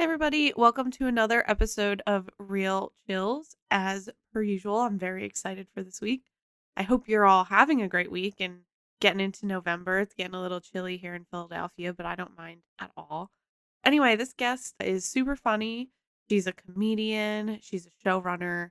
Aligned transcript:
Hey, 0.00 0.04
everybody, 0.04 0.54
welcome 0.56 0.90
to 0.92 1.08
another 1.08 1.44
episode 1.46 2.00
of 2.06 2.30
Real 2.38 2.94
Chills. 3.06 3.54
As 3.70 4.08
per 4.32 4.40
usual, 4.40 4.78
I'm 4.78 4.98
very 4.98 5.26
excited 5.26 5.66
for 5.74 5.82
this 5.82 6.00
week. 6.00 6.22
I 6.74 6.84
hope 6.84 7.06
you're 7.06 7.26
all 7.26 7.44
having 7.44 7.82
a 7.82 7.88
great 7.88 8.10
week 8.10 8.36
and 8.40 8.60
getting 9.02 9.20
into 9.20 9.44
November. 9.44 9.98
It's 9.98 10.14
getting 10.14 10.34
a 10.34 10.40
little 10.40 10.62
chilly 10.62 10.96
here 10.96 11.14
in 11.14 11.26
Philadelphia, 11.30 11.92
but 11.92 12.06
I 12.06 12.14
don't 12.14 12.34
mind 12.34 12.62
at 12.78 12.90
all. 12.96 13.30
Anyway, 13.84 14.16
this 14.16 14.32
guest 14.32 14.74
is 14.82 15.04
super 15.04 15.36
funny. 15.36 15.90
She's 16.30 16.46
a 16.46 16.54
comedian, 16.54 17.58
she's 17.60 17.86
a 17.86 18.08
showrunner, 18.08 18.70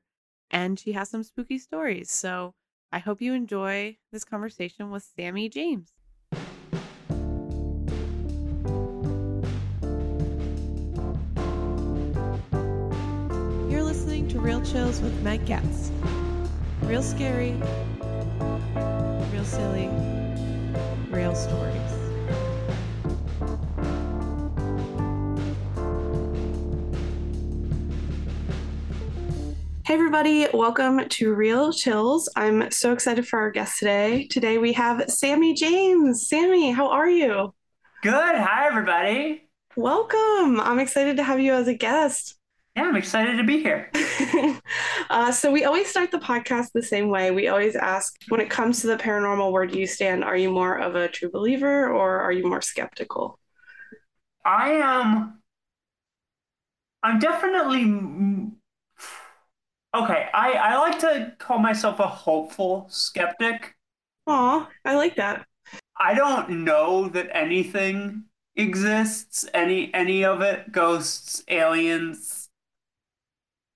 and 0.50 0.80
she 0.80 0.94
has 0.94 1.12
some 1.12 1.22
spooky 1.22 1.60
stories. 1.60 2.10
So 2.10 2.56
I 2.92 2.98
hope 2.98 3.22
you 3.22 3.36
enjoy 3.36 3.98
this 4.12 4.26
conversation 4.26 4.90
with 4.90 5.08
Sammy 5.16 5.48
James. 5.48 5.92
Real 14.60 14.72
Chills 14.72 15.00
with 15.00 15.24
Meg 15.24 15.46
Getz. 15.46 15.90
Real 16.82 17.02
scary, 17.02 17.54
real 19.32 19.46
silly, 19.46 19.88
real 21.10 21.34
stories. 21.34 21.76
Hey, 29.86 29.94
everybody, 29.94 30.48
welcome 30.54 31.08
to 31.08 31.34
Real 31.34 31.72
Chills. 31.72 32.28
I'm 32.36 32.70
so 32.70 32.92
excited 32.92 33.26
for 33.26 33.40
our 33.40 33.52
guest 33.52 33.80
today. 33.80 34.28
Today 34.28 34.58
we 34.58 34.74
have 34.74 35.10
Sammy 35.10 35.54
James. 35.54 36.28
Sammy, 36.28 36.72
how 36.72 36.90
are 36.90 37.10
you? 37.10 37.54
Good. 38.04 38.36
Hi, 38.36 38.68
everybody. 38.68 39.48
Welcome. 39.78 40.60
I'm 40.60 40.80
excited 40.80 41.16
to 41.16 41.24
have 41.24 41.40
you 41.40 41.54
as 41.54 41.70
a 41.70 41.74
guest. 41.74 42.39
Yeah, 42.80 42.86
I'm 42.86 42.96
excited 42.96 43.36
to 43.36 43.44
be 43.44 43.62
here. 43.62 43.92
uh, 45.10 45.34
so, 45.34 45.52
we 45.52 45.66
always 45.66 45.90
start 45.90 46.12
the 46.12 46.18
podcast 46.18 46.72
the 46.72 46.82
same 46.82 47.10
way. 47.10 47.30
We 47.30 47.50
always 47.50 47.76
ask 47.76 48.16
when 48.30 48.40
it 48.40 48.50
comes 48.50 48.80
to 48.80 48.88
the 48.88 48.96
paranormal, 48.96 49.52
where 49.52 49.68
do 49.68 49.78
you 49.78 49.86
stand? 49.86 50.24
Are 50.24 50.38
you 50.38 50.50
more 50.50 50.80
of 50.80 50.96
a 50.96 51.10
true 51.10 51.30
believer 51.30 51.90
or 51.92 52.22
are 52.22 52.32
you 52.32 52.48
more 52.48 52.62
skeptical? 52.62 53.38
I 54.46 54.70
am. 54.76 55.42
I'm 57.04 57.20
definitely. 57.20 57.84
Okay, 59.94 60.30
I, 60.34 60.52
I 60.54 60.78
like 60.78 61.00
to 61.00 61.34
call 61.38 61.60
myself 61.60 62.00
a 62.00 62.08
hopeful 62.08 62.88
skeptic. 62.90 63.76
Aw, 64.28 64.70
I 64.86 64.96
like 64.96 65.18
that. 65.18 65.46
I 66.00 66.14
don't 66.14 66.64
know 66.64 67.10
that 67.10 67.28
anything 67.34 68.24
exists, 68.56 69.46
any 69.54 69.94
any 69.94 70.24
of 70.24 70.40
it, 70.40 70.72
ghosts, 70.72 71.44
aliens, 71.50 72.49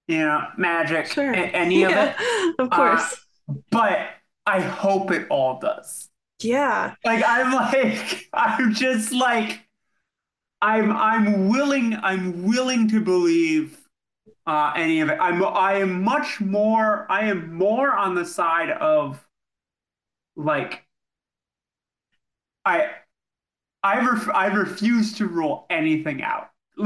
you 0.07 0.19
know, 0.19 0.47
magic, 0.57 1.07
Sure. 1.07 1.33
any 1.33 1.83
of 1.83 1.91
it. 1.95 2.15
Of 2.59 2.69
course. 2.69 3.25
But 3.71 4.09
I 4.45 4.59
hope 4.61 5.11
it 5.11 5.27
all 5.29 5.59
does. 5.59 6.09
yeah. 6.41 6.95
Like 7.05 7.23
I'm 7.25 7.53
like 7.73 8.27
I'm 8.33 8.73
just 8.73 9.11
like 9.11 9.61
I'm 10.61 10.91
I'm 10.91 11.49
willing 11.49 11.95
I'm 11.95 12.43
willing 12.43 12.89
to 12.89 13.01
believe 13.01 13.79
uh 14.47 14.73
any 14.75 15.01
of 15.01 15.09
it. 15.09 15.17
I'm 15.21 15.43
I 15.45 15.75
am 15.75 16.03
much 16.03 16.41
more 16.41 17.07
I 17.11 17.25
am 17.25 17.53
more 17.53 17.93
on 17.93 18.15
the 18.15 18.25
side 18.25 18.71
of 18.71 19.25
like 20.35 20.83
I 22.65 22.89
I 23.83 23.99
ref, 24.05 24.29
I 24.29 24.47
refuse 24.47 25.13
to 25.17 25.27
rule 25.27 25.65
anything 25.69 26.21
out. 26.23 26.49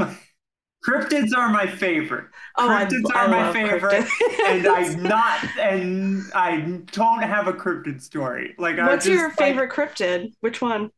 Cryptids 0.88 1.36
are 1.36 1.48
my 1.50 1.66
favorite. 1.66 2.26
Oh, 2.56 2.68
Cryptids 2.68 3.14
I 3.14 3.24
are 3.24 3.28
my 3.28 3.52
favorite, 3.52 4.06
and 4.46 4.66
I'm 4.66 5.02
not, 5.14 5.44
and 5.58 6.22
I 6.34 6.60
don't 6.92 7.22
have 7.22 7.46
a 7.48 7.52
cryptid 7.52 8.00
story. 8.00 8.54
Like, 8.58 8.78
What's 8.78 9.04
just, 9.04 9.14
your 9.18 9.28
like, 9.28 9.38
favorite 9.38 9.70
cryptid? 9.70 10.32
Which 10.40 10.60
one? 10.62 10.90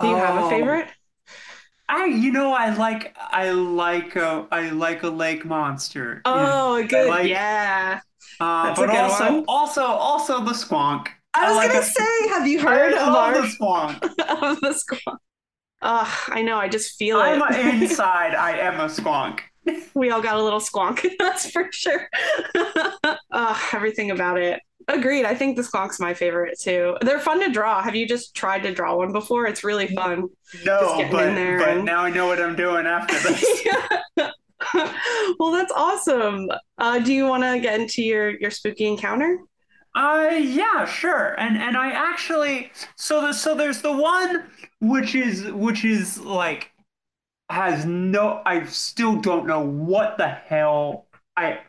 Do 0.00 0.08
you 0.08 0.16
have 0.16 0.36
a 0.36 0.46
Oh. 0.46 0.50
favorite? 0.50 0.88
I, 1.88 2.06
you 2.06 2.32
know, 2.32 2.52
I 2.52 2.74
like, 2.74 3.16
I 3.18 3.50
like 3.50 4.16
a, 4.16 4.46
I 4.50 4.70
like 4.70 5.04
a 5.04 5.08
lake 5.08 5.44
monster. 5.44 6.20
you 6.26 6.32
know. 6.32 6.76
Oh, 6.78 6.86
good. 6.86 7.08
like- 7.08 7.28
yeah. 7.28 8.00
Uh, 8.40 8.74
but 8.74 8.90
also, 8.90 9.24
one. 9.36 9.44
also, 9.48 9.82
also 9.82 10.44
the 10.44 10.50
squonk. 10.52 11.06
I 11.32 11.48
was 11.48 11.56
like 11.56 11.68
gonna 11.68 11.80
a- 11.80 11.84
say, 11.84 12.28
have 12.30 12.46
you 12.46 12.60
heard 12.60 12.92
of 12.94 13.14
our 13.14 13.34
the 13.40 13.46
squonk. 13.46 14.02
of 14.42 14.60
the 14.60 14.70
squonk? 14.74 15.16
Ugh, 15.86 16.30
I 16.30 16.42
know. 16.42 16.58
I 16.58 16.68
just 16.68 16.98
feel 16.98 17.18
I'm 17.18 17.40
it. 17.40 17.64
a, 17.64 17.68
inside. 17.84 18.34
I 18.34 18.58
am 18.58 18.80
a 18.80 18.86
squonk. 18.86 19.40
we 19.94 20.10
all 20.10 20.20
got 20.20 20.36
a 20.36 20.42
little 20.42 20.58
squonk. 20.58 21.06
That's 21.20 21.48
for 21.50 21.68
sure. 21.70 22.08
Ugh, 23.32 23.56
everything 23.72 24.10
about 24.10 24.38
it. 24.38 24.60
Agreed. 24.88 25.24
I 25.24 25.34
think 25.36 25.56
the 25.56 25.62
squonk's 25.62 26.00
my 26.00 26.12
favorite 26.12 26.58
too. 26.60 26.96
They're 27.02 27.20
fun 27.20 27.38
to 27.40 27.50
draw. 27.50 27.80
Have 27.82 27.94
you 27.94 28.06
just 28.06 28.34
tried 28.34 28.64
to 28.64 28.74
draw 28.74 28.96
one 28.96 29.12
before? 29.12 29.46
It's 29.46 29.62
really 29.62 29.86
fun. 29.88 30.28
No, 30.64 30.96
but 31.10 31.10
but 31.10 31.18
and- 31.68 31.84
now 31.84 32.00
I 32.00 32.10
know 32.10 32.26
what 32.26 32.40
I'm 32.40 32.56
doing 32.56 32.86
after 32.86 33.14
this. 33.20 33.66
well, 35.38 35.52
that's 35.52 35.72
awesome. 35.72 36.48
Uh, 36.78 36.98
do 36.98 37.12
you 37.12 37.26
want 37.26 37.44
to 37.44 37.60
get 37.60 37.80
into 37.80 38.02
your 38.02 38.30
your 38.40 38.50
spooky 38.50 38.86
encounter? 38.86 39.38
Uh 39.96 40.30
yeah, 40.38 40.84
sure. 40.84 41.34
And 41.40 41.56
and 41.56 41.76
I 41.76 41.90
actually 41.90 42.70
so 42.96 43.20
the, 43.22 43.32
so 43.32 43.54
there's 43.54 43.82
the 43.82 43.92
one 43.96 44.50
which 44.80 45.14
is 45.14 45.50
which 45.52 45.84
is 45.84 46.18
like 46.20 46.70
has 47.50 47.86
no 47.86 48.42
I 48.46 48.66
still 48.66 49.16
don't 49.20 49.46
know 49.46 49.60
what 49.60 50.18
the 50.18 50.28
hell 50.28 51.06
I 51.36 51.60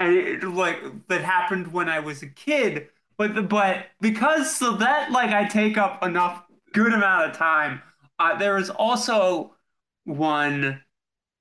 and 0.00 0.14
it 0.14 0.42
like 0.44 0.78
that 1.08 1.22
happened 1.22 1.72
when 1.72 1.88
I 1.88 2.00
was 2.00 2.22
a 2.22 2.26
kid. 2.26 2.88
But 3.16 3.34
the, 3.34 3.42
but 3.42 3.86
because 4.00 4.54
so 4.54 4.76
that 4.76 5.10
like 5.10 5.30
I 5.30 5.44
take 5.48 5.76
up 5.76 6.02
enough 6.04 6.44
good 6.72 6.92
amount 6.92 7.30
of 7.30 7.36
time. 7.36 7.82
Uh, 8.18 8.36
there 8.36 8.54
was 8.54 8.70
also 8.70 9.54
one 10.04 10.82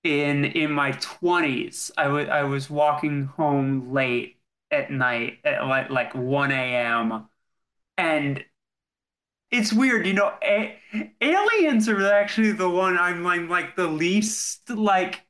in 0.04 0.46
in 0.46 0.72
my 0.72 0.94
20s. 0.94 1.92
I 1.98 2.10
was 2.10 2.30
I 2.30 2.44
was 2.44 2.70
walking 2.70 3.26
home 3.26 3.94
late 3.94 4.37
at 4.72 4.92
night 4.92 5.40
at 5.46 5.66
like 5.66 5.90
like 5.90 6.14
1 6.16 6.52
a.m. 6.52 7.28
and 7.98 8.44
it's 9.52 9.72
weird, 9.72 10.06
you 10.06 10.14
know, 10.14 10.34
a- 10.44 10.78
aliens 11.22 11.88
are 11.88 12.12
actually 12.12 12.52
the 12.52 12.70
one 12.70 12.98
I'm 12.98 13.24
like 13.24 13.48
like 13.50 13.76
the 13.76 13.88
least 13.88 14.70
like 14.70 15.22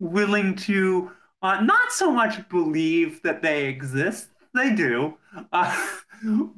willing 0.00 0.56
to 0.56 1.10
uh, 1.42 1.60
not 1.60 1.92
so 1.92 2.10
much 2.12 2.48
believe 2.48 3.22
that 3.22 3.42
they 3.42 3.66
exist. 3.66 4.28
They 4.54 4.74
do. 4.74 5.18
Uh, 5.52 5.88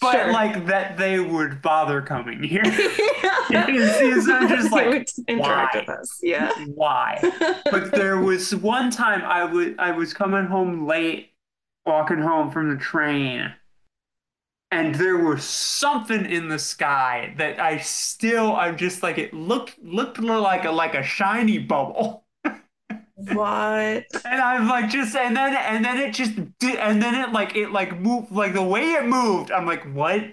but 0.00 0.12
Sure. 0.12 0.32
like 0.32 0.66
that 0.66 0.98
they 0.98 1.20
would 1.20 1.62
bother 1.62 2.02
coming 2.02 2.42
here. 2.42 2.62
It's- 3.50 4.00
it's- 4.00 4.28
I'm 4.28 4.48
just 4.48 4.72
like, 4.72 5.08
interact 5.28 5.74
why? 5.74 5.80
with 5.80 5.88
us. 5.88 6.18
Yeah. 6.22 6.50
Why? 6.74 7.18
but 7.70 7.92
there 7.92 8.20
was 8.20 8.54
one 8.54 8.90
time 8.90 9.22
I 9.22 9.44
was 9.44 9.68
I 9.78 9.92
was 9.92 10.12
coming 10.14 10.46
home 10.46 10.86
late, 10.86 11.30
walking 11.86 12.18
home 12.18 12.50
from 12.50 12.70
the 12.70 12.76
train, 12.76 13.54
and 14.70 14.94
there 14.96 15.16
was 15.16 15.44
something 15.44 16.26
in 16.26 16.48
the 16.48 16.58
sky 16.58 17.34
that 17.38 17.60
I 17.60 17.78
still 17.78 18.54
I'm 18.56 18.76
just 18.76 19.02
like 19.02 19.18
it 19.18 19.32
looked 19.32 19.78
looked 19.82 20.18
like 20.20 20.64
a 20.64 20.70
like 20.72 20.94
a 20.94 21.02
shiny 21.02 21.58
bubble. 21.58 22.24
what? 23.16 24.04
And 24.24 24.40
I'm 24.42 24.68
like 24.68 24.90
just 24.90 25.16
and 25.16 25.36
then 25.36 25.54
and 25.54 25.84
then 25.84 25.98
it 25.98 26.12
just 26.14 26.34
did 26.58 26.76
and 26.76 27.00
then 27.02 27.14
it 27.14 27.32
like 27.32 27.56
it 27.56 27.70
like 27.72 27.98
moved 28.00 28.32
like 28.32 28.54
the 28.54 28.62
way 28.62 28.92
it 28.92 29.06
moved, 29.06 29.50
I'm 29.52 29.66
like, 29.66 29.84
what? 29.94 30.24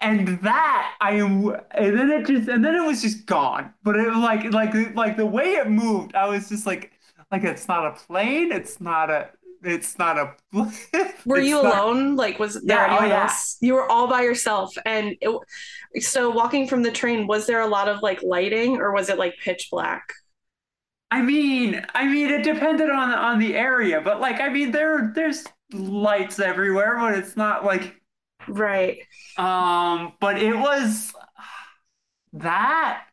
And 0.00 0.40
that 0.42 0.94
I 1.00 1.12
am 1.12 1.48
and 1.72 1.98
then 1.98 2.10
it 2.10 2.26
just 2.26 2.48
and 2.48 2.64
then 2.64 2.74
it 2.74 2.86
was 2.86 3.02
just 3.02 3.26
gone. 3.26 3.74
But 3.82 3.96
it 3.96 4.08
like 4.14 4.52
like 4.52 4.74
like 4.94 5.16
the 5.16 5.26
way 5.26 5.54
it 5.54 5.68
moved, 5.68 6.14
I 6.14 6.28
was 6.28 6.48
just 6.48 6.66
like 6.66 6.92
like 7.30 7.44
it's 7.44 7.68
not 7.68 7.86
a 7.86 7.92
plane, 7.92 8.52
it's 8.52 8.80
not 8.80 9.10
a 9.10 9.30
it's 9.62 9.98
not 9.98 10.18
a 10.18 10.34
Were 11.26 11.38
you 11.40 11.62
not- 11.62 11.74
alone? 11.74 12.16
Like, 12.16 12.38
was 12.38 12.62
there 12.62 12.76
Yeah, 12.78 12.84
oh, 12.84 12.96
anyone 12.96 13.10
yeah. 13.10 13.22
else? 13.24 13.56
You 13.60 13.74
were 13.74 13.88
all 13.90 14.06
by 14.08 14.22
yourself, 14.22 14.74
and 14.84 15.16
it, 15.20 16.02
so 16.02 16.30
walking 16.30 16.66
from 16.66 16.82
the 16.82 16.90
train, 16.90 17.26
was 17.26 17.46
there 17.46 17.60
a 17.60 17.66
lot 17.66 17.88
of 17.88 18.02
like 18.02 18.22
lighting, 18.22 18.78
or 18.78 18.92
was 18.92 19.08
it 19.08 19.18
like 19.18 19.34
pitch 19.42 19.68
black? 19.70 20.02
I 21.10 21.20
mean, 21.22 21.84
I 21.94 22.06
mean, 22.08 22.30
it 22.30 22.42
depended 22.42 22.88
on 22.90 23.10
on 23.12 23.38
the 23.38 23.54
area, 23.54 24.00
but 24.00 24.20
like, 24.20 24.40
I 24.40 24.48
mean, 24.48 24.70
there 24.72 25.12
there's 25.14 25.44
lights 25.72 26.38
everywhere, 26.40 26.96
but 26.98 27.14
it's 27.18 27.36
not 27.36 27.64
like, 27.64 27.94
Right. 28.48 28.98
um, 29.36 30.14
but 30.20 30.38
it 30.42 30.56
was 30.56 31.12
that. 32.34 33.04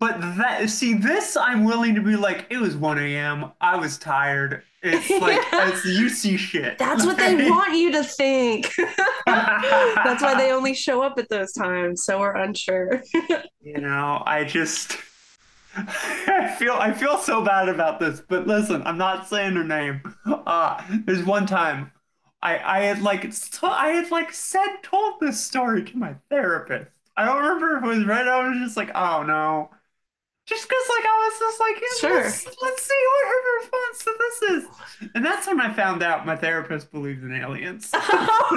But 0.00 0.20
that, 0.20 0.70
see, 0.70 0.94
this 0.94 1.36
I'm 1.36 1.64
willing 1.64 1.96
to 1.96 2.00
be 2.00 2.14
like, 2.14 2.46
it 2.50 2.58
was 2.58 2.76
1 2.76 2.98
a.m. 2.98 3.52
I 3.60 3.76
was 3.76 3.98
tired. 3.98 4.62
It's 4.82 5.10
like, 5.22 5.40
it's 5.52 5.84
you 5.84 6.08
see 6.08 6.36
shit. 6.36 6.78
That's 6.78 7.04
what 7.04 7.16
they 7.16 7.34
want 7.50 7.74
you 7.74 7.90
to 7.92 8.04
think. 8.04 8.72
That's 9.26 10.22
why 10.22 10.36
they 10.36 10.52
only 10.52 10.74
show 10.74 11.02
up 11.02 11.18
at 11.18 11.28
those 11.28 11.52
times, 11.52 12.04
so 12.04 12.20
we're 12.20 12.36
unsure. 12.36 13.02
You 13.60 13.82
know, 13.82 14.22
I 14.24 14.44
just, 14.44 14.96
I 15.76 16.54
feel 16.58 16.72
I 16.72 16.90
feel 16.90 17.18
so 17.18 17.44
bad 17.44 17.68
about 17.68 18.00
this, 18.00 18.22
but 18.26 18.46
listen, 18.46 18.82
I'm 18.86 18.96
not 18.96 19.28
saying 19.28 19.56
her 19.56 19.64
name. 19.64 20.00
Uh, 20.24 20.82
there's 21.04 21.22
one 21.22 21.44
time 21.44 21.92
I 22.40 22.58
I 22.58 22.78
had 22.84 23.02
like 23.02 23.30
I 23.62 23.88
had 23.88 24.10
like 24.10 24.32
said 24.32 24.76
told 24.82 25.20
this 25.20 25.44
story 25.44 25.84
to 25.84 25.98
my 25.98 26.14
therapist. 26.30 26.90
I 27.14 27.26
don't 27.26 27.42
remember 27.42 27.76
if 27.76 27.84
it 27.84 27.98
was 27.98 28.06
right. 28.06 28.26
I 28.26 28.48
was 28.48 28.58
just 28.58 28.76
like, 28.76 28.90
oh 28.94 29.22
no, 29.22 29.68
just 30.48 30.66
because 30.66 30.84
like 30.88 31.04
I 31.04 31.30
was 31.30 31.38
just 31.38 31.60
like, 31.60 31.76
yeah, 31.76 32.08
Sure. 32.08 32.24
let's, 32.24 32.62
let's 32.62 32.82
see 32.82 33.04
what 33.12 33.28
her 33.28 33.58
response 33.60 34.04
to 34.04 34.14
this 34.18 34.42
is. 34.50 35.10
And 35.14 35.24
that's 35.24 35.46
when 35.46 35.60
I 35.60 35.72
found 35.74 36.02
out 36.02 36.24
my 36.24 36.36
therapist 36.36 36.90
believes 36.90 37.22
in 37.22 37.34
aliens. 37.34 37.90
oh, 37.94 38.48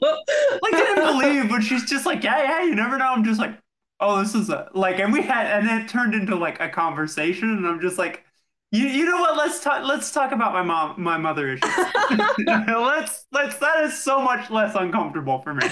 no. 0.00 0.58
like 0.62 0.72
didn't 0.72 1.04
believe, 1.04 1.50
but 1.50 1.62
she's 1.62 1.84
just 1.84 2.06
like, 2.06 2.22
yeah, 2.22 2.42
yeah, 2.42 2.62
you 2.62 2.76
never 2.76 2.96
know. 2.96 3.08
I'm 3.08 3.24
just 3.24 3.40
like, 3.40 3.58
oh, 3.98 4.20
this 4.22 4.36
is 4.36 4.50
a 4.50 4.70
like, 4.72 5.00
and 5.00 5.12
we 5.12 5.22
had, 5.22 5.46
and 5.46 5.82
it 5.82 5.88
turned 5.88 6.14
into 6.14 6.36
like 6.36 6.60
a 6.60 6.68
conversation, 6.68 7.50
and 7.50 7.66
I'm 7.66 7.80
just 7.80 7.98
like, 7.98 8.24
you, 8.70 8.86
you 8.86 9.04
know 9.06 9.16
what? 9.16 9.36
Let's 9.36 9.60
talk. 9.60 9.84
Let's 9.84 10.12
talk 10.12 10.30
about 10.30 10.52
my 10.52 10.62
mom, 10.62 11.02
my 11.02 11.16
mother 11.16 11.48
issues. 11.48 11.70
let's, 12.46 13.26
let's. 13.32 13.56
That 13.58 13.82
is 13.84 13.98
so 13.98 14.20
much 14.20 14.50
less 14.50 14.74
uncomfortable 14.74 15.40
for 15.42 15.54
me. 15.54 15.66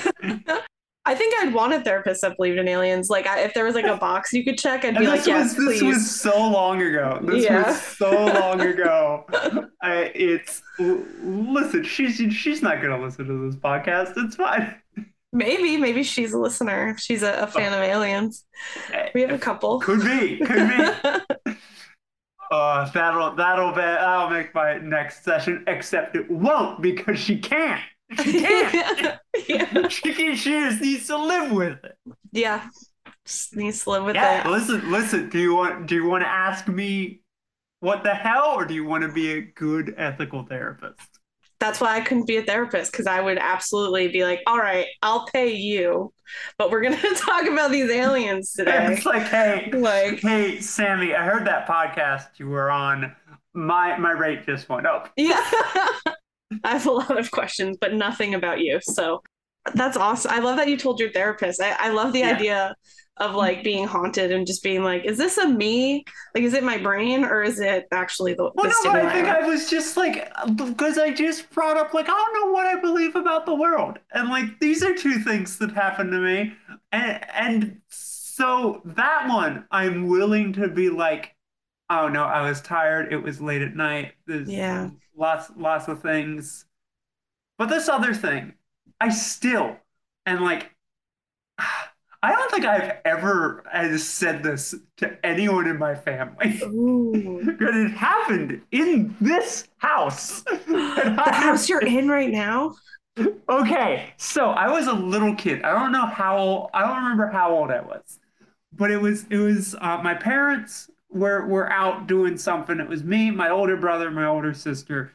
I 1.07 1.15
think 1.15 1.35
I'd 1.41 1.55
want 1.55 1.73
a 1.73 1.81
therapist 1.81 2.21
that 2.23 2.37
believed 2.37 2.59
in 2.59 2.67
aliens. 2.69 3.09
Like, 3.09 3.27
I, 3.27 3.41
if 3.41 3.55
there 3.55 3.65
was 3.65 3.75
like 3.75 3.87
a 3.87 3.97
box 3.97 4.33
you 4.33 4.45
could 4.45 4.59
check, 4.59 4.85
I'd 4.85 4.95
be 4.99 5.07
this 5.07 5.09
like, 5.09 5.27
yes, 5.27 5.57
was 5.57 5.67
this 5.67 5.79
please. 5.81 5.83
was 5.95 6.21
so 6.21 6.37
long 6.51 6.83
ago. 6.83 7.21
This 7.23 7.45
Yeah. 7.45 7.67
was 7.69 7.81
so 7.81 8.11
long 8.27 8.61
ago. 8.73 9.25
I, 9.83 10.11
it's 10.15 10.61
listen. 10.79 11.85
She's 11.85 12.17
she's 12.35 12.61
not 12.61 12.83
gonna 12.83 13.01
listen 13.01 13.27
to 13.27 13.47
this 13.49 13.57
podcast. 13.59 14.15
It's 14.17 14.37
fine. 14.37 14.75
Maybe, 15.33 15.77
maybe 15.77 16.03
she's 16.03 16.33
a 16.33 16.39
listener. 16.39 16.97
She's 16.99 17.23
a, 17.23 17.33
a 17.43 17.47
fan 17.47 17.73
of 17.73 17.81
aliens. 17.81 18.45
We 19.15 19.21
have 19.21 19.31
a 19.33 19.39
couple. 19.39 19.81
Could 19.81 20.03
be. 20.03 20.39
Could 20.45 20.69
be. 21.47 21.55
Uh, 22.49 22.89
that'll 22.93 23.35
that'll 23.35 23.73
be 23.73 23.81
that'll 23.81 24.31
make 24.31 24.55
my 24.55 24.79
next 24.79 25.25
session. 25.25 25.65
Except 25.67 26.15
it 26.15 26.31
won't 26.31 26.81
because 26.81 27.19
she 27.19 27.39
can't. 27.41 27.83
She 28.23 28.41
can't. 28.41 29.19
yeah. 29.49 29.89
she 29.89 30.13
can, 30.15 30.37
She 30.37 30.51
just 30.51 30.81
needs 30.81 31.07
to 31.09 31.17
live 31.19 31.51
with 31.53 31.79
it. 31.85 31.97
yeah. 32.33 32.69
Just 33.25 33.57
needs 33.57 33.83
to 33.85 33.91
live 33.91 34.05
with 34.05 34.15
Yeah. 34.15 34.47
it. 34.47 34.51
Listen. 34.51 34.91
Listen. 34.91 35.29
Do 35.29 35.39
you 35.39 35.55
want 35.55 35.87
Do 35.87 35.95
you 35.97 36.07
want 36.07 36.23
to 36.23 36.29
ask 36.29 36.69
me 36.69 37.21
what 37.81 38.03
the 38.05 38.15
hell, 38.15 38.55
or 38.57 38.65
do 38.65 38.75
you 38.75 38.85
want 38.85 39.03
to 39.03 39.09
be 39.13 39.33
a 39.33 39.41
good 39.43 39.95
ethical 39.97 40.45
therapist? 40.45 41.01
That's 41.59 41.81
why 41.81 41.97
I 41.97 42.01
couldn't 42.03 42.27
be 42.27 42.37
a 42.37 42.43
therapist 42.43 42.93
because 42.93 43.07
I 43.07 43.21
would 43.21 43.39
absolutely 43.39 44.09
be 44.09 44.25
like, 44.25 44.43
all 44.47 44.59
right, 44.59 44.87
I'll 45.03 45.27
pay 45.27 45.55
you, 45.55 46.13
but 46.59 46.71
we're 46.71 46.83
going 46.83 46.97
to 47.01 47.15
talk 47.15 47.47
about 47.47 47.71
these 47.71 47.91
aliens 47.91 48.53
today. 48.57 48.93
It's 48.93 49.07
like, 49.07 49.23
hey, 49.23 49.71
Like, 49.73 50.21
hey, 50.21 50.61
Sammy. 50.61 51.15
I 51.15 51.25
heard 51.25 51.47
that 51.47 51.67
podcast 51.67 52.39
you 52.39 52.49
were 52.49 52.71
on. 52.71 53.15
My 53.55 53.97
my 53.99 54.13
rate 54.13 54.45
just 54.47 54.69
went 54.69 54.87
up. 54.87 55.11
yeah. 55.17 55.43
I 56.65 56.73
have 56.73 56.87
a 56.87 56.91
lot 56.93 57.19
of 57.19 57.31
questions, 57.31 57.77
but 57.81 57.95
nothing 57.95 58.35
about 58.35 58.61
you. 58.61 58.81
So 58.83 59.23
that's 59.75 59.97
awesome. 59.97 60.31
I 60.31 60.39
love 60.39 60.57
that 60.59 60.69
you 60.69 60.77
told 60.77 61.01
your 61.01 61.11
therapist. 61.11 61.61
I, 61.61 61.73
I 61.79 61.89
love 61.91 62.13
the 62.13 62.21
Yeah. 62.21 62.37
idea 62.37 62.75
of 63.19 63.35
like 63.35 63.65
being 63.65 63.87
haunted 63.87 64.31
and 64.31 64.47
just 64.47 64.63
being 64.63 64.85
like, 64.85 65.05
is 65.05 65.19
this 65.19 65.39
a 65.39 65.49
me? 65.49 66.05
Like, 66.35 66.45
is 66.45 66.53
it 66.55 66.63
my 66.63 66.79
brain 66.79 67.25
or 67.25 67.43
is 67.43 67.59
it 67.61 67.87
actually 67.91 68.35
the, 68.35 68.51
Well, 68.55 68.67
the 68.67 68.69
no, 68.85 68.91
I 69.09 69.13
think? 69.13 69.27
I 69.27 69.47
was 69.47 69.71
just 69.71 69.97
like, 69.97 70.31
because 70.55 70.99
I 70.99 71.13
just 71.13 71.51
brought 71.51 71.77
up, 71.77 71.95
like, 71.95 72.07
I 72.09 72.13
don't 72.13 72.35
know 72.47 72.53
what 72.53 72.67
I 72.67 72.81
believe 72.81 73.17
about 73.17 73.47
the 73.47 73.55
world. 73.55 73.99
And, 74.13 74.29
like, 74.29 74.61
these 74.61 74.83
are 74.83 74.95
two 74.95 75.19
things 75.21 75.59
that 75.59 75.73
happened 75.73 76.13
to 76.13 76.19
me. 76.19 76.53
And, 76.93 77.31
and 77.33 77.81
so 77.89 78.83
that 78.85 79.29
one, 79.29 79.67
I'm 79.71 80.09
willing 80.09 80.53
to 80.55 80.69
be 80.69 80.91
like, 80.91 81.35
oh 81.89 82.09
no, 82.09 82.25
I 82.25 82.49
was 82.49 82.61
tired. 82.61 83.13
It 83.13 83.19
was 83.19 83.41
late 83.41 83.63
at 83.63 83.75
night. 83.75 84.13
There's 84.27 84.49
Yeah. 84.49 84.91
Lots, 85.17 85.51
lots 85.57 85.89
of 85.89 86.03
things. 86.03 86.65
But 87.59 87.69
this 87.69 87.89
other 87.89 88.15
thing, 88.15 88.55
I 89.01 89.09
still, 89.11 89.77
and 90.27 90.41
like, 90.41 90.71
I 92.23 92.33
don't 92.33 92.51
think 92.51 92.65
I've 92.65 92.99
ever 93.05 93.63
uh, 93.73 93.97
said 93.99 94.43
this 94.43 94.75
to 94.97 95.17
anyone 95.25 95.67
in 95.67 95.79
my 95.79 95.95
family. 95.95 96.59
But 96.59 97.75
it 97.75 97.91
happened 97.93 98.63
in 98.73 99.15
this 99.21 99.69
house. 99.79 100.43
the 100.43 101.17
I- 101.19 101.35
house 101.35 101.69
you're 101.69 101.85
in 101.85 102.09
right 102.09 102.31
now? 102.31 102.75
Okay, 103.49 104.13
so 104.19 104.51
I 104.51 104.69
was 104.71 104.89
a 104.89 104.93
little 104.93 105.35
kid. 105.35 105.63
I 105.63 105.73
don't 105.73 105.93
know 105.93 106.05
how 106.07 106.37
old, 106.37 106.71
I 106.75 106.83
don't 106.83 107.03
remember 107.03 107.29
how 107.29 107.55
old 107.55 107.71
I 107.71 107.81
was. 107.81 108.19
But 108.73 108.91
it 108.91 109.01
was 109.01 109.25
it 109.31 109.39
was 109.39 109.75
uh, 109.81 110.03
my 110.03 110.13
parents 110.15 110.91
were 111.17 111.47
were 111.47 111.71
out 111.73 112.07
doing 112.07 112.39
something. 112.39 112.81
It 112.81 112.89
was 112.89 113.05
me, 113.05 113.31
my 113.31 113.51
older 113.51 113.77
brother, 113.77 114.11
my 114.11 114.27
older 114.27 114.55
sister. 114.55 115.13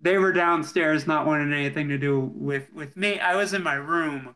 They 0.00 0.18
were 0.18 0.32
downstairs 0.32 1.06
not 1.06 1.26
wanting 1.26 1.52
anything 1.52 1.88
to 1.90 1.98
do 1.98 2.20
with 2.20 2.72
with 2.72 2.96
me. 2.96 3.20
I 3.20 3.36
was 3.36 3.54
in 3.54 3.62
my 3.62 3.74
room 3.74 4.34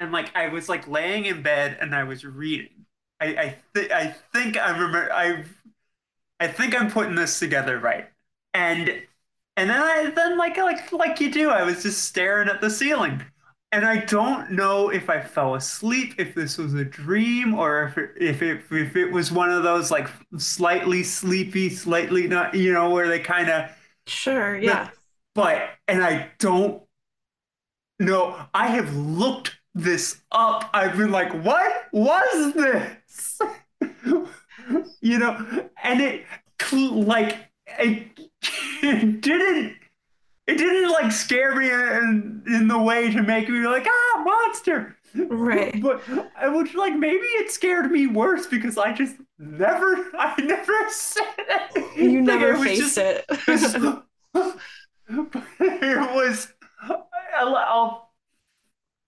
and 0.00 0.12
like 0.12 0.34
I 0.36 0.48
was 0.48 0.68
like 0.68 0.88
laying 0.88 1.26
in 1.26 1.42
bed 1.42 1.78
and 1.80 1.94
I 1.94 2.04
was 2.04 2.24
reading. 2.24 2.86
I 3.20 3.26
I, 3.26 3.58
th- 3.74 3.90
I 3.92 4.16
think 4.34 4.56
I 4.58 4.70
remember 4.72 5.12
I 5.12 5.44
I 6.40 6.48
think 6.48 6.74
I'm 6.80 6.90
putting 6.90 7.14
this 7.14 7.38
together 7.38 7.78
right. 7.78 8.08
And 8.54 8.88
and 9.56 9.70
then 9.70 9.80
I 9.80 10.10
then 10.14 10.38
like 10.38 10.56
like 10.56 10.92
like 10.92 11.20
you 11.20 11.30
do, 11.32 11.50
I 11.50 11.64
was 11.64 11.82
just 11.82 12.04
staring 12.04 12.48
at 12.48 12.60
the 12.60 12.70
ceiling. 12.70 13.22
And 13.70 13.84
I 13.84 13.98
don't 13.98 14.52
know 14.52 14.88
if 14.88 15.10
I 15.10 15.20
fell 15.20 15.54
asleep, 15.54 16.14
if 16.18 16.34
this 16.34 16.56
was 16.56 16.72
a 16.72 16.84
dream, 16.84 17.54
or 17.54 17.84
if 17.84 17.98
it, 17.98 18.10
if 18.18 18.42
it 18.42 18.62
if 18.70 18.96
it 18.96 19.12
was 19.12 19.30
one 19.30 19.50
of 19.50 19.62
those 19.62 19.90
like 19.90 20.08
slightly 20.38 21.02
sleepy, 21.02 21.68
slightly 21.68 22.26
not, 22.26 22.54
you 22.54 22.72
know, 22.72 22.88
where 22.90 23.08
they 23.08 23.18
kind 23.20 23.50
of 23.50 23.70
Sure, 24.06 24.56
yeah. 24.56 24.88
but 25.34 25.68
and 25.86 26.02
I 26.02 26.30
don't 26.38 26.82
know. 27.98 28.38
I 28.54 28.68
have 28.68 28.94
looked 28.96 29.58
this 29.74 30.22
up. 30.32 30.68
I've 30.72 30.96
been 30.96 31.12
like, 31.12 31.32
what 31.44 31.88
was 31.92 32.54
this? 32.54 33.38
you 35.00 35.18
know, 35.18 35.68
and 35.82 36.00
it 36.00 36.24
like 36.72 37.50
it, 37.78 38.08
it 38.82 39.20
didn't. 39.20 39.76
It 40.48 40.56
didn't 40.56 40.90
like 40.90 41.12
scare 41.12 41.54
me 41.54 41.70
in, 41.70 42.42
in 42.46 42.68
the 42.68 42.78
way 42.78 43.10
to 43.12 43.22
make 43.22 43.48
me 43.48 43.66
like 43.66 43.86
ah 43.86 44.22
monster. 44.24 44.96
Right. 45.14 45.80
But 45.82 46.00
was 46.52 46.74
like 46.74 46.94
maybe 46.94 47.26
it 47.40 47.50
scared 47.50 47.90
me 47.90 48.06
worse 48.06 48.46
because 48.46 48.78
I 48.78 48.92
just 48.92 49.16
never 49.38 49.86
I 50.18 50.34
never 50.42 50.90
said 50.90 51.24
it. 51.38 51.96
You 51.96 52.24
Like, 52.24 52.40
never 52.40 52.56
faced 52.64 52.96
just- 52.96 52.98
it. 52.98 53.24
it 55.60 56.14
was 56.14 56.48
a, 56.88 57.44
a, 57.44 58.00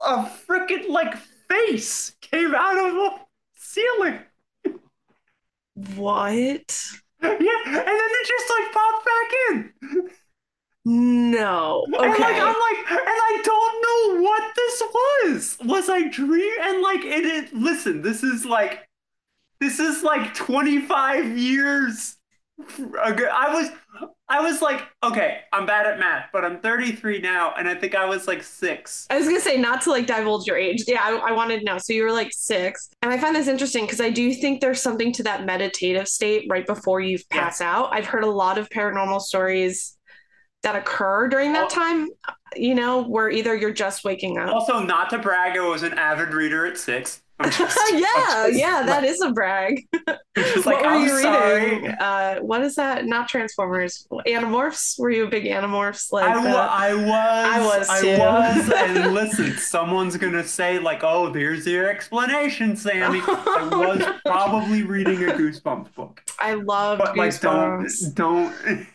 a 0.02 0.30
freaking 0.46 0.88
like 0.88 1.16
face 1.48 2.14
came 2.20 2.54
out 2.54 2.76
of 2.78 2.92
the 2.94 3.10
ceiling. 3.56 4.18
what? 5.96 6.82
Yeah, 7.22 7.28
and 7.30 7.40
then 7.40 8.10
it 8.20 8.26
just 8.26 8.50
like 8.50 8.72
popped 8.72 9.04
back 9.04 9.32
in. 9.50 9.72
No. 10.84 11.84
Okay. 11.94 12.04
And 12.04 12.10
like 12.18 12.36
I'm 12.36 12.46
like, 12.46 12.90
and 12.90 13.00
I 13.06 13.42
don't 13.44 14.16
know 14.16 14.22
what 14.22 14.54
this 14.56 14.82
was. 14.94 15.58
Was 15.64 15.88
I 15.90 16.08
dream? 16.08 16.52
And 16.62 16.82
like 16.82 17.00
it, 17.04 17.24
it 17.26 17.54
listen, 17.54 18.02
this 18.02 18.22
is 18.22 18.44
like 18.46 18.86
this 19.60 19.78
is 19.78 20.02
like 20.02 20.32
25 20.34 21.36
years 21.36 22.16
ago. 22.58 23.24
I 23.32 23.52
was 23.52 23.70
I 24.28 24.40
was 24.40 24.62
like, 24.62 24.80
okay, 25.02 25.40
I'm 25.52 25.66
bad 25.66 25.86
at 25.86 25.98
math, 25.98 26.26
but 26.32 26.44
I'm 26.44 26.60
33 26.60 27.20
now, 27.20 27.52
and 27.58 27.68
I 27.68 27.74
think 27.74 27.94
I 27.96 28.04
was 28.06 28.26
like 28.28 28.42
six. 28.44 29.06
I 29.10 29.18
was 29.18 29.26
gonna 29.26 29.40
say 29.40 29.56
not 29.58 29.82
to 29.82 29.90
like 29.90 30.06
divulge 30.06 30.46
your 30.46 30.56
age. 30.56 30.84
Yeah, 30.86 31.00
I, 31.02 31.30
I 31.30 31.32
wanted 31.32 31.58
to 31.58 31.64
know. 31.64 31.78
So 31.78 31.92
you 31.92 32.04
were 32.04 32.12
like 32.12 32.30
six, 32.32 32.88
and 33.02 33.12
I 33.12 33.18
find 33.18 33.34
this 33.36 33.48
interesting 33.48 33.84
because 33.84 34.00
I 34.00 34.08
do 34.10 34.32
think 34.32 34.60
there's 34.60 34.80
something 34.80 35.12
to 35.14 35.22
that 35.24 35.44
meditative 35.44 36.08
state 36.08 36.46
right 36.48 36.66
before 36.66 37.00
you 37.00 37.18
Yeah. 37.32 37.42
pass 37.44 37.60
out. 37.60 37.90
I've 37.92 38.06
heard 38.06 38.24
a 38.24 38.30
lot 38.30 38.56
of 38.56 38.68
paranormal 38.70 39.20
stories 39.20 39.96
that 40.62 40.76
occur 40.76 41.28
during 41.28 41.52
that 41.52 41.70
time. 41.70 42.08
You 42.56 42.74
know, 42.74 43.02
where 43.02 43.30
either 43.30 43.54
you're 43.54 43.72
just 43.72 44.04
waking 44.04 44.38
up. 44.38 44.52
Also, 44.52 44.80
not 44.80 45.10
to 45.10 45.18
brag, 45.18 45.56
I 45.56 45.68
was 45.68 45.82
an 45.82 45.94
avid 45.94 46.34
reader 46.34 46.66
at 46.66 46.76
six. 46.76 47.22
I'm 47.40 47.50
just, 47.50 47.78
yeah, 47.94 48.46
yeah, 48.48 48.82
that 48.84 49.04
is 49.04 49.20
a 49.22 49.30
brag. 49.30 49.86
Like, 50.36 50.64
what 50.64 50.82
were 50.82 50.88
I'm 50.88 51.02
you 51.02 51.18
sorry. 51.20 51.70
reading? 51.70 51.90
Uh, 51.90 52.36
what 52.38 52.62
is 52.62 52.76
that? 52.76 53.04
Not 53.04 53.28
Transformers. 53.28 54.06
Animorphs? 54.26 54.98
Were 54.98 55.10
you 55.10 55.26
a 55.26 55.28
big 55.28 55.44
Animorphs? 55.44 56.12
Like, 56.12 56.24
I, 56.24 56.50
uh, 56.50 56.68
I 56.70 56.94
was. 56.94 57.88
I 57.88 58.00
was 58.00 58.00
too. 58.00 58.18
was. 58.18 58.72
And 58.76 59.12
listen, 59.12 59.56
someone's 59.58 60.16
gonna 60.16 60.44
say 60.44 60.78
like, 60.78 61.00
"Oh, 61.02 61.30
there's 61.30 61.66
your 61.66 61.90
explanation, 61.90 62.76
Sammy." 62.76 63.20
I 63.26 63.68
was 63.70 64.20
probably 64.24 64.82
reading 64.82 65.24
a 65.24 65.32
Goosebumps 65.32 65.94
book, 65.94 66.22
I 66.38 66.54
loved 66.54 67.02
but 67.04 67.16
like, 67.16 67.38
don't, 67.40 67.90
don't. 68.14 68.86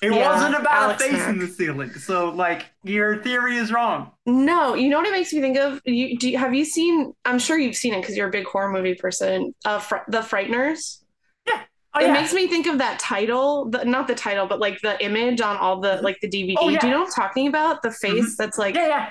It 0.00 0.12
Yeah, 0.12 0.28
wasn't 0.28 0.54
about 0.54 0.72
Alex 0.72 1.02
a 1.02 1.08
face 1.08 1.26
in 1.26 1.38
the 1.38 1.48
ceiling. 1.48 1.92
So 1.94 2.30
like 2.30 2.66
your 2.84 3.22
theory 3.22 3.56
is 3.56 3.72
wrong. 3.72 4.12
No, 4.26 4.74
you 4.74 4.90
know 4.90 4.98
what 4.98 5.06
it 5.06 5.12
makes 5.12 5.32
me 5.32 5.40
think 5.40 5.56
of? 5.56 5.80
You 5.84 6.18
do 6.18 6.30
you, 6.30 6.38
have 6.38 6.54
you 6.54 6.64
seen? 6.64 7.14
I'm 7.24 7.38
sure 7.38 7.58
you've 7.58 7.76
seen 7.76 7.94
it 7.94 8.00
because 8.02 8.16
you're 8.16 8.28
a 8.28 8.30
big 8.30 8.46
horror 8.46 8.70
movie 8.70 8.94
person. 8.94 9.54
Uh, 9.64 9.78
Fr- 9.78 10.06
the 10.08 10.18
Frighteners. 10.20 10.98
Oh, 11.94 12.00
it 12.00 12.08
yeah. 12.08 12.12
makes 12.12 12.34
me 12.34 12.46
think 12.46 12.66
of 12.66 12.78
that 12.78 12.98
title, 12.98 13.70
the, 13.70 13.84
not 13.84 14.06
the 14.06 14.14
title, 14.14 14.46
but 14.46 14.60
like 14.60 14.78
the 14.82 15.02
image 15.02 15.40
on 15.40 15.56
all 15.56 15.80
the 15.80 16.00
like 16.02 16.18
the 16.20 16.28
DVD. 16.28 16.54
Oh, 16.58 16.68
yeah. 16.68 16.78
Do 16.78 16.86
you 16.86 16.92
know 16.92 17.00
what 17.00 17.06
I'm 17.08 17.12
talking 17.14 17.48
about? 17.48 17.82
The 17.82 17.90
face 17.90 18.36
that's 18.36 18.58
like 18.58 18.74
yeah, 18.74 18.86
yeah. 18.88 19.10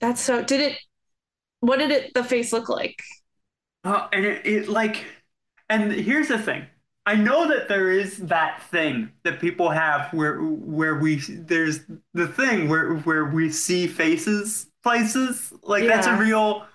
that's 0.00 0.20
so. 0.20 0.42
Did 0.42 0.60
it? 0.60 0.78
What 1.60 1.78
did 1.78 1.90
it? 1.90 2.14
The 2.14 2.24
face 2.24 2.52
look 2.52 2.68
like? 2.68 3.02
Uh, 3.84 4.08
and 4.12 4.24
it, 4.24 4.46
it 4.46 4.68
like, 4.68 5.04
and 5.68 5.90
here's 5.92 6.28
the 6.28 6.38
thing. 6.38 6.66
I 7.10 7.14
know 7.14 7.48
that 7.48 7.68
there 7.68 7.90
is 7.90 8.18
that 8.18 8.62
thing 8.70 9.10
that 9.24 9.40
people 9.40 9.68
have 9.70 10.12
where 10.12 10.38
where 10.40 10.96
we 10.96 11.16
there's 11.16 11.80
the 12.14 12.28
thing 12.28 12.68
where 12.68 12.94
where 13.08 13.24
we 13.26 13.50
see 13.50 13.86
faces 13.86 14.66
places 14.82 15.52
like 15.62 15.86
that's 15.86 16.06
a 16.06 16.16
real 16.16 16.66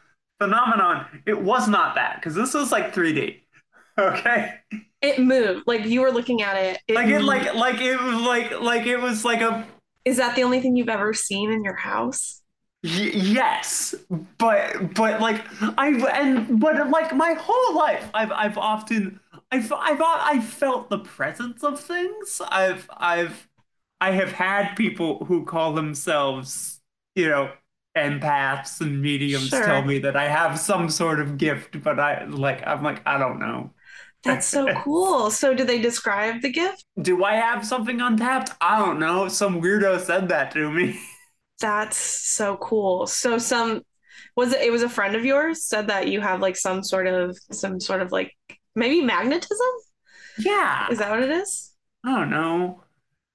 phenomenon. 0.41 1.05
It 1.25 1.41
was 1.41 1.67
not 1.67 1.95
that 1.95 2.15
because 2.17 2.35
this 2.35 2.53
was 2.53 2.71
like 2.71 2.93
3D. 2.93 3.41
Okay, 3.97 4.55
It 5.01 5.19
moved. 5.19 5.63
Like 5.67 5.85
you 5.85 6.01
were 6.01 6.11
looking 6.11 6.41
at 6.41 6.57
it. 6.57 6.81
like 6.93 7.07
it 7.07 7.21
moved. 7.21 7.25
like 7.25 7.53
like 7.55 7.79
it 7.79 7.97
was 8.01 8.21
like 8.21 8.59
like 8.59 8.85
it 8.85 8.97
was 8.97 9.23
like 9.23 9.39
a 9.41 9.65
Is 10.03 10.17
that 10.17 10.35
the 10.35 10.43
only 10.43 10.59
thing 10.59 10.75
you've 10.75 10.89
ever 10.89 11.13
seen 11.13 11.51
in 11.51 11.63
your 11.63 11.75
house? 11.75 12.41
Y- 12.83 13.11
yes, 13.15 13.95
but 14.37 14.93
but 14.93 15.19
like 15.19 15.43
I 15.77 15.87
and 16.21 16.59
but 16.59 16.89
like 16.91 17.15
my 17.15 17.33
whole 17.33 17.75
life 17.75 18.07
I've 18.13 18.31
I've 18.31 18.57
often 18.57 19.19
I've 19.51 19.71
I've 19.71 20.01
I 20.01 20.39
felt 20.41 20.89
the 20.89 20.99
presence 20.99 21.63
of 21.63 21.79
things. 21.79 22.41
I've 22.49 22.89
I've 22.95 23.47
I 24.01 24.11
have 24.11 24.31
had 24.33 24.75
people 24.75 25.25
who 25.25 25.45
call 25.45 25.73
themselves 25.73 26.81
you 27.15 27.29
know 27.29 27.51
empaths 27.97 28.81
and 28.81 29.01
mediums 29.01 29.59
Sure. 29.59 29.61
tell 29.61 29.83
me 29.83 29.99
that 29.99 30.15
I 30.17 30.27
have 30.27 30.59
some 30.59 30.89
sort 30.89 31.19
of 31.19 31.37
gift, 31.37 31.81
but 31.83 31.99
I 31.99 32.25
like 32.25 32.65
I'm 32.67 32.83
like 32.83 33.01
I 33.07 33.17
don't 33.17 33.39
know. 33.39 33.73
That's 34.23 34.45
so 34.47 34.71
cool. 34.73 35.31
So, 35.31 35.53
do 35.53 35.63
they 35.63 35.79
describe 35.79 36.41
the 36.41 36.51
gift? 36.51 36.83
Do 37.01 37.23
I 37.23 37.35
have 37.35 37.65
something 37.65 38.01
untapped? 38.01 38.51
I 38.59 38.79
don't 38.79 38.99
know. 38.99 39.27
Some 39.29 39.61
weirdo 39.61 39.99
said 40.01 40.27
that 40.29 40.51
to 40.51 40.69
me. 40.71 40.99
That's 41.61 41.97
so 41.97 42.57
cool. 42.57 43.07
So, 43.07 43.37
some 43.37 43.81
was 44.35 44.53
it? 44.53 44.61
It 44.61 44.71
was 44.71 44.83
a 44.83 44.89
friend 44.89 45.15
of 45.15 45.25
yours 45.25 45.65
said 45.65 45.87
that 45.87 46.07
you 46.09 46.21
have 46.21 46.41
like 46.41 46.57
some 46.57 46.83
sort 46.83 47.07
of 47.07 47.37
some 47.51 47.79
sort 47.79 48.01
of 48.01 48.11
like 48.11 48.33
maybe 48.75 49.01
magnetism. 49.01 49.67
Yeah. 50.39 50.87
Is 50.91 50.99
that 50.99 51.09
what 51.11 51.23
it 51.23 51.29
is? 51.31 51.71
I 52.05 52.11
don't 52.19 52.29
know. 52.29 52.83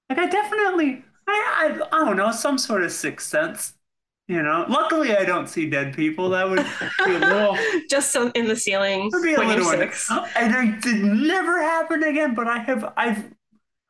Like 0.09 0.19
I 0.19 0.27
definitely, 0.27 1.05
I, 1.29 1.79
I, 1.93 2.01
I 2.03 2.05
don't 2.05 2.17
know, 2.17 2.31
some 2.33 2.59
sort 2.59 2.83
of 2.85 2.93
sixth 2.93 3.29
sense. 3.29 3.75
You 4.29 4.43
know. 4.45 4.65
Luckily, 4.69 5.17
I 5.17 5.25
don't 5.25 5.49
see 5.49 5.69
dead 5.69 5.95
people. 5.97 6.31
That 6.31 6.49
would 6.49 6.65
be 7.05 7.15
a 7.15 7.19
little, 7.19 7.59
Just 7.91 8.13
so 8.13 8.31
in 8.37 8.47
the 8.47 8.55
ceiling 8.55 9.11
would 9.13 9.23
be 9.25 9.35
a 9.35 9.41
little. 9.41 9.65
six. 9.65 10.07
Oh, 10.09 10.25
and 10.37 10.55
it 10.75 10.83
did 10.83 11.03
never 11.03 11.61
happen 11.61 12.05
again. 12.05 12.35
But 12.35 12.47
I 12.47 12.59
have, 12.59 12.93
I've, 12.97 13.25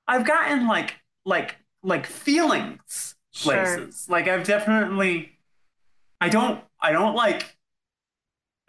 I've 0.08 0.26
gotten 0.26 0.66
like, 0.66 0.94
like, 1.26 1.56
like 1.82 2.06
feelings 2.06 3.16
Sure. 3.32 3.52
places. 3.52 4.06
Like 4.08 4.28
I've 4.28 4.44
definitely, 4.44 5.32
I 6.22 6.30
don't, 6.30 6.62
I 6.80 6.92
don't 6.92 7.14
like. 7.14 7.56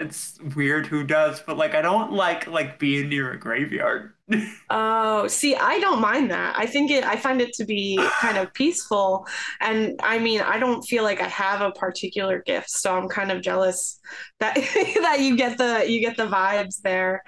It's 0.01 0.39
weird 0.55 0.87
who 0.87 1.03
does, 1.03 1.41
but 1.41 1.57
like 1.57 1.75
I 1.75 1.81
don't 1.81 2.11
like 2.13 2.47
like 2.47 2.79
being 2.79 3.09
near 3.09 3.31
a 3.31 3.39
graveyard. 3.39 4.13
Oh, 4.69 5.27
see, 5.27 5.55
I 5.55 5.79
don't 5.79 5.99
mind 5.99 6.31
that. 6.31 6.57
I 6.57 6.65
think 6.65 6.89
it, 6.89 7.03
I 7.03 7.17
find 7.17 7.41
it 7.41 7.51
to 7.55 7.65
be 7.65 7.99
kind 8.21 8.37
of 8.37 8.53
peaceful. 8.53 9.27
And 9.59 9.99
I 10.01 10.19
mean, 10.19 10.39
I 10.39 10.57
don't 10.57 10.81
feel 10.83 11.03
like 11.03 11.19
I 11.19 11.27
have 11.27 11.59
a 11.59 11.71
particular 11.71 12.41
gift, 12.41 12.69
so 12.69 12.95
I'm 12.97 13.09
kind 13.09 13.29
of 13.31 13.41
jealous 13.41 13.99
that 14.39 14.55
that 15.01 15.19
you 15.19 15.35
get 15.35 15.57
the 15.57 15.85
you 15.85 15.99
get 15.99 16.15
the 16.15 16.27
vibes 16.27 16.81
there. 16.81 17.23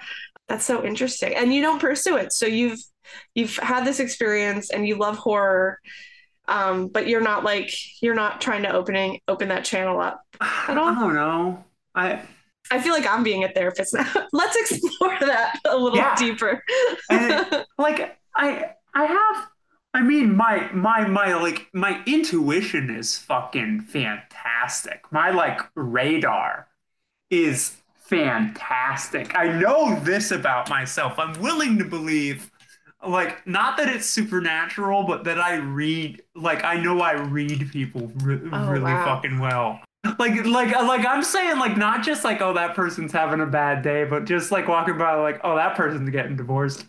That's 0.48 0.64
so 0.64 0.84
interesting. 0.84 1.34
And 1.34 1.52
you 1.54 1.60
don't 1.62 1.80
pursue 1.80 2.16
it. 2.16 2.32
So 2.32 2.46
you've 2.46 2.80
you've 3.34 3.56
had 3.58 3.84
this 3.84 4.00
experience 4.00 4.70
and 4.70 4.86
you 4.88 4.96
love 4.96 5.18
horror. 5.18 5.78
Um, 6.48 6.88
but 6.88 7.08
you're 7.08 7.22
not 7.22 7.44
like 7.44 7.70
you're 8.02 8.14
not 8.14 8.40
trying 8.40 8.62
to 8.64 8.72
opening 8.72 9.20
open 9.28 9.48
that 9.48 9.64
channel 9.64 10.00
up. 10.00 10.22
I 10.40 10.74
all? 10.74 10.88
I 10.88 10.94
don't 10.94 11.14
know. 11.14 11.64
I 11.94 12.22
I 12.70 12.80
feel 12.80 12.92
like 12.94 13.06
I'm 13.06 13.22
being 13.22 13.44
a 13.44 13.48
therapist 13.48 13.94
now. 13.94 14.10
Let's 14.32 14.56
explore 14.56 15.16
that 15.20 15.58
a 15.66 15.76
little 15.76 15.98
Yeah. 15.98 16.14
deeper. 16.16 16.62
And 17.10 17.64
like 17.78 18.18
I 18.36 18.70
I 18.94 19.04
have 19.04 19.48
I 19.92 20.00
mean 20.02 20.34
my 20.36 20.70
my 20.72 21.06
my 21.06 21.34
like 21.34 21.68
my 21.72 22.02
intuition 22.06 22.90
is 22.90 23.16
fucking 23.18 23.82
fantastic. 23.82 25.02
My 25.12 25.30
like 25.30 25.60
radar 25.74 26.68
is 27.30 27.76
fantastic. 27.94 29.36
I 29.36 29.48
know 29.48 29.98
this 30.00 30.30
about 30.30 30.68
myself. 30.70 31.18
I'm 31.18 31.38
willing 31.40 31.78
to 31.78 31.84
believe 31.84 32.50
like 33.06 33.46
not 33.46 33.76
that 33.76 33.88
it's 33.88 34.06
supernatural 34.06 35.04
but 35.04 35.24
that 35.24 35.38
I 35.38 35.56
read 35.56 36.22
like 36.34 36.64
I 36.64 36.76
know 36.80 37.00
I 37.02 37.12
read 37.12 37.70
people 37.70 38.10
re- 38.22 38.40
Oh, 38.52 38.66
really 38.70 38.84
wow. 38.92 39.04
fucking 39.04 39.38
well. 39.38 39.80
Like 40.18 40.44
like 40.44 40.70
like 40.72 41.06
I'm 41.06 41.22
saying 41.22 41.58
like 41.58 41.76
not 41.78 42.02
just 42.04 42.24
like 42.24 42.40
oh 42.42 42.52
that 42.54 42.74
person's 42.74 43.10
having 43.12 43.40
a 43.40 43.46
bad 43.46 43.82
day 43.82 44.04
but 44.04 44.26
just 44.26 44.52
like 44.52 44.68
walking 44.68 44.98
by 44.98 45.14
like 45.14 45.40
oh 45.44 45.56
that 45.56 45.76
person's 45.76 46.10
getting 46.10 46.36
divorced. 46.36 46.84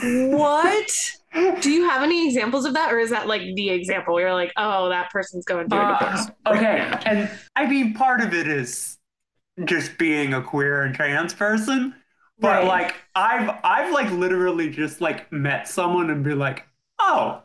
What? 0.00 0.90
Do 1.60 1.70
you 1.70 1.88
have 1.88 2.02
any 2.02 2.26
examples 2.28 2.64
of 2.64 2.74
that, 2.74 2.92
or 2.92 2.98
is 2.98 3.10
that 3.10 3.26
like 3.26 3.42
the 3.54 3.70
example 3.70 4.14
where 4.14 4.24
you're 4.24 4.34
like, 4.34 4.52
oh, 4.56 4.88
that 4.90 5.10
person's 5.10 5.44
going 5.44 5.68
through 5.68 5.82
a 5.82 5.86
Uh, 5.86 5.86
divorce? 5.86 6.30
okay, 6.46 6.98
and 7.04 7.30
I 7.54 7.66
mean, 7.66 7.92
part 7.94 8.20
of 8.22 8.32
it 8.32 8.48
is 8.48 8.96
just 9.64 9.98
being 9.98 10.34
a 10.34 10.42
queer 10.42 10.82
and 10.82 10.94
trans 10.94 11.34
person, 11.34 11.94
but 12.40 12.64
Right. 12.64 12.66
like 12.66 12.96
I've 13.14 13.50
I've 13.64 13.92
like 13.92 14.10
literally 14.12 14.70
just 14.70 15.00
like 15.00 15.32
met 15.32 15.68
someone 15.68 16.10
and 16.10 16.24
be 16.24 16.34
like, 16.34 16.66
oh, 17.00 17.42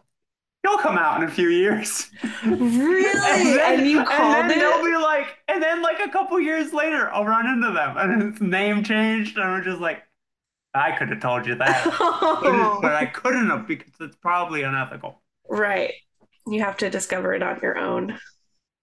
you'll 0.63 0.77
come 0.77 0.97
out 0.97 1.21
in 1.21 1.27
a 1.27 1.31
few 1.31 1.49
years. 1.49 2.09
Really? 2.45 3.59
And, 3.61 3.87
you 3.87 4.03
called 4.03 4.35
and 4.37 4.49
then 4.49 4.59
they'll 4.59 4.83
be 4.83 4.95
like, 4.95 5.27
and 5.47 5.61
then 5.61 5.81
like 5.81 5.99
a 5.99 6.09
couple 6.09 6.39
years 6.39 6.73
later, 6.73 7.11
I'll 7.11 7.25
run 7.25 7.47
into 7.47 7.71
them 7.71 7.97
and 7.97 8.33
its 8.33 8.41
name 8.41 8.83
changed, 8.83 9.37
and 9.37 9.45
I'm 9.45 9.63
just 9.63 9.81
like, 9.81 10.03
I 10.73 10.91
could 10.91 11.09
have 11.09 11.19
told 11.19 11.45
you 11.45 11.55
that, 11.55 11.83
but, 11.85 12.81
but 12.81 12.95
I 12.95 13.05
couldn't 13.05 13.49
have 13.49 13.67
because 13.67 13.93
it's 13.99 14.15
probably 14.15 14.63
unethical. 14.63 15.21
right. 15.49 15.93
You 16.45 16.61
have 16.61 16.75
to 16.77 16.89
discover 16.89 17.33
it 17.33 17.41
on 17.41 17.59
your 17.61 17.77
own. 17.77 18.19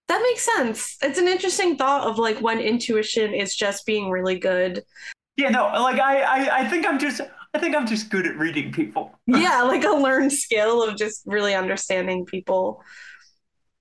That 0.07 0.23
makes 0.23 0.41
sense. 0.41 0.97
It's 1.03 1.19
an 1.19 1.27
interesting 1.27 1.77
thought 1.77 2.07
of 2.07 2.17
like 2.17 2.41
when 2.41 2.59
intuition 2.59 3.35
is 3.35 3.55
just 3.55 3.85
being 3.85 4.09
really 4.09 4.39
good. 4.39 4.83
Yeah, 5.37 5.49
no, 5.49 5.65
like 5.65 5.99
I, 5.99 6.21
I, 6.21 6.59
I 6.61 6.67
think 6.67 6.87
I'm 6.87 6.97
just, 6.97 7.21
I 7.53 7.59
think 7.59 7.75
I'm 7.75 7.87
just 7.87 8.09
good 8.09 8.25
at 8.25 8.37
reading 8.37 8.71
people. 8.71 9.17
Yeah, 9.27 9.61
like 9.63 9.83
a 9.83 9.89
learned 9.89 10.33
skill 10.33 10.83
of 10.83 10.97
just 10.97 11.23
really 11.25 11.53
understanding 11.53 12.25
people. 12.25 12.83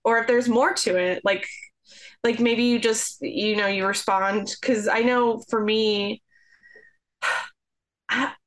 Or 0.04 0.18
if 0.18 0.26
there's 0.26 0.48
more 0.48 0.72
to 0.74 0.96
it, 0.96 1.22
like 1.24 1.46
like 2.22 2.40
maybe 2.40 2.64
you 2.64 2.78
just 2.78 3.18
you 3.20 3.56
know 3.56 3.66
you 3.66 3.86
respond 3.86 4.54
because 4.60 4.88
I 4.88 5.00
know 5.00 5.42
for 5.48 5.62
me 5.62 6.22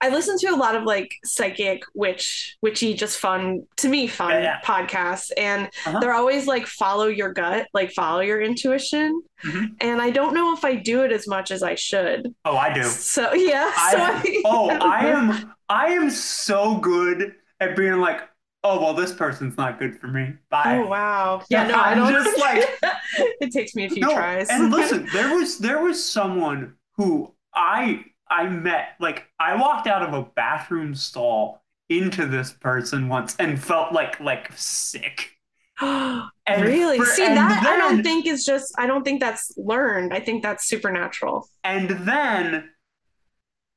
I 0.00 0.10
listen 0.10 0.36
to 0.38 0.48
a 0.48 0.56
lot 0.56 0.74
of 0.74 0.82
like 0.84 1.14
psychic 1.24 1.82
witch 1.94 2.56
witchy 2.62 2.92
just 2.94 3.18
fun 3.18 3.62
to 3.78 3.88
me 3.88 4.06
fun 4.06 4.30
Yeah, 4.30 4.40
yeah. 4.42 4.60
podcasts 4.62 5.30
and 5.38 5.66
Uh-huh. 5.86 5.98
they're 6.00 6.12
always 6.14 6.46
like 6.46 6.66
follow 6.66 7.06
your 7.06 7.32
gut 7.32 7.66
like 7.72 7.92
follow 7.92 8.20
your 8.20 8.40
intuition 8.42 9.22
Mhm. 9.44 9.68
and 9.80 10.00
I 10.02 10.10
don't 10.10 10.34
know 10.34 10.52
if 10.52 10.64
I 10.64 10.74
do 10.74 11.02
it 11.02 11.12
as 11.12 11.26
much 11.26 11.50
as 11.50 11.62
I 11.62 11.74
should 11.76 12.34
Oh, 12.44 12.56
I 12.56 12.72
do. 12.74 12.82
so 12.84 13.32
yeah 13.34 13.70
so 13.90 13.98
I, 13.98 14.22
I, 14.24 14.42
oh, 14.44 14.68
I 14.70 15.06
am, 15.06 15.54
I 15.68 15.86
am 15.88 16.10
so 16.10 16.76
good 16.76 17.34
at 17.60 17.74
being 17.74 17.94
like, 18.00 18.20
oh, 18.64 18.80
well, 18.80 18.92
this 18.94 19.12
person's 19.14 19.56
not 19.56 19.78
good 19.78 19.98
for 19.98 20.08
me. 20.08 20.34
Bye. 20.50 20.76
Oh 20.82 20.86
wow! 20.88 21.42
Yeah, 21.48 21.66
no, 21.68 21.74
I 21.78 21.94
don't. 21.94 22.12
just 22.12 22.38
like- 22.46 22.68
it 23.40 23.50
takes 23.52 23.74
me 23.74 23.86
a 23.86 23.88
few 23.90 24.02
no, 24.02 24.12
tries. 24.12 24.48
and 24.50 24.70
listen, 24.70 25.08
there 25.12 25.34
was, 25.34 25.58
there 25.58 25.80
was 25.82 26.04
someone 26.04 26.74
who 26.96 27.32
I, 27.54 28.04
I 28.28 28.48
met, 28.48 28.96
like, 29.00 29.26
I 29.38 29.54
walked 29.54 29.86
out 29.86 30.02
of 30.02 30.14
a 30.14 30.22
bathroom 30.22 30.94
stall 30.94 31.62
into 31.88 32.26
this 32.26 32.52
person 32.52 33.08
once 33.08 33.36
and 33.38 33.62
felt 33.62 33.92
like, 33.92 34.18
like 34.20 34.50
sick. 34.56 35.30
And 36.48 36.62
really? 36.62 36.98
for- 36.98 37.06
See 37.06 37.26
and 37.26 37.36
that 37.36 37.66
I 37.66 37.76
don't 37.76 38.02
think 38.04 38.24
is 38.24 38.44
just. 38.44 38.72
I 38.78 38.86
don't 38.86 39.02
think 39.02 39.20
that's 39.20 39.52
learned. 39.56 40.14
I 40.14 40.20
think 40.20 40.44
that's 40.44 40.68
supernatural. 40.68 41.48
And 41.64 41.90
then 41.90 42.70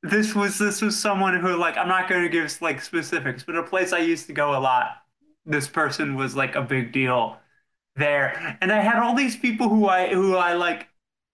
this 0.02 0.34
was 0.34 0.58
this 0.58 0.80
was 0.80 0.98
someone 0.98 1.38
who 1.40 1.56
like 1.56 1.76
I'm 1.76 1.88
not 1.88 2.08
going 2.08 2.22
to 2.22 2.28
give 2.28 2.62
like 2.62 2.80
specifics, 2.80 3.42
but 3.42 3.56
a 3.56 3.62
place 3.62 3.92
I 3.92 3.98
used 3.98 4.26
to 4.28 4.32
go 4.32 4.56
a 4.56 4.60
lot. 4.60 4.98
This 5.44 5.68
person 5.68 6.14
was 6.14 6.36
like 6.36 6.54
a 6.54 6.62
big 6.62 6.92
deal 6.92 7.36
there, 7.96 8.56
and 8.60 8.72
I 8.72 8.80
had 8.80 9.02
all 9.02 9.14
these 9.14 9.36
people 9.36 9.68
who 9.68 9.88
I 9.88 10.14
who 10.14 10.36
I 10.36 10.54
like 10.54 10.86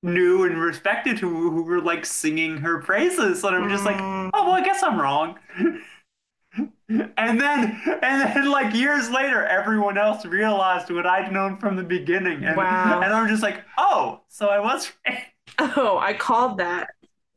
knew 0.02 0.44
and 0.44 0.60
respected 0.60 1.18
who 1.18 1.50
who 1.50 1.62
were 1.62 1.80
like 1.80 2.04
singing 2.06 2.58
her 2.58 2.80
praises, 2.80 3.42
and 3.44 3.56
I'm 3.56 3.68
just 3.68 3.84
like, 3.84 3.96
Mm. 3.96 4.30
oh 4.34 4.44
well, 4.44 4.52
I 4.52 4.62
guess 4.64 4.82
I'm 4.82 5.00
wrong. 5.00 5.38
And 6.88 7.40
then, 7.40 7.80
and 8.02 8.36
then, 8.36 8.50
like 8.50 8.72
years 8.72 9.10
later, 9.10 9.44
everyone 9.44 9.98
else 9.98 10.24
realized 10.24 10.88
what 10.90 11.04
I'd 11.04 11.32
known 11.32 11.58
from 11.58 11.76
the 11.76 11.82
beginning, 11.82 12.44
and 12.44 12.56
Wow. 12.56 13.00
and 13.02 13.12
I'm 13.12 13.28
just 13.28 13.42
like, 13.42 13.64
oh, 13.76 14.20
so 14.28 14.48
I 14.48 14.60
was. 14.60 14.92
Oh, 15.58 15.96
I 15.96 16.12
called 16.12 16.58
that. 16.58 16.88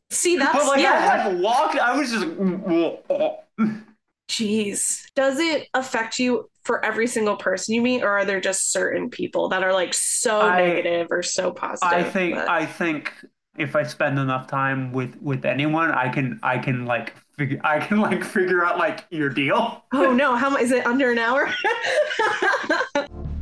See, 0.10 0.36
that's 0.38 0.52
But 0.58 0.68
like, 0.68 0.82
yeah. 0.82 1.24
I 1.26 1.30
like 1.30 1.42
walked, 1.42 1.76
I 1.78 1.98
was 1.98 2.12
just. 2.12 2.26
Jeez. 4.30 5.06
Does 5.16 5.40
it 5.40 5.68
affect 5.74 6.20
you 6.20 6.49
for 6.64 6.84
every 6.84 7.08
single 7.08 7.36
person 7.38 7.76
you 7.76 7.82
meet, 7.82 8.04
or 8.04 8.10
are 8.10 8.26
there 8.26 8.42
just 8.42 8.72
certain 8.72 9.10
people 9.10 9.50
that 9.50 9.64
are 9.64 9.74
like 9.74 9.94
so 9.94 10.42
I- 10.42 10.66
negative 10.66 11.08
or 11.12 11.24
so 11.24 11.52
positive? 11.52 11.98
I 11.98 12.04
think, 12.04 12.36
that- 12.36 12.50
I 12.50 12.66
think 12.66 13.14
if 13.58 13.76
I 13.76 13.84
spend 13.84 14.18
enough 14.20 14.48
time 14.48 14.94
with 14.94 15.18
with 15.22 15.46
anyone, 15.46 15.92
I 15.92 16.10
can, 16.10 16.40
I 16.44 16.58
can 16.60 16.86
like 16.86 17.14
figure, 17.38 17.60
I 17.64 17.80
can 17.80 18.00
like 18.00 18.24
figure 18.24 18.64
out 18.64 18.78
like 18.78 19.06
your 19.10 19.30
deal. 19.30 19.84
Oh 19.94 20.14
no, 20.24 20.36
how 20.36 20.56
is 20.58 20.72
it 20.72 20.86
under 20.86 21.12
an 21.12 21.18
hour? 21.18 21.50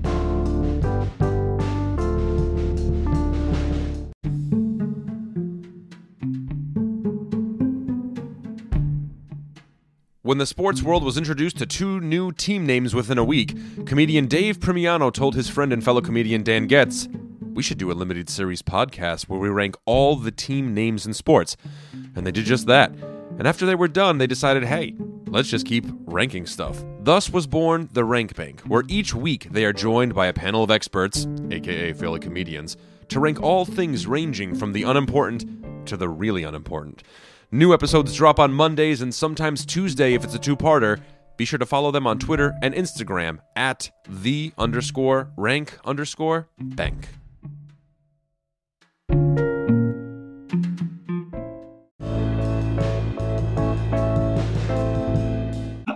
When 10.28 10.40
the 10.40 10.46
sports 10.46 10.84
world 10.84 11.06
was 11.06 11.18
introduced 11.18 11.58
to 11.60 11.66
two 11.66 12.02
new 12.02 12.34
team 12.34 12.66
names 12.66 12.94
within 12.94 13.18
a 13.18 13.24
week, 13.24 13.56
comedian 13.86 14.28
Dave 14.28 14.60
Primiano 14.60 15.10
told 15.10 15.36
his 15.36 15.48
friend 15.50 15.72
and 15.72 15.82
fellow 15.82 16.02
comedian 16.02 16.44
Dan 16.44 16.68
Getz, 16.68 17.08
We 17.54 17.64
should 17.64 17.78
do 17.78 17.92
a 17.92 17.94
limited 17.94 18.30
series 18.30 18.62
podcast 18.62 19.30
where 19.30 19.40
we 19.40 19.48
rank 19.48 19.78
all 19.86 20.18
the 20.18 20.32
team 20.32 20.74
names 20.74 21.06
in 21.06 21.14
sports. 21.14 21.56
And 22.14 22.28
they 22.28 22.34
did 22.34 22.44
just 22.44 22.68
that. 22.68 22.92
And 23.40 23.48
after 23.48 23.66
they 23.66 23.74
were 23.74 23.88
done, 23.88 24.18
they 24.18 24.28
decided, 24.28 24.66
hey, 24.66 24.96
let's 25.28 25.48
just 25.48 25.66
keep 25.66 25.86
ranking 26.04 26.46
stuff. 26.46 26.84
Thus 27.00 27.30
was 27.30 27.48
born 27.48 27.88
the 27.94 28.04
Rank 28.04 28.36
Bank, 28.36 28.60
where 28.64 28.84
each 28.90 29.16
week 29.16 29.48
they 29.50 29.64
are 29.64 29.72
joined 29.72 30.14
by 30.14 30.28
a 30.28 30.34
panel 30.34 30.62
of 30.62 30.72
experts, 30.72 31.26
aka 31.52 31.94
fellow 31.94 32.20
comedians, 32.20 32.76
to 33.08 33.22
rank 33.22 33.42
all 33.42 33.64
things 33.64 34.06
ranging 34.06 34.56
from 34.56 34.74
the 34.74 34.84
unimportant 34.84 35.86
to 35.88 35.96
the 35.96 36.10
really 36.10 36.44
unimportant. 36.44 37.02
New 37.52 37.74
episodes 37.74 38.14
drop 38.14 38.40
on 38.40 38.52
Mondays 38.52 39.02
and 39.02 39.14
sometimes 39.14 39.66
Tuesday 39.66 40.14
if 40.14 40.24
it's 40.24 40.36
a 40.36 40.40
two-parter. 40.40 41.00
Be 41.38 41.46
sure 41.46 41.60
to 41.60 41.66
follow 41.66 41.92
them 41.92 42.06
on 42.08 42.20
Twitter 42.20 42.54
and 42.62 42.74
Instagram 42.74 43.40
at 43.56 43.90
the 44.10 44.52
underscore 44.58 45.32
rank 45.38 45.78
underscore 45.86 46.50
bank. 46.60 47.08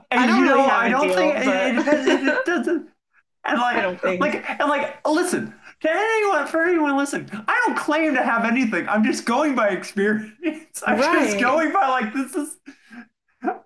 And 0.09 0.19
I 0.19 0.27
don't 0.27 0.39
you 0.39 0.45
know, 0.45 0.55
really 0.57 0.69
have 0.69 0.91
don't 0.91 1.07
deal, 1.07 1.15
think 1.15 1.35
but- 1.35 1.47
it, 1.47 2.07
it, 2.07 2.27
it 2.27 2.45
doesn't. 2.45 2.87
And 3.43 3.59
like, 3.59 3.75
I 3.77 3.81
don't 3.81 3.99
think. 3.99 4.21
like, 4.21 4.49
and 4.49 4.69
like, 4.69 4.97
oh, 5.05 5.13
listen 5.13 5.53
to 5.81 5.89
anyone 5.91 6.47
for 6.47 6.63
anyone 6.63 6.97
listen. 6.97 7.29
I 7.47 7.61
don't 7.65 7.77
claim 7.77 8.13
to 8.15 8.23
have 8.23 8.45
anything. 8.45 8.87
I'm 8.87 9.03
just 9.03 9.25
going 9.25 9.55
by 9.55 9.69
experience. 9.69 10.83
I'm 10.85 10.99
Right. 10.99 11.25
just 11.25 11.39
going 11.39 11.71
by 11.73 11.87
like 11.89 12.13
this 12.13 12.35
is. 12.35 12.57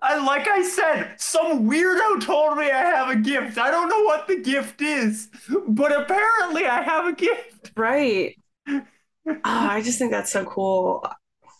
I 0.00 0.24
like 0.24 0.48
I 0.48 0.62
said, 0.62 1.16
some 1.20 1.68
weirdo 1.68 2.22
told 2.24 2.56
me 2.56 2.64
I 2.70 2.78
have 2.80 3.10
a 3.10 3.16
gift. 3.16 3.58
I 3.58 3.70
don't 3.70 3.88
know 3.90 4.02
what 4.04 4.26
the 4.26 4.40
gift 4.40 4.80
is, 4.80 5.28
but 5.68 5.92
apparently 5.92 6.66
I 6.66 6.82
have 6.82 7.06
a 7.06 7.12
gift. 7.12 7.72
right. 7.76 8.36
Oh, 9.28 9.40
I 9.44 9.82
just 9.82 9.98
think 9.98 10.12
that's 10.12 10.30
so 10.30 10.44
cool. 10.44 11.04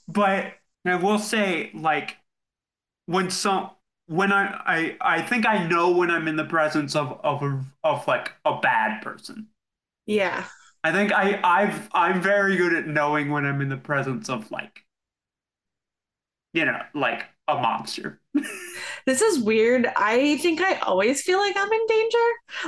But 0.08 0.54
I 0.84 0.96
will 0.96 1.18
say, 1.18 1.70
like, 1.74 2.16
when 3.06 3.30
some 3.30 3.70
when 4.06 4.32
I 4.32 4.46
I 5.00 5.18
I 5.18 5.22
think 5.22 5.46
I 5.46 5.66
know 5.68 5.92
when 5.92 6.10
I'm 6.10 6.28
in 6.28 6.36
the 6.36 6.44
presence 6.44 6.96
of 6.96 7.20
of 7.24 7.42
of 7.84 8.08
like 8.08 8.32
a 8.44 8.60
bad 8.60 9.02
person. 9.02 9.48
Yeah. 10.06 10.44
I 10.84 10.92
think 10.92 11.12
I 11.12 11.40
I've 11.42 11.88
I'm 11.92 12.22
very 12.22 12.56
good 12.56 12.72
at 12.74 12.86
knowing 12.86 13.30
when 13.30 13.44
I'm 13.44 13.60
in 13.60 13.68
the 13.68 13.76
presence 13.76 14.28
of 14.28 14.50
like 14.50 14.82
you 16.52 16.64
know, 16.64 16.80
like 16.94 17.26
a 17.48 17.54
monster. 17.54 18.20
This 19.06 19.22
is 19.22 19.38
weird. 19.38 19.86
I 19.96 20.36
think 20.38 20.60
I 20.60 20.74
always 20.80 21.22
feel 21.22 21.38
like 21.38 21.56
I'm 21.56 21.72
in 21.72 21.86
danger. 21.86 22.18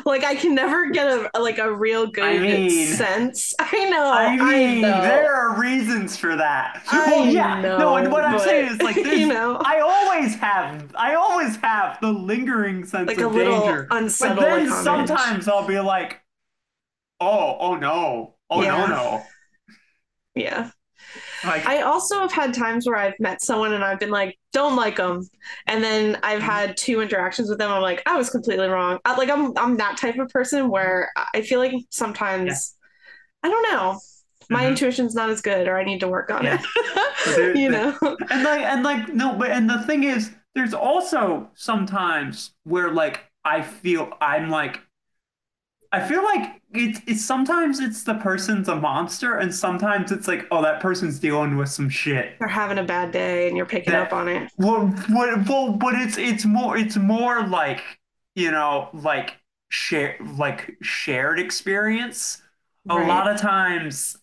Like 0.07 0.22
I 0.22 0.37
can 0.37 0.55
never 0.55 0.88
get 0.88 1.29
a 1.35 1.40
like 1.40 1.59
a 1.59 1.72
real 1.74 2.07
good 2.07 2.22
I 2.22 2.38
mean- 2.38 2.87
sense. 2.87 3.53
I 3.59 3.90
know. 3.90 4.12
I 4.12 4.37
mean, 4.37 4.83
know. 4.83 5.03
there 5.03 5.35
are 5.35 5.61
reasons 5.61 6.16
for 6.16 6.37
that. 6.37 6.85
I 6.92 7.11
well, 7.11 7.27
yeah, 7.27 7.61
no, 7.61 7.96
and 7.96 8.12
what 8.12 8.22
I'm 8.22 8.38
saying 8.38 8.70
is 8.70 8.81
like, 8.83 8.94
you 8.94 9.27
know. 9.27 9.57
I 9.57 9.81
always 9.81 10.37
have, 10.37 10.94
I 10.94 11.16
always 11.16 11.57
have 11.57 11.98
the 12.01 12.12
lingering 12.12 12.85
sense 12.85 13.09
like 13.09 13.18
of 13.18 13.33
a 13.33 13.37
little 13.37 13.59
danger. 13.59 13.88
But 13.90 14.38
then 14.38 14.70
sometimes 14.70 15.48
I'll 15.48 15.66
be 15.66 15.81
like, 15.81 16.20
oh, 17.20 17.57
oh 17.61 17.76
no, 17.76 18.37
oh 18.50 18.62
Yeah. 18.62 18.64
no, 18.64 18.87
no. 18.87 19.33
Yeah. 20.35 20.70
Like, 21.42 21.66
I 21.66 21.83
also 21.83 22.20
have 22.20 22.33
had 22.33 22.54
times 22.54 22.87
where 22.87 22.96
I've 22.96 23.18
met 23.20 23.42
someone 23.42 23.74
and 23.74 23.85
I've 23.85 24.00
been 24.00 24.11
like, 24.11 24.38
don't 24.52 24.76
like 24.76 24.96
them, 24.96 25.28
and 25.66 25.83
then 25.85 26.18
Mm-hmm. 26.22 26.22
I've 26.22 26.42
had 26.42 26.76
two 26.76 27.00
interactions 27.02 27.50
with 27.50 27.59
them. 27.59 27.70
I'm 27.72 27.83
like, 27.83 28.02
I 28.07 28.16
was 28.16 28.31
completely 28.31 28.68
wrong. 28.68 28.98
I, 29.04 29.16
like 29.16 29.31
I'm 29.31 29.57
I'm 29.59 29.76
that 29.78 29.98
type 29.98 30.18
of 30.18 30.28
person 30.31 30.70
where 30.70 31.12
I 31.35 31.42
feel 31.42 31.61
like 31.61 31.74
sometimes 31.90 32.74
I 33.42 33.48
don't 33.50 33.72
know. 33.72 34.00
My 34.50 34.66
Mhm. 34.66 34.68
intuition's 34.68 35.14
not 35.14 35.31
as 35.31 35.42
good, 35.42 35.68
or 35.68 35.78
I 35.78 35.85
need 35.85 36.00
to 36.00 36.09
work 36.09 36.31
on 36.31 36.46
Yeah. 36.46 36.59
it. 36.59 36.61
You 37.54 37.70
know. 37.70 37.98
and 38.31 38.44
like, 38.44 38.62
and 38.62 38.83
like, 38.83 39.09
no, 39.14 39.35
but 39.35 39.50
and 39.50 39.68
the 39.68 39.83
thing 39.83 40.04
is, 40.04 40.31
there's 40.54 40.74
also 40.74 41.50
sometimes 41.54 42.52
where 42.64 42.90
like 42.92 43.24
I 43.44 43.62
feel 43.62 44.12
I'm 44.20 44.50
like, 44.50 44.81
I 45.90 46.07
feel 46.07 46.22
like 46.22 46.61
it's 46.74 47.01
it's 47.07 47.24
sometimes 47.24 47.81
it's 47.81 48.03
the 48.03 48.14
person's 48.14 48.68
a 48.68 48.77
monster, 48.77 49.37
and 49.37 49.55
sometimes 49.55 50.12
it's 50.12 50.29
like, 50.29 50.46
oh, 50.51 50.62
that 50.62 50.81
person's 50.81 51.18
dealing 51.18 51.57
with 51.57 51.70
some 51.70 51.88
shit. 51.88 52.38
They're 52.38 52.48
having 52.48 52.79
a 52.79 52.85
bad 52.85 53.11
day 53.11 53.48
and 53.48 53.57
you're 53.57 53.66
picking 53.66 53.92
That- 53.92 54.09
up 54.09 54.12
on 54.12 54.29
it. 54.29 54.51
Well, 54.59 54.87
what, 55.09 55.48
well, 55.48 55.72
but 55.72 55.94
it's 55.94 56.18
it's 56.18 56.44
more 56.44 56.77
it's 56.77 56.96
more 56.96 57.46
like 57.46 57.83
you 58.35 58.51
know 58.51 58.90
like 58.92 59.37
share 59.70 60.16
like 60.37 60.77
shared 60.83 61.38
experience. 61.38 62.42
A 62.90 62.94
lot 62.94 63.31
of 63.31 63.38
times, 63.38 64.16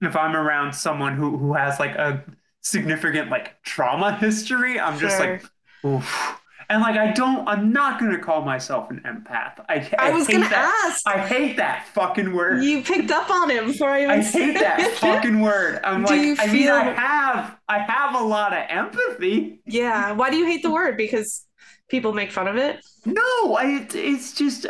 if 0.00 0.16
I'm 0.16 0.34
around 0.34 0.74
someone 0.74 1.14
who 1.16 1.36
who 1.36 1.54
has 1.54 1.78
like 1.78 1.94
a 1.94 2.24
significant 2.62 3.30
like 3.30 3.62
trauma 3.62 4.14
history, 4.16 4.78
I'm 4.80 4.98
just 4.98 5.18
like, 5.18 5.44
oof. 5.84 6.40
And 6.70 6.82
like 6.82 6.96
I 6.96 7.12
don't, 7.12 7.48
I'm 7.48 7.72
not 7.72 7.98
gonna 7.98 8.18
call 8.18 8.42
myself 8.42 8.90
an 8.90 9.00
empath. 9.06 9.64
I 9.70 9.88
I 9.98 10.10
was 10.12 10.26
hate 10.26 10.34
gonna 10.34 10.48
that. 10.50 10.84
ask. 10.86 11.00
I 11.08 11.18
hate 11.26 11.56
that 11.56 11.86
fucking 11.94 12.32
word. 12.34 12.62
You 12.62 12.82
picked 12.82 13.10
up 13.10 13.30
on 13.30 13.50
it 13.50 13.64
before 13.66 13.88
I 13.88 14.02
even 14.02 14.10
I 14.10 14.22
said 14.22 14.40
hate 14.42 14.58
that 14.60 14.90
fucking 14.98 15.40
word. 15.40 15.80
I'm 15.84 16.04
Do 16.04 16.14
like, 16.34 16.40
I 16.40 16.52
mean, 16.52 16.68
I 16.68 16.82
have, 16.92 17.56
I 17.70 17.78
have 17.78 18.14
a 18.14 18.22
lot 18.24 18.52
of 18.52 18.64
empathy. 18.68 19.60
Yeah. 19.64 20.12
Why 20.12 20.28
do 20.30 20.36
you 20.36 20.44
hate 20.44 20.62
the 20.62 20.70
word? 20.70 20.98
Because 20.98 21.46
people 21.88 22.12
make 22.12 22.30
fun 22.32 22.46
of 22.46 22.56
it. 22.56 22.84
No, 23.06 23.54
I, 23.54 23.80
it, 23.80 23.94
it's 23.94 24.34
just 24.34 24.62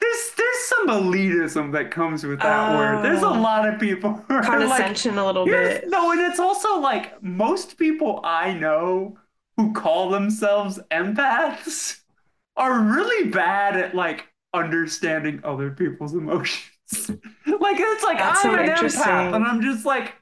there's 0.00 0.30
there's 0.36 0.58
some 0.64 0.88
elitism 0.88 1.72
that 1.72 1.90
comes 1.92 2.24
with 2.26 2.40
that 2.40 2.76
word. 2.76 3.04
There's 3.04 3.22
a 3.22 3.26
Oh. 3.28 3.40
lot 3.40 3.68
of 3.68 3.78
people 3.80 4.12
who 4.28 4.34
are 4.34 4.42
like, 4.42 4.50
Condescension 4.50 5.18
a 5.18 5.24
little 5.24 5.46
bit. 5.46 5.84
no, 5.88 6.10
and 6.10 6.20
it's 6.20 6.40
also 6.40 6.80
like 6.80 7.22
most 7.22 7.78
people 7.78 8.20
I 8.24 8.52
know 8.52 9.18
who 9.56 9.72
call 9.72 10.10
themselves 10.10 10.78
empaths 10.90 12.00
are 12.56 12.80
really 12.80 13.30
bad 13.30 13.76
at 13.76 13.94
like 13.94 14.26
understanding 14.54 15.40
other 15.44 15.70
people's 15.70 16.14
emotions. 16.14 16.62
like 17.46 17.76
it's 17.80 18.04
like 18.04 18.18
That's 18.18 18.44
I'm 18.44 18.52
so 18.54 18.54
an 18.54 18.68
empath, 18.68 19.34
and 19.34 19.44
I'm 19.44 19.62
just 19.62 19.84
like, 19.84 20.14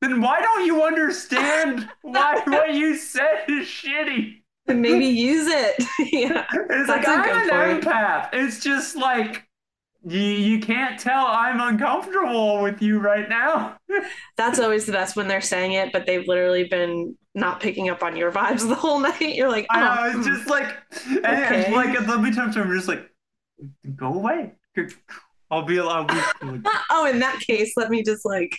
then 0.00 0.20
why 0.20 0.40
don't 0.40 0.66
you 0.66 0.82
understand 0.84 1.88
why 2.02 2.40
what 2.46 2.74
you 2.74 2.96
said 2.96 3.44
is 3.48 3.66
shitty? 3.66 4.42
And 4.66 4.80
maybe 4.80 5.06
use 5.06 5.46
it. 5.46 5.84
yeah. 6.12 6.46
It's 6.52 6.88
That's 6.88 7.06
like 7.06 7.08
I'm 7.08 7.50
an 7.50 7.50
point. 7.50 7.84
empath. 7.84 8.30
It's 8.32 8.60
just 8.60 8.96
like 8.96 9.46
you 10.06 10.20
you 10.20 10.60
can't 10.60 10.98
tell 10.98 11.26
I'm 11.26 11.60
uncomfortable 11.60 12.62
with 12.62 12.82
you 12.82 12.98
right 12.98 13.28
now. 13.28 13.76
That's 14.36 14.58
always 14.58 14.86
the 14.86 14.92
best 14.92 15.16
when 15.16 15.28
they're 15.28 15.40
saying 15.40 15.72
it, 15.72 15.92
but 15.92 16.06
they've 16.06 16.26
literally 16.26 16.64
been 16.64 17.16
not 17.34 17.60
picking 17.60 17.88
up 17.88 18.02
on 18.02 18.16
your 18.16 18.30
vibes 18.30 18.68
the 18.68 18.74
whole 18.74 18.98
night. 18.98 19.34
You're 19.34 19.50
like, 19.50 19.66
I 19.70 19.80
oh, 19.80 20.12
know 20.12 20.18
it's 20.18 20.28
hmm. 20.28 20.34
just 20.34 20.48
like 20.48 20.76
and, 21.06 21.26
and, 21.26 21.54
Okay. 21.64 21.74
like 21.74 21.98
there'll 21.98 22.22
be 22.22 22.32
times 22.32 22.56
where 22.56 22.64
I'm 22.64 22.72
just 22.72 22.88
like, 22.88 23.10
go 23.96 24.14
away. 24.14 24.52
I'll 25.50 25.62
be 25.62 25.78
I'll 25.78 26.04
be 26.04 26.14
oh, 26.90 27.06
in 27.06 27.20
that 27.20 27.40
case, 27.40 27.74
let 27.76 27.90
me 27.90 28.02
just 28.02 28.24
like 28.24 28.58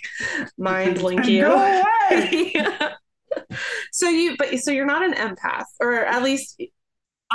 mind 0.57 1.01
link 1.01 1.27
you. 1.27 1.41
go 1.41 1.55
away. 1.55 2.51
Yeah. 2.55 2.93
So 3.91 4.07
you, 4.09 4.35
but 4.37 4.57
so 4.59 4.71
you're 4.71 4.85
not 4.85 5.03
an 5.03 5.13
empath, 5.13 5.65
or 5.79 5.93
at 5.93 6.23
least 6.23 6.61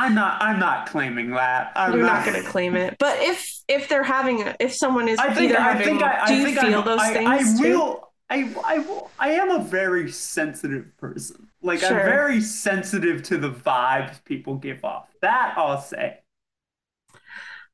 I'm 0.00 0.14
not 0.14 0.40
I'm 0.40 0.58
not 0.58 0.88
claiming 0.88 1.30
that. 1.32 1.72
I'm 1.76 1.92
you're 1.92 2.06
not 2.06 2.24
going 2.24 2.42
to 2.42 2.48
claim 2.48 2.74
it. 2.74 2.96
But 2.98 3.18
if 3.20 3.54
if 3.68 3.86
they're 3.86 4.02
having, 4.02 4.50
if 4.58 4.74
someone 4.74 5.08
is 5.08 5.18
I 5.18 5.34
think 5.34 5.50
either 5.50 5.60
I 5.60 5.72
having, 5.72 5.86
think 5.86 6.02
I, 6.02 6.26
do 6.26 6.32
I 6.32 6.36
you 6.36 6.44
think 6.44 6.58
feel 6.58 6.78
I'm, 6.78 6.84
those 6.86 7.00
I, 7.00 7.12
things 7.12 7.60
I 7.60 7.62
too? 7.62 7.78
will 7.78 8.12
I 8.30 8.54
I 8.64 8.78
will 8.78 9.10
I 9.18 9.32
am 9.32 9.50
a 9.50 9.62
very 9.62 10.10
sensitive 10.10 10.96
person. 10.96 11.48
Like 11.60 11.84
I'm 11.84 11.96
very 11.96 12.40
sensitive 12.40 13.22
to 13.24 13.36
the 13.36 13.50
vibes 13.50 14.24
people 14.24 14.54
give 14.54 14.82
off. 14.86 15.08
That 15.20 15.52
I'll 15.58 15.82
say. 15.82 16.20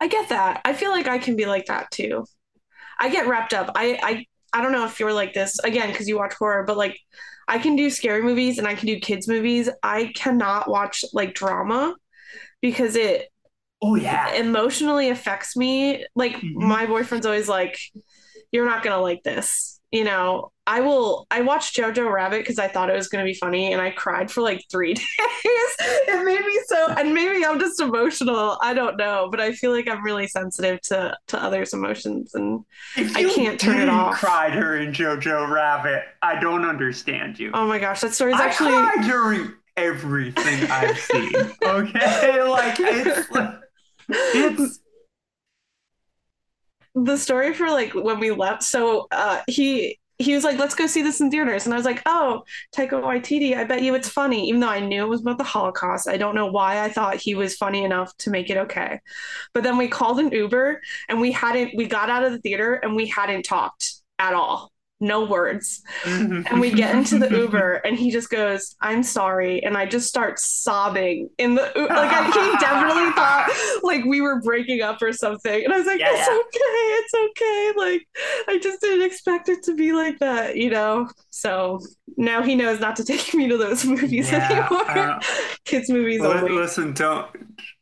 I 0.01 0.09
get 0.09 0.29
that. 0.31 0.63
I 0.65 0.73
feel 0.73 0.91
like 0.91 1.07
I 1.07 1.19
can 1.19 1.37
be 1.37 1.47
like 1.47 1.67
that 1.67 1.93
too. 1.93 2.25
I 2.99 3.09
get 3.09 3.29
wrapped 3.29 3.55
up. 3.55 3.71
I 3.77 4.01
I 4.03 4.27
I 4.53 4.63
don't 4.63 4.73
know 4.73 4.85
if 4.85 4.99
you're 4.99 5.13
like 5.13 5.33
this 5.33 5.61
again 5.61 5.93
because 5.93 6.09
you 6.09 6.19
watch 6.19 6.35
horror, 6.35 6.65
but 6.65 6.77
like 6.77 6.99
I 7.47 7.59
can 7.59 7.77
do 7.77 7.89
scary 7.89 8.23
movies 8.23 8.59
and 8.59 8.67
I 8.67 8.75
can 8.75 8.89
do 8.89 8.99
kids 8.99 9.29
movies. 9.29 9.71
I 9.85 10.11
cannot 10.17 10.69
watch 10.69 11.05
like 11.13 11.33
drama 11.33 11.95
because 12.71 12.97
it 12.97 13.29
Oh 13.83 13.95
yeah. 13.95 14.33
emotionally 14.35 15.11
affects 15.11 15.57
me. 15.57 16.05
Like 16.15 16.35
Mhm. 16.37 16.55
my 16.55 16.87
boyfriend's 16.87 17.27
always 17.27 17.49
like, 17.49 17.79
"You're 18.51 18.67
not 18.67 18.83
gonna 18.83 19.01
like 19.01 19.23
this." 19.23 19.81
You 19.93 20.03
know, 20.05 20.51
I 20.67 20.81
will. 20.81 21.27
I 21.31 21.43
watched 21.43 21.77
Jojo 21.77 22.11
Rabbit 22.11 22.41
because 22.41 22.59
I 22.59 22.67
thought 22.69 22.91
it 22.91 22.97
was 22.97 23.09
gonna 23.09 23.25
be 23.25 23.35
funny, 23.35 23.73
and 23.73 23.81
I 23.81 23.91
cried 23.91 24.31
for 24.33 24.41
like 24.41 24.61
three 24.71 24.95
days. 25.01 25.07
it 25.79 26.25
made 26.25 26.41
me 26.45 26.61
so, 26.67 26.89
and 26.97 27.15
maybe 27.15 27.45
I'm 27.45 27.61
just 27.61 27.81
emotional. 27.81 28.59
I 28.63 28.75
don't 28.75 28.97
know, 28.97 29.29
but 29.31 29.41
I 29.41 29.53
feel 29.53 29.71
like 29.73 29.89
I'm 29.89 30.03
really 30.03 30.27
sensitive 30.27 30.81
to 30.91 31.17
to 31.29 31.41
others' 31.43 31.73
emotions, 31.73 32.35
and 32.35 32.65
I 32.97 33.31
can't 33.35 33.61
turn 33.61 33.81
it 33.81 33.89
off. 33.89 34.19
cry 34.19 34.51
during 34.51 34.93
Jojo 34.93 35.49
Rabbit, 35.49 36.03
I 36.23 36.41
don't 36.41 36.65
understand 36.65 37.39
you. 37.39 37.51
oh 37.55 37.67
my 37.67 37.79
gosh, 37.79 38.01
that 38.01 38.15
story's 38.15 38.41
I 38.41 38.47
actually. 38.47 38.73
cry 38.73 38.95
during 39.07 39.53
everything 39.77 40.71
I've 40.71 40.99
seen. 40.99 41.33
Okay, 41.63 42.43
like 42.43 42.77
it's 42.79 43.29
it's 44.09 44.81
the 46.95 47.17
story 47.17 47.53
for 47.53 47.69
like 47.69 47.93
when 47.95 48.19
we 48.19 48.31
left 48.31 48.63
so 48.63 49.07
uh 49.13 49.43
he 49.47 49.99
he 50.19 50.35
was 50.35 50.45
like 50.45 50.59
let's 50.59 50.75
go 50.75 50.87
see 50.87 51.03
this 51.03 51.21
in 51.21 51.31
theaters. 51.31 51.67
And 51.67 51.75
i 51.75 51.77
was 51.77 51.85
like 51.85 52.01
oh 52.07 52.43
taika 52.75 52.93
waititi 52.93 53.57
i 53.57 53.65
bet 53.65 53.83
you 53.83 53.95
it's 53.95 54.09
funny. 54.09 54.49
Even 54.49 54.61
though 54.61 54.69
i 54.69 54.81
knew 54.81 55.05
it 55.05 55.09
was 55.09 55.21
about 55.21 55.39
the 55.39 55.45
holocaust 55.45 56.09
i 56.09 56.17
don't 56.17 56.35
know 56.35 56.47
why 56.47 56.83
i 56.83 56.89
thought 56.89 57.17
he 57.17 57.35
was 57.35 57.57
funny 57.57 57.85
enough 57.85 58.17
to 58.19 58.31
make 58.31 58.49
it 58.49 58.57
okay. 58.57 59.01
But 59.53 59.63
then 59.63 59.77
we 59.77 59.89
called 59.89 60.21
an 60.21 60.33
uber 60.33 60.81
and 61.09 61.21
we 61.21 61.33
hadn't 61.33 61.73
we 61.77 61.87
got 61.87 62.09
out 62.09 62.25
of 62.25 62.33
the 62.33 62.39
theater 62.39 62.75
and 62.75 62.97
we 62.97 63.07
hadn't 63.07 63.45
talked 63.45 64.03
at 64.19 64.33
all 64.33 64.73
no 65.01 65.25
words 65.27 65.83
and 66.05 66.61
we 66.61 66.73
get 66.73 66.95
into 66.95 67.19
the 67.19 67.29
Uber, 67.31 67.75
and 67.85 67.99
he 67.99 68.11
just 68.11 68.31
goes, 68.31 68.75
"I'm 68.81 69.03
sorry," 69.03 69.63
and 69.63 69.77
I 69.77 69.87
just 69.87 70.09
start 70.09 70.39
sobbing 70.39 71.29
in 71.39 71.55
the 71.55 71.63
like. 71.63 72.11
I, 72.13 72.25
he 72.27 72.59
definitely 72.59 73.13
thought 73.13 73.81
like 73.83 74.05
we 74.05 74.21
were 74.21 74.41
breaking 74.41 74.83
up 74.83 75.03
or 75.03 75.13
something, 75.13 75.65
and 75.65 75.73
I 75.73 75.79
was 75.79 75.87
like, 75.87 76.01
Yeah, 76.01 76.09
"It's 76.11 76.29
yeah. 76.29 76.35
okay, 76.35 76.87
it's 76.99 77.15
okay." 77.15 77.73
Like 77.77 78.09
I 78.49 78.59
just 78.59 78.81
didn't 78.81 79.05
expect 79.05 79.49
it 79.49 79.63
to 79.65 79.75
be 79.75 79.93
like 79.93 80.19
that, 80.21 80.57
you 80.57 80.71
know. 80.71 81.09
So 81.31 81.81
now 82.17 82.43
he 82.43 82.55
knows 82.55 82.81
not 82.81 82.97
to 82.97 83.05
take 83.05 83.35
me 83.35 83.49
to 83.49 83.57
those 83.59 83.85
movies 83.85 84.31
Yeah, 84.31 84.47
anymore. 84.51 84.91
uh, 84.91 85.21
Kids 85.65 85.91
movies 85.91 86.21
Li- 86.21 86.29
only. 86.29 86.53
Listen, 86.53 86.93
don't. 86.95 87.27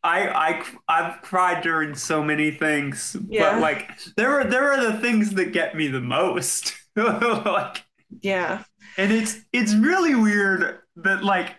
I 0.03 0.29
I 0.29 0.62
I've 0.88 1.22
cried 1.22 1.62
during 1.62 1.94
so 1.94 2.22
many 2.22 2.50
things, 2.50 3.16
but 3.38 3.61
like 3.61 3.90
there 4.16 4.40
are 4.40 4.44
there 4.44 4.72
are 4.72 4.92
the 4.92 4.98
things 5.00 5.33
that 5.35 5.53
get 5.53 5.74
me 5.74 5.88
the 5.88 6.00
most. 6.00 6.74
like, 7.44 7.85
Yeah, 8.22 8.64
and 8.96 9.12
it's 9.12 9.38
it's 9.52 9.74
really 9.74 10.14
weird 10.14 10.78
that 10.96 11.24
like 11.24 11.54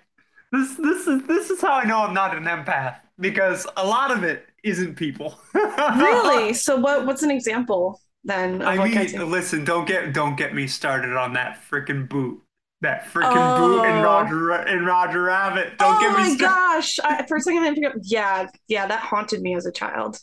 this 0.52 0.76
this 0.76 1.08
is 1.08 1.24
this 1.28 1.50
is 1.50 1.62
how 1.62 1.74
I 1.74 1.84
know 1.86 2.00
I'm 2.00 2.14
not 2.14 2.36
an 2.36 2.44
empath 2.46 2.98
because 3.20 3.68
a 3.78 3.86
lot 3.86 4.12
of 4.12 4.24
it 4.24 4.46
isn't 4.64 4.96
people. 4.96 5.40
really. 5.54 6.54
So 6.54 6.78
what? 6.78 7.06
What's 7.06 7.24
an 7.24 7.32
example 7.32 8.02
then? 8.24 8.62
I 8.62 8.78
mean, 8.78 9.30
listen, 9.30 9.64
don't 9.66 9.88
get 9.88 10.14
don't 10.14 10.36
get 10.38 10.54
me 10.54 10.68
started 10.68 11.16
on 11.18 11.34
that 11.34 11.60
freaking 11.70 12.08
boot. 12.08 12.42
That 12.82 13.06
freaking 13.06 13.58
boot 13.58 13.84
in 13.86 13.96
Oh. 13.98 14.02
Roger 14.04 14.54
in 14.68 14.86
Roger 14.86 15.24
Rabbit. 15.24 15.78
Don't 15.78 15.98
oh 15.98 16.00
get 16.00 16.18
me 16.18 16.32
my 16.32 16.36
gosh! 16.36 17.00
I, 17.00 17.26
for 17.26 17.38
a 17.38 17.42
second, 17.42 17.64
I 17.64 17.74
didn't. 17.74 18.04
Yeah, 18.04 18.48
yeah, 18.68 18.86
that 18.86 19.00
haunted 19.00 19.42
me 19.42 19.56
as 19.56 19.66
a 19.66 19.72
child. 19.72 20.20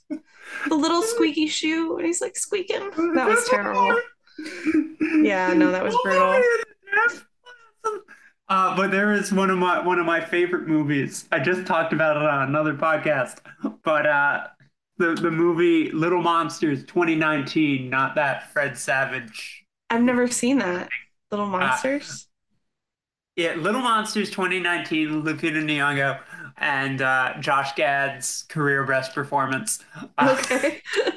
The 0.68 0.74
little 0.74 1.02
squeaky 1.14 1.46
shoe, 1.48 1.96
and 1.96 2.06
he's 2.06 2.20
like 2.20 2.36
squeaking. 2.36 2.90
That 3.14 3.26
was 3.28 3.48
terrible. 3.48 3.98
Yeah, 5.22 5.52
no, 5.54 5.70
that 5.70 5.82
was 5.82 5.96
brutal. 6.02 6.42
Uh, 8.48 8.76
but 8.76 8.90
there 8.90 9.12
is 9.12 9.32
one 9.32 9.50
of 9.50 9.58
my 9.58 9.80
one 9.80 9.98
of 9.98 10.04
my 10.04 10.20
favorite 10.20 10.66
movies. 10.66 11.26
I 11.32 11.38
just 11.38 11.66
talked 11.66 11.92
about 11.92 12.16
it 12.16 12.22
on 12.22 12.48
another 12.48 12.74
podcast. 12.74 13.38
But 13.82 14.06
uh, 14.06 14.48
the 14.98 15.14
the 15.14 15.30
movie 15.30 15.90
Little 15.90 16.20
Monsters 16.22 16.84
2019, 16.84 17.88
not 17.88 18.14
that 18.16 18.52
Fred 18.52 18.76
Savage. 18.76 19.64
I've 19.90 20.02
never 20.02 20.28
seen 20.28 20.58
that. 20.58 20.88
Little 21.30 21.46
monsters. 21.46 22.28
Yeah, 23.36 23.54
Little 23.54 23.80
Monsters 23.80 24.28
2019, 24.30 25.22
Lupita 25.22 25.62
Nyong'o 25.64 26.20
and 26.58 27.00
uh, 27.00 27.34
Josh 27.40 27.72
Gad's 27.74 28.44
career 28.48 28.84
best 28.84 29.14
performance. 29.14 29.82
Uh, 30.18 30.36
okay. 30.38 30.82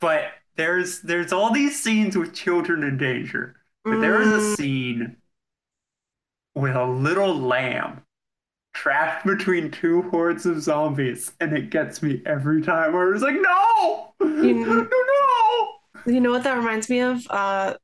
But 0.00 0.32
there's 0.60 1.00
there's 1.02 1.32
all 1.32 1.52
these 1.52 1.82
scenes 1.82 2.16
with 2.16 2.34
children 2.34 2.84
in 2.84 2.98
danger. 2.98 3.56
But 3.88 4.00
there 4.00 4.20
is 4.20 4.32
a 4.32 4.40
Mm, 4.40 4.54
scene 4.56 5.16
with 6.54 6.74
a 6.74 6.84
little 6.84 7.34
lamb 7.34 8.02
trapped 8.74 9.26
between 9.26 9.70
two 9.70 10.02
hordes 10.10 10.46
of 10.46 10.62
zombies, 10.62 11.32
and 11.40 11.56
it 11.56 11.70
gets 11.70 12.02
me 12.02 12.22
every 12.26 12.62
time. 12.62 12.92
Where 12.94 13.14
it's 13.14 13.24
like, 13.24 13.36
no, 13.40 14.14
You- 14.40 14.54
no, 14.90 15.02
no. 15.02 15.68
you 16.06 16.20
know 16.20 16.30
what 16.30 16.44
that 16.44 16.56
reminds 16.56 16.88
me 16.88 17.00
of? 17.00 17.26
Uh, 17.30 17.74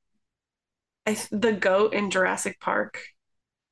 I, 1.06 1.16
the 1.30 1.52
goat 1.52 1.94
in 1.94 2.10
Jurassic 2.10 2.60
Park. 2.60 3.00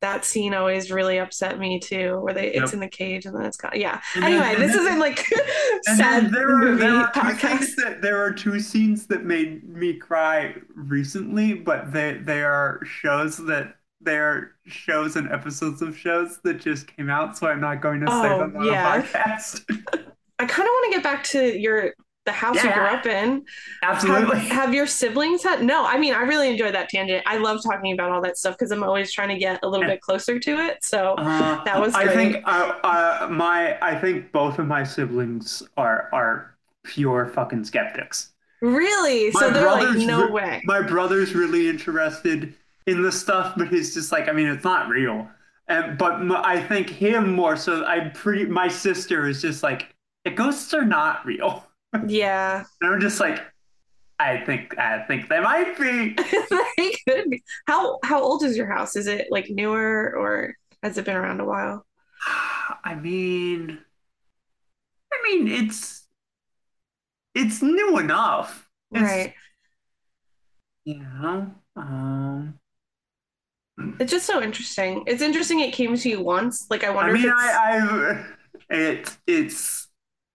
That 0.04 0.24
scene 0.26 0.52
always 0.52 0.90
really 0.90 1.16
upset 1.18 1.58
me 1.58 1.80
too, 1.80 2.18
where 2.20 2.34
they 2.34 2.52
Yep. 2.52 2.62
it's 2.64 2.72
in 2.74 2.80
the 2.80 2.88
cage 2.88 3.24
and 3.24 3.34
then 3.34 3.46
it's 3.46 3.56
got 3.56 3.76
yeah. 3.78 4.02
And 4.14 4.24
Anyway, 4.24 4.52
and 4.54 4.62
this 4.62 4.72
then- 4.72 4.80
isn't 4.86 4.98
like 4.98 5.24
sad 5.96 6.30
there 6.30 6.48
are 6.50 6.58
movie 6.58 6.80
there 6.82 6.94
are 6.94 7.10
two 7.12 7.20
podcast. 7.20 7.76
that 7.76 8.02
there 8.02 8.22
are 8.22 8.30
two 8.30 8.60
scenes 8.60 9.06
that 9.06 9.24
made 9.24 9.64
me 9.66 9.94
cry 9.94 10.56
recently, 10.74 11.54
but 11.54 11.90
they 11.92 12.18
they 12.22 12.42
are 12.42 12.80
shows 12.84 13.38
that 13.46 13.76
they 14.02 14.18
are 14.18 14.52
shows 14.66 15.16
and 15.16 15.32
episodes 15.32 15.80
of 15.80 15.96
shows 15.96 16.38
that 16.44 16.60
just 16.60 16.86
came 16.94 17.08
out, 17.08 17.38
so 17.38 17.46
I'm 17.46 17.60
not 17.62 17.80
going 17.80 18.00
to 18.00 18.06
say 18.06 18.28
Oh, 18.34 18.38
them 18.40 18.56
on 18.58 18.66
yeah. 18.66 18.96
a 18.96 19.02
podcast. 19.02 19.64
I 20.38 20.44
kind 20.46 20.66
of 20.68 20.72
want 20.72 20.92
to 20.92 20.96
get 20.98 21.02
back 21.02 21.24
to 21.24 21.58
your 21.58 21.94
the 22.26 22.32
house 22.32 22.56
you 22.62 22.72
grew 22.72 22.84
up 22.86 23.06
in. 23.06 23.44
Absolutely. 23.82 24.38
Have, 24.40 24.48
have 24.50 24.74
your 24.74 24.86
siblings 24.86 25.42
had? 25.42 25.62
No, 25.62 25.84
I 25.86 25.98
mean, 25.98 26.14
I 26.14 26.22
really 26.22 26.48
enjoyed 26.50 26.74
that 26.74 26.88
tangent. 26.88 27.22
I 27.26 27.36
love 27.38 27.62
talking 27.62 27.92
about 27.92 28.10
all 28.12 28.22
that 28.22 28.38
stuff 28.38 28.56
because 28.58 28.70
I'm 28.70 28.82
always 28.82 29.12
trying 29.12 29.28
to 29.28 29.38
get 29.38 29.60
a 29.62 29.68
little 29.68 29.86
bit 29.86 30.00
closer 30.00 30.38
to 30.38 30.50
it. 30.66 30.82
So 30.84 31.14
Uh, 31.18 31.62
That 31.64 31.80
was 31.80 31.94
I 31.94 32.06
think 32.08 32.36
uh, 32.46 32.72
uh, 32.82 33.28
my 33.30 33.78
I 33.82 33.98
think 33.98 34.32
both 34.32 34.58
of 34.58 34.66
my 34.66 34.84
siblings 34.84 35.62
are 35.76 36.08
are 36.12 36.56
pure 36.82 37.26
fucking 37.28 37.64
skeptics. 37.64 38.32
really, 38.60 39.30
so 39.32 39.48
My 39.48 39.50
they're 39.50 39.66
like, 39.70 39.96
no 39.96 40.26
re- 40.26 40.32
way. 40.32 40.62
My 40.64 40.80
brother's 40.82 41.34
really 41.34 41.68
interested 41.68 42.54
in 42.86 43.02
the 43.02 43.12
stuff, 43.12 43.54
but 43.56 43.68
he's 43.68 43.94
just 43.94 44.12
like, 44.12 44.28
I 44.28 44.32
mean, 44.32 44.46
it's 44.48 44.64
not 44.64 44.88
real. 44.88 45.28
And 45.68 45.96
but 45.98 46.14
m- 46.14 46.32
I 46.32 46.60
think 46.60 46.88
him 46.90 47.32
more 47.34 47.56
so. 47.56 47.84
I'm 47.84 48.12
pretty. 48.12 48.46
My 48.46 48.68
sister 48.68 49.26
is 49.26 49.40
just 49.42 49.62
like, 49.62 49.94
the 50.24 50.30
ghosts 50.30 50.74
are 50.74 50.84
not 50.84 51.24
real. 51.26 51.64
Yeah, 52.06 52.64
And 52.80 52.94
I'm 52.94 53.00
just 53.00 53.20
like, 53.20 53.40
I 54.18 54.38
think 54.38 54.78
I 54.78 55.00
think 55.06 55.28
they 55.28 55.40
might 55.40 55.78
be. 55.78 56.16
they 56.78 56.92
could 57.08 57.30
be. 57.30 57.42
How 57.66 57.98
how 58.04 58.22
old 58.22 58.42
is 58.44 58.56
your 58.56 58.66
house? 58.66 58.96
Is 58.96 59.06
it 59.06 59.28
like 59.30 59.50
newer 59.50 60.14
or 60.16 60.56
has 60.82 60.98
it 60.98 61.04
been 61.04 61.16
around 61.16 61.40
a 61.40 61.44
while? 61.44 61.86
I 62.84 62.94
mean, 62.94 63.78
I 65.12 65.16
mean, 65.24 65.48
it's 65.48 66.06
it's 67.34 67.62
new 67.62 67.98
enough. 67.98 68.68
It's, 68.92 69.02
Right. 69.02 69.34
You 70.84 70.98
know, 71.00 71.54
um, 71.76 72.58
It's 73.98 74.10
just 74.12 74.26
so 74.26 74.42
interesting. 74.42 75.04
It's 75.06 75.22
interesting 75.22 75.60
it 75.60 75.72
came 75.72 75.96
to 75.96 76.08
you 76.08 76.20
once. 76.22 76.66
Like 76.70 76.84
I 76.84 76.90
wonder. 76.90 77.10
I 77.10 77.14
mean, 77.14 77.24
if 77.26 77.32
it's 77.32 77.54
I, 77.54 77.78
I, 77.78 78.76
it, 78.76 79.16
it's, 79.26 79.88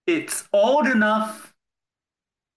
it's 0.06 0.48
old 0.52 0.86
enough 0.88 1.49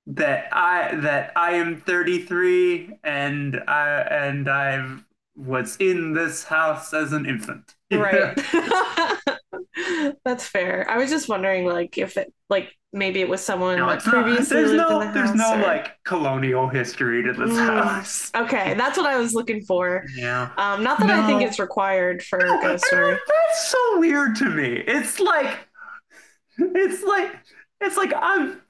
that 0.08 0.50
I 0.52 0.96
that 0.96 1.32
I 1.36 1.52
am 1.54 1.78
33 1.82 2.98
and 3.04 3.62
I 3.68 4.02
and 4.02 4.50
I 4.50 4.98
was 5.36 5.78
in 5.78 6.14
this 6.14 6.44
house 6.44 6.94
as 6.94 7.14
an 7.14 7.26
infant. 7.26 7.76
right. 7.92 8.38
That's 10.26 10.46
fair. 10.46 10.86
I 10.90 10.98
was 10.98 11.10
just 11.10 11.28
wondering, 11.30 11.66
like, 11.66 11.98
if 11.98 12.18
it, 12.18 12.32
like, 12.50 12.76
maybe 12.92 13.22
it 13.22 13.28
was 13.30 13.42
someone 13.42 13.78
No, 13.78 13.88
not. 13.88 14.04
previously 14.04 14.58
There's 14.58 14.72
lived 14.72 14.90
no, 14.90 15.02
in 15.02 15.08
the 15.08 15.14
there's 15.14 15.30
house. 15.30 15.38
no 15.38 15.56
or- 15.56 15.62
like 15.62 15.92
colonial 16.04 16.68
history 16.68 17.24
to 17.24 17.34
this 17.34 17.50
Mm. 17.52 17.66
house. 17.84 18.32
Okay, 18.36 18.74
that's 18.76 18.98
what 18.98 19.08
I 19.08 19.18
was 19.18 19.34
looking 19.34 19.62
for. 19.64 20.06
Yeah. 20.16 20.50
Um, 20.58 20.84
not 20.84 21.00
that 21.00 21.10
I 21.10 21.26
think 21.26 21.42
it's 21.42 21.60
required 21.60 22.22
for 22.24 22.40
a 22.40 22.62
ghost 22.62 22.86
story. 22.86 23.14
That's 23.14 23.68
so 23.68 24.00
weird 24.00 24.36
to 24.38 24.46
me. 24.50 24.84
It's 24.88 25.20
like, 25.20 25.58
it's 26.58 27.04
like, 27.04 27.32
it's 27.82 27.98
like 27.98 28.14
I'm. 28.16 28.62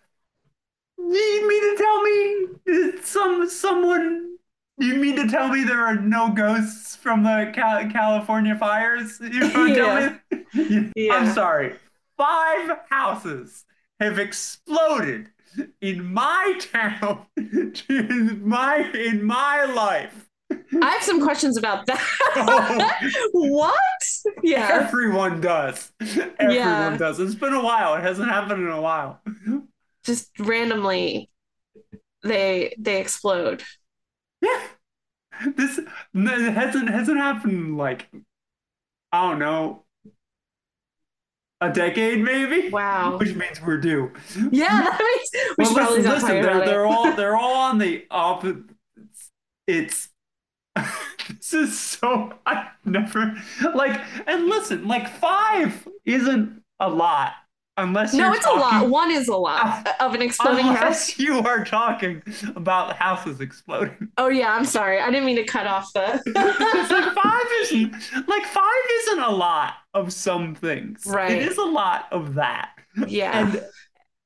Need 1.04 1.46
me 1.48 1.60
to 1.60 1.76
tell 1.78 2.02
me 2.02 2.92
some 3.04 3.50
someone 3.50 4.38
You 4.80 4.96
mean 4.96 5.16
to 5.18 5.28
tell 5.28 5.50
me 5.50 5.63
there 5.63 5.82
are 5.86 5.96
no 5.96 6.30
ghosts 6.32 6.96
from 6.96 7.24
the 7.24 7.52
Cal- 7.54 7.89
California 7.89 8.56
fires? 8.56 9.20
You 9.22 9.50
me? 10.56 10.89
Yeah. 10.96 11.13
I'm 11.16 11.34
sorry. 11.34 11.74
Five 12.18 12.78
houses 12.89 13.66
have 14.00 14.18
exploded 14.20 15.30
in 15.82 16.12
my 16.13 16.58
town, 16.72 17.26
in 17.38 18.42
my 18.48 18.78
in 18.94 19.24
my 19.24 19.66
life. 19.66 20.30
I 20.82 20.92
have 20.92 21.04
some 21.04 21.22
questions 21.22 21.58
about 21.58 21.86
that. 21.88 22.02
Oh. 22.36 23.20
what? 23.34 24.34
Yeah. 24.44 24.70
Everyone 24.84 25.42
does. 25.42 25.92
Everyone 26.00 26.52
Yeah. 26.56 26.98
does. 26.98 27.20
It's 27.20 27.36
been 27.36 27.54
a 27.54 27.63
while. 27.63 27.96
It 27.96 28.02
hasn't 28.02 28.30
happened 28.30 28.62
in 28.63 28.70
a 28.70 28.82
while. 28.82 29.20
Just 30.04 30.30
randomly 30.39 31.30
they 32.24 32.76
they 32.78 33.00
explode. 33.02 33.63
Yeah. 34.42 34.62
This 35.56 35.80
hasn't 36.13 36.89
hasn't 36.89 37.18
happened 37.18 37.76
like 37.76 38.08
I 39.12 39.30
don't 39.30 39.39
know 39.39 39.84
a 41.62 41.72
decade 41.72 42.20
maybe. 42.22 42.70
Wow. 42.70 43.18
Which 43.20 43.36
means 43.36 43.62
we're 43.62 43.78
due. 43.78 44.12
Yeah, 44.52 44.68
that 44.82 45.00
means 45.34 45.56
we 45.58 45.66
Well, 45.74 45.74
should 45.96 46.04
listen, 46.04 46.12
listen, 46.12 46.42
they're, 46.42 46.66
they're 46.66 46.86
all 46.86 47.16
they're 47.16 47.36
all 47.38 47.56
on 47.56 47.78
the 47.78 48.06
opposite. 48.12 48.63
It's 49.68 50.10
this 51.30 51.54
is 51.54 51.80
so 51.80 52.34
I 52.46 52.70
never 52.86 53.34
like 53.76 54.02
and 54.28 54.48
listen 54.48 54.88
like 54.88 55.08
five 55.20 55.88
isn't 56.06 56.62
a 56.80 56.89
lot 56.89 57.34
unless 57.77 58.13
No, 58.13 58.33
it's 58.33 58.45
a 58.45 58.51
lot. 58.51 58.89
One 58.89 59.12
is 59.12 59.27
a 59.27 59.36
lot 59.36 59.62
ah, 59.63 60.05
of 60.05 60.13
an 60.13 60.21
exploding 60.21 60.67
unless 60.67 61.12
house. 61.12 61.19
you 61.19 61.39
are 61.39 61.63
talking 61.63 62.21
about 62.55 62.95
houses 62.95 63.41
exploding. 63.41 64.09
Oh 64.17 64.29
yeah, 64.29 64.53
I'm 64.53 64.65
sorry. 64.65 64.99
I 64.99 65.09
didn't 65.09 65.25
mean 65.25 65.38
to 65.38 65.45
cut 65.45 65.67
off 65.67 65.91
the. 65.93 66.21
it's 66.25 66.91
like 66.91 67.13
five 67.13 67.45
isn't 67.62 68.27
like 68.27 68.45
five 68.45 68.83
isn't 69.01 69.19
a 69.19 69.31
lot 69.31 69.73
of 69.93 70.13
some 70.13 70.55
things. 70.55 71.03
Right. 71.05 71.31
It 71.31 71.43
is 71.43 71.57
a 71.57 71.65
lot 71.65 72.07
of 72.12 72.36
that. 72.36 72.71
yeah. 73.07 73.47
And 73.47 73.63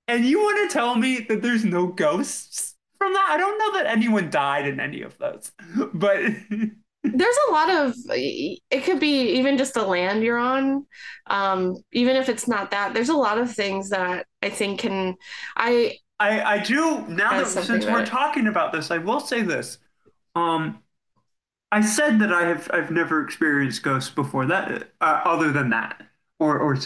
and 0.07 0.25
you 0.25 0.39
want 0.39 0.69
to 0.69 0.73
tell 0.73 0.95
me 0.95 1.25
that 1.29 1.41
there's 1.41 1.65
no 1.65 1.87
ghosts 1.87 2.75
from 2.97 3.13
that? 3.13 3.29
I 3.29 3.37
don't 3.37 3.57
know 3.57 3.73
that 3.79 3.91
anyone 3.91 4.29
died 4.29 4.67
in 4.67 4.79
any 4.79 5.01
of 5.01 5.17
those. 5.17 5.51
But 5.93 6.21
There's 7.13 7.37
a 7.49 7.51
lot 7.51 7.69
of 7.69 7.95
it 8.09 8.83
could 8.83 8.99
be 8.99 9.31
even 9.37 9.57
just 9.57 9.73
the 9.73 9.85
land 9.85 10.23
you're 10.23 10.37
on. 10.37 10.85
Um, 11.27 11.77
even 11.91 12.15
if 12.15 12.29
it's 12.29 12.47
not 12.47 12.71
that, 12.71 12.93
there's 12.93 13.09
a 13.09 13.17
lot 13.17 13.37
of 13.37 13.51
things 13.51 13.89
that 13.89 14.25
I 14.41 14.49
think 14.49 14.79
can 14.79 15.15
I 15.55 15.97
I 16.19 16.41
I 16.41 16.59
do 16.59 17.05
now 17.07 17.37
that 17.37 17.47
since 17.47 17.85
we're 17.85 18.05
talking 18.05 18.47
about 18.47 18.71
this, 18.71 18.91
I 18.91 18.97
will 18.97 19.19
say 19.19 19.41
this. 19.41 19.77
Um 20.35 20.79
I 21.71 21.81
said 21.81 22.19
that 22.19 22.31
I 22.31 22.45
have 22.47 22.69
I've 22.73 22.91
never 22.91 23.21
experienced 23.23 23.83
ghosts 23.83 24.09
before 24.09 24.45
that 24.45 24.91
uh, 25.01 25.21
other 25.25 25.51
than 25.51 25.69
that. 25.71 26.01
Or 26.39 26.59
or 26.59 26.77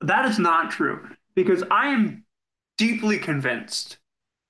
that 0.00 0.24
is 0.26 0.38
not 0.38 0.70
true 0.70 1.08
because 1.34 1.64
I 1.70 1.88
am 1.88 2.24
deeply 2.76 3.18
convinced 3.18 3.98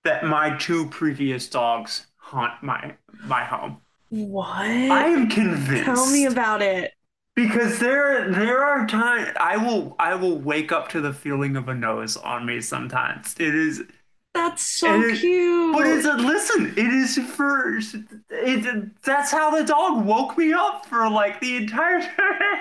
that 0.04 0.24
my 0.24 0.56
two 0.56 0.86
previous 0.88 1.48
dogs 1.48 2.06
haunt 2.16 2.62
my 2.62 2.96
my 3.24 3.44
home. 3.44 3.80
What? 4.10 4.56
I 4.58 5.06
am 5.08 5.28
convinced. 5.28 5.84
Tell 5.84 6.06
me 6.10 6.26
about 6.26 6.62
it. 6.62 6.92
because 7.36 7.78
there 7.78 8.30
there 8.32 8.64
are 8.64 8.86
times 8.86 9.28
I 9.40 9.56
will 9.56 9.94
I 9.98 10.14
will 10.14 10.38
wake 10.38 10.72
up 10.72 10.88
to 10.90 11.00
the 11.00 11.12
feeling 11.12 11.56
of 11.56 11.68
a 11.68 11.74
nose 11.74 12.16
on 12.16 12.46
me 12.46 12.60
sometimes. 12.60 13.34
It 13.38 13.54
is 13.54 13.82
That's 14.34 14.62
so 14.62 15.00
it- 15.02 15.20
cute. 15.20 15.74
but 15.76 15.86
it's 15.86 16.06
a 16.06 16.14
listen, 16.14 16.72
it 16.76 16.92
is 16.92 17.18
for 17.36 17.78
it 18.30 19.02
that's 19.04 19.30
how 19.30 19.50
the 19.50 19.64
dog 19.64 20.04
woke 20.04 20.36
me 20.38 20.52
up 20.52 20.86
for 20.86 21.08
like 21.10 21.40
the 21.40 21.56
entire 21.56 22.00
time. 22.16 22.60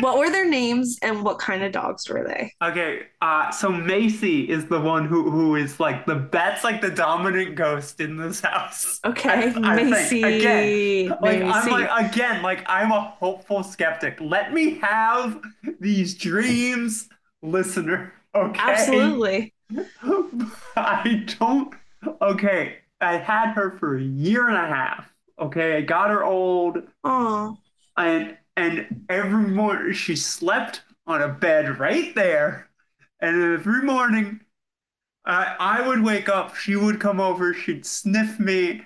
What 0.00 0.18
were 0.18 0.30
their 0.30 0.48
names 0.48 0.98
and 1.02 1.22
what 1.24 1.38
kind 1.38 1.62
of 1.62 1.72
dogs 1.72 2.08
were 2.08 2.24
they? 2.26 2.52
Okay, 2.62 3.06
uh, 3.20 3.50
so 3.50 3.70
Macy 3.70 4.48
is 4.48 4.66
the 4.66 4.80
one 4.80 5.06
who 5.06 5.30
who 5.30 5.56
is 5.56 5.78
like 5.80 6.06
the 6.06 6.28
that's 6.32 6.64
like 6.64 6.80
the 6.80 6.90
dominant 6.90 7.54
ghost 7.56 8.00
in 8.00 8.16
this 8.16 8.40
house. 8.40 9.00
Okay, 9.04 9.52
I- 9.54 9.60
I 9.72 9.76
think, 9.76 9.90
Macy. 9.90 10.22
again, 10.22 11.08
Like 11.20 11.42
I'm 11.42 11.64
Macy. 11.64 11.70
like 11.70 12.10
again, 12.12 12.42
like 12.42 12.64
I'm 12.68 12.92
a 12.92 13.00
hopeful 13.00 13.62
skeptic. 13.62 14.20
Let 14.20 14.52
me 14.52 14.78
have 14.78 15.40
these 15.80 16.14
dreams, 16.16 17.08
listener. 17.42 18.12
Okay. 18.34 18.60
Absolutely. 18.60 19.54
I 20.76 21.24
don't. 21.38 21.74
Okay, 22.20 22.76
I 23.00 23.16
had 23.16 23.52
her 23.52 23.76
for 23.78 23.96
a 23.96 24.02
year 24.02 24.48
and 24.48 24.56
a 24.56 24.66
half. 24.66 25.08
Okay, 25.38 25.76
I 25.78 25.80
got 25.80 26.10
her 26.10 26.24
old, 26.24 26.78
Oh, 27.02 27.56
and 27.96 28.36
and 28.56 29.04
every 29.08 29.48
morning 29.48 29.92
she 29.94 30.16
slept 30.16 30.82
on 31.06 31.22
a 31.22 31.28
bed 31.28 31.78
right 31.78 32.14
there, 32.14 32.70
and 33.20 33.42
every 33.42 33.82
morning, 33.82 34.40
I 35.26 35.56
I 35.58 35.86
would 35.88 36.02
wake 36.02 36.28
up. 36.28 36.56
She 36.56 36.76
would 36.76 37.00
come 37.00 37.20
over. 37.20 37.54
She'd 37.54 37.86
sniff 37.86 38.40
me, 38.40 38.84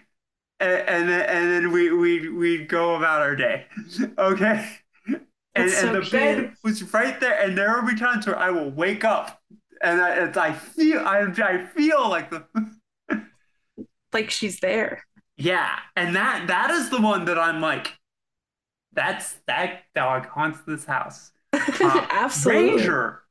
and 0.61 0.73
and 0.89 1.11
then, 1.11 1.23
and 1.23 1.53
then 1.53 1.73
we 1.73 1.93
we 1.93 2.29
we'd 2.31 2.69
go 2.69 2.97
about 2.97 3.23
our 3.23 3.37
day. 3.37 3.67
Okay. 4.19 4.79
And, 5.55 5.71
That's 5.71 5.75
and 5.75 5.91
so 5.93 5.93
the 5.93 6.03
bed 6.03 6.53
was 6.63 6.93
right 6.95 7.19
there, 7.21 7.41
and 7.41 7.59
there 7.59 7.75
will 7.75 7.89
be 7.89 7.97
times 7.99 8.27
where 8.27 8.39
I 8.39 8.51
will 8.51 8.71
wake 8.71 9.05
up, 9.05 9.43
and 9.83 10.01
I, 10.01 10.11
and 10.17 10.37
I 10.37 10.53
feel 10.53 11.01
I, 11.01 11.21
I 11.23 11.67
feel 11.67 12.09
like 12.09 12.31
the 12.31 12.45
like 14.13 14.31
she's 14.31 14.61
there. 14.61 15.05
yeah, 15.37 15.79
and 15.97 16.17
that 16.17 16.47
that 16.49 16.71
is 16.71 16.91
the 16.91 17.01
one 17.01 17.25
that 17.27 17.39
I'm 17.39 17.61
like, 17.61 17.95
that's 18.99 19.35
that 19.47 19.85
dog 19.95 20.27
haunts 20.29 20.61
this 20.67 20.85
house. 20.85 21.33
Uh, 21.83 22.07
Absolutely. 22.11 23.01
Ranger, 23.03 23.23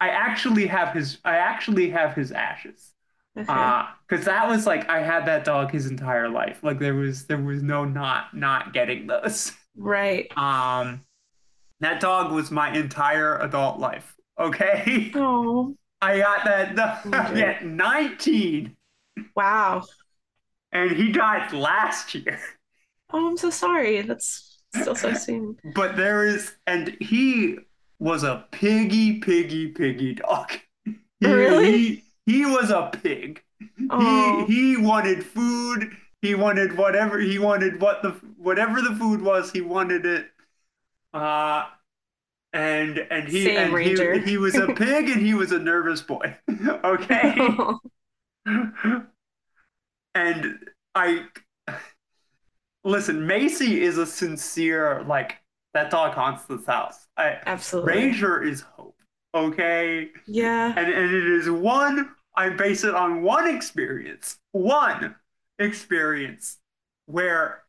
I 0.00 0.10
actually 0.10 0.66
have 0.68 0.94
his 0.94 1.18
I 1.24 1.36
actually 1.38 1.90
have 1.90 2.14
his 2.14 2.32
ashes. 2.32 2.94
Okay. 3.36 3.48
Uh, 3.48 3.86
that 4.10 4.48
was 4.48 4.66
like 4.66 4.88
I 4.90 5.02
had 5.02 5.26
that 5.26 5.44
dog 5.44 5.72
his 5.72 5.86
entire 5.88 6.28
life. 6.30 6.62
Like 6.64 6.78
there 6.80 6.94
was 6.94 7.26
there 7.26 7.38
was 7.42 7.62
no 7.62 7.84
not 7.84 8.34
not 8.36 8.72
getting 8.74 9.06
those. 9.08 9.52
right. 9.76 10.32
Um, 10.36 11.04
that 11.80 12.00
dog 12.00 12.32
was 12.32 12.50
my 12.50 12.74
entire 12.74 13.38
adult 13.38 13.78
life. 13.80 14.16
Okay, 14.38 15.14
Oh, 15.14 15.76
I 16.02 16.18
got 16.18 16.44
that 16.46 16.76
dog 17.14 17.14
Okay. 17.14 17.42
at 17.42 17.64
19, 17.64 18.76
wow. 19.36 19.88
and 20.72 20.90
he 20.90 21.12
died 21.12 21.52
last 21.52 22.14
year. 22.14 22.40
Oh, 23.10 23.28
I'm 23.28 23.36
so 23.36 23.50
sorry. 23.50 24.02
That's 24.02 24.51
still 24.74 24.94
so 24.94 25.14
soon. 25.14 25.58
But 25.74 25.96
there 25.96 26.26
is, 26.26 26.52
and 26.66 26.96
he 27.00 27.58
was 27.98 28.24
a 28.24 28.46
piggy, 28.50 29.20
piggy, 29.20 29.68
piggy 29.68 30.14
dog. 30.14 30.50
He, 31.20 31.26
Really? 31.26 31.72
He, 31.72 32.02
he 32.26 32.46
was 32.46 32.70
a 32.70 32.90
pig. 33.02 33.42
He 33.98 34.44
he 34.46 34.76
wanted 34.76 35.24
food. 35.24 35.90
He 36.20 36.34
wanted 36.34 36.76
whatever 36.76 37.18
he 37.18 37.38
wanted. 37.38 37.80
What 37.80 38.02
the 38.02 38.10
whatever 38.36 38.80
the 38.80 38.94
food 38.96 39.22
was, 39.22 39.50
he 39.52 39.60
wanted 39.60 40.04
it. 40.04 40.26
Uh, 41.14 41.66
and 42.52 42.98
and 42.98 43.28
he 43.28 43.44
Same, 43.44 43.56
and 43.56 43.72
Ranger. 43.72 44.18
he, 44.18 44.32
he 44.32 44.38
was 44.38 44.54
a 44.56 44.66
pig 44.74 45.08
and 45.08 45.20
he 45.22 45.34
was 45.34 45.52
a 45.52 45.58
nervous 45.58 46.02
boy. 46.02 46.36
okay. 46.84 47.34
and 50.14 50.58
I 50.94 51.26
listen, 52.84 53.26
Macy 53.26 53.82
is 53.82 53.98
a 53.98 54.06
sincere 54.06 55.02
like 55.06 55.38
that 55.74 55.90
dog 55.90 56.12
haunts 56.14 56.44
this 56.44 56.66
house. 56.66 57.06
I, 57.16 57.38
absolutely. 57.46 57.92
Ranger 57.94 58.42
is 58.42 58.60
hope. 58.62 58.96
Okay. 59.34 60.10
Yeah. 60.26 60.74
And 60.76 60.92
and 60.92 61.14
it 61.14 61.24
is 61.26 61.48
one 61.50 62.10
I 62.36 62.50
base 62.50 62.84
it 62.84 62.94
on 62.94 63.22
one 63.22 63.48
experience. 63.48 64.38
One 64.52 65.16
experience 65.58 66.58
where 67.06 67.62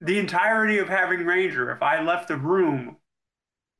the 0.00 0.18
entirety 0.18 0.78
of 0.78 0.88
having 0.88 1.24
Ranger, 1.24 1.70
if 1.70 1.82
I 1.82 2.02
left 2.02 2.28
the 2.28 2.36
room 2.36 2.96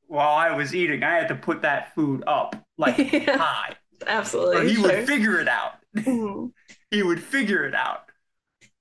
while 0.09 0.35
I 0.37 0.53
was 0.57 0.75
eating, 0.75 1.03
I 1.03 1.17
had 1.17 1.29
to 1.29 1.35
put 1.37 1.63
that 1.63 1.95
food 1.95 2.25
up 2.27 2.57
like 2.79 2.99
Yeah. 3.13 3.39
high. 3.39 3.77
Absolutely. 4.07 4.57
Or 4.59 4.65
he 4.65 4.75
sure. 4.75 4.83
would 4.85 5.07
figure 5.07 5.41
it 5.41 5.49
out. 5.49 5.75
Mhm. 5.97 6.53
he 6.91 7.03
would 7.03 7.23
figure 7.23 7.65
it 7.67 7.75
out. 7.75 8.11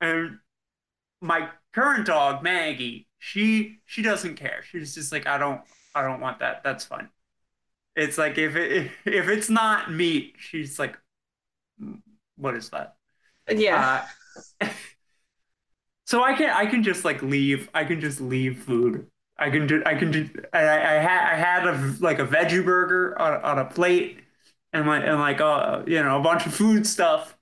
And 0.02 0.40
my 1.24 1.50
current 1.74 2.08
dog, 2.08 2.44
Maggie, 2.44 3.08
she 3.20 3.80
she 3.86 4.04
doesn't 4.04 4.36
care. 4.38 4.64
She's 4.72 4.96
just 4.96 5.14
like, 5.14 5.28
I 5.28 5.40
don't 5.40 5.62
I 5.96 6.04
don't 6.04 6.22
want 6.22 6.40
that. 6.40 6.64
That's 6.64 6.86
fine. 6.86 7.10
It's 7.96 8.18
like 8.18 8.38
if 8.38 8.56
it 8.56 8.92
if 9.06 9.30
it's 9.30 9.50
not 9.50 9.92
meat, 9.94 10.36
she's 10.40 10.80
like, 10.80 10.98
"Mm, 11.82 12.02
what 12.38 12.56
is 12.56 12.70
that? 12.72 12.98
yeah. 13.50 14.06
Uh, 14.62 14.68
so 16.06 16.24
I 16.24 16.34
can 16.34 16.50
I 16.50 16.66
can 16.66 16.84
just 16.84 17.06
like 17.06 17.22
leave. 17.22 17.70
I 17.74 17.84
can 17.86 18.00
just 18.02 18.22
leave 18.22 18.64
food. 18.64 19.08
I 19.38 19.50
can 19.50 19.68
do 19.68 19.82
I 19.86 19.96
can 19.96 20.12
do 20.12 20.30
I 20.54 20.62
I 20.62 20.94
had 21.02 21.34
I 21.34 21.36
had 21.36 21.68
a 21.68 21.96
like 22.00 22.20
a 22.20 22.26
veggie 22.28 22.64
burger 22.64 23.20
on, 23.20 23.42
on 23.42 23.60
a 23.60 23.66
plate 23.66 24.20
and 24.74 24.88
like 24.88 25.04
and 25.04 25.20
like 25.20 25.42
uh 25.42 25.84
you 25.88 26.02
know 26.04 26.20
a 26.20 26.24
bunch 26.24 26.46
of 26.46 26.54
food 26.54 26.86
stuff. 26.88 27.38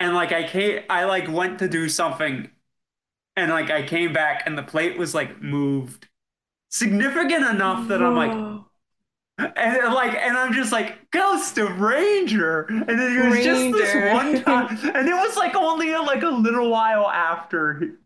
and 0.00 0.14
like 0.14 0.32
I 0.32 0.44
can't 0.44 0.84
I 0.90 1.04
like 1.04 1.28
went 1.28 1.58
to 1.60 1.68
do 1.68 1.88
something, 1.88 2.50
and 3.38 3.50
like 3.50 3.70
I 3.70 3.82
came 3.82 4.12
back, 4.12 4.42
and 4.46 4.58
the 4.58 4.62
plate 4.62 4.98
was 4.98 5.14
like 5.14 5.40
moved 5.40 6.08
significant 6.70 7.44
enough 7.46 7.88
that 7.88 8.02
I'm 8.02 8.16
like, 8.16 8.32
and, 9.38 9.94
like, 9.94 10.14
and 10.14 10.36
I'm 10.36 10.52
just 10.52 10.72
like, 10.72 11.10
Ghost 11.12 11.56
of 11.58 11.80
Ranger, 11.80 12.62
and 12.62 12.88
then 12.88 13.16
it 13.16 13.28
was 13.28 13.44
just 13.44 13.72
this 13.72 14.12
one 14.12 14.42
time, 14.44 14.78
and 14.94 15.08
it 15.08 15.14
was 15.14 15.36
like 15.36 15.54
only 15.54 15.94
like 15.94 16.22
a 16.22 16.28
little 16.28 16.70
while 16.70 17.08
after 17.08 17.98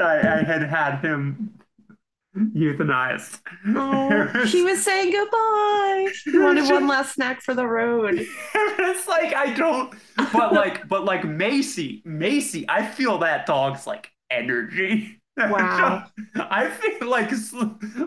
I, 0.00 0.18
I 0.18 0.42
had 0.42 0.62
had 0.62 0.98
him 1.00 1.54
euthanized. 2.36 3.40
Oh, 3.68 4.44
he 4.46 4.62
was 4.62 4.82
saying 4.82 5.12
goodbye. 5.12 6.12
He 6.24 6.38
wanted 6.38 6.70
one 6.70 6.88
last 6.88 7.14
snack 7.14 7.42
for 7.42 7.54
the 7.54 7.66
road. 7.66 8.14
it's 8.54 9.06
like 9.06 9.34
I 9.34 9.52
don't, 9.52 9.94
but 10.32 10.52
like, 10.52 10.88
but 10.88 11.04
like 11.04 11.24
Macy, 11.24 12.02
Macy, 12.04 12.64
I 12.68 12.84
feel 12.84 13.18
that 13.18 13.46
dog's 13.46 13.86
like 13.86 14.10
energy. 14.32 15.18
Wow. 15.44 16.04
I 16.36 16.68
feel 16.68 17.08
like, 17.08 17.30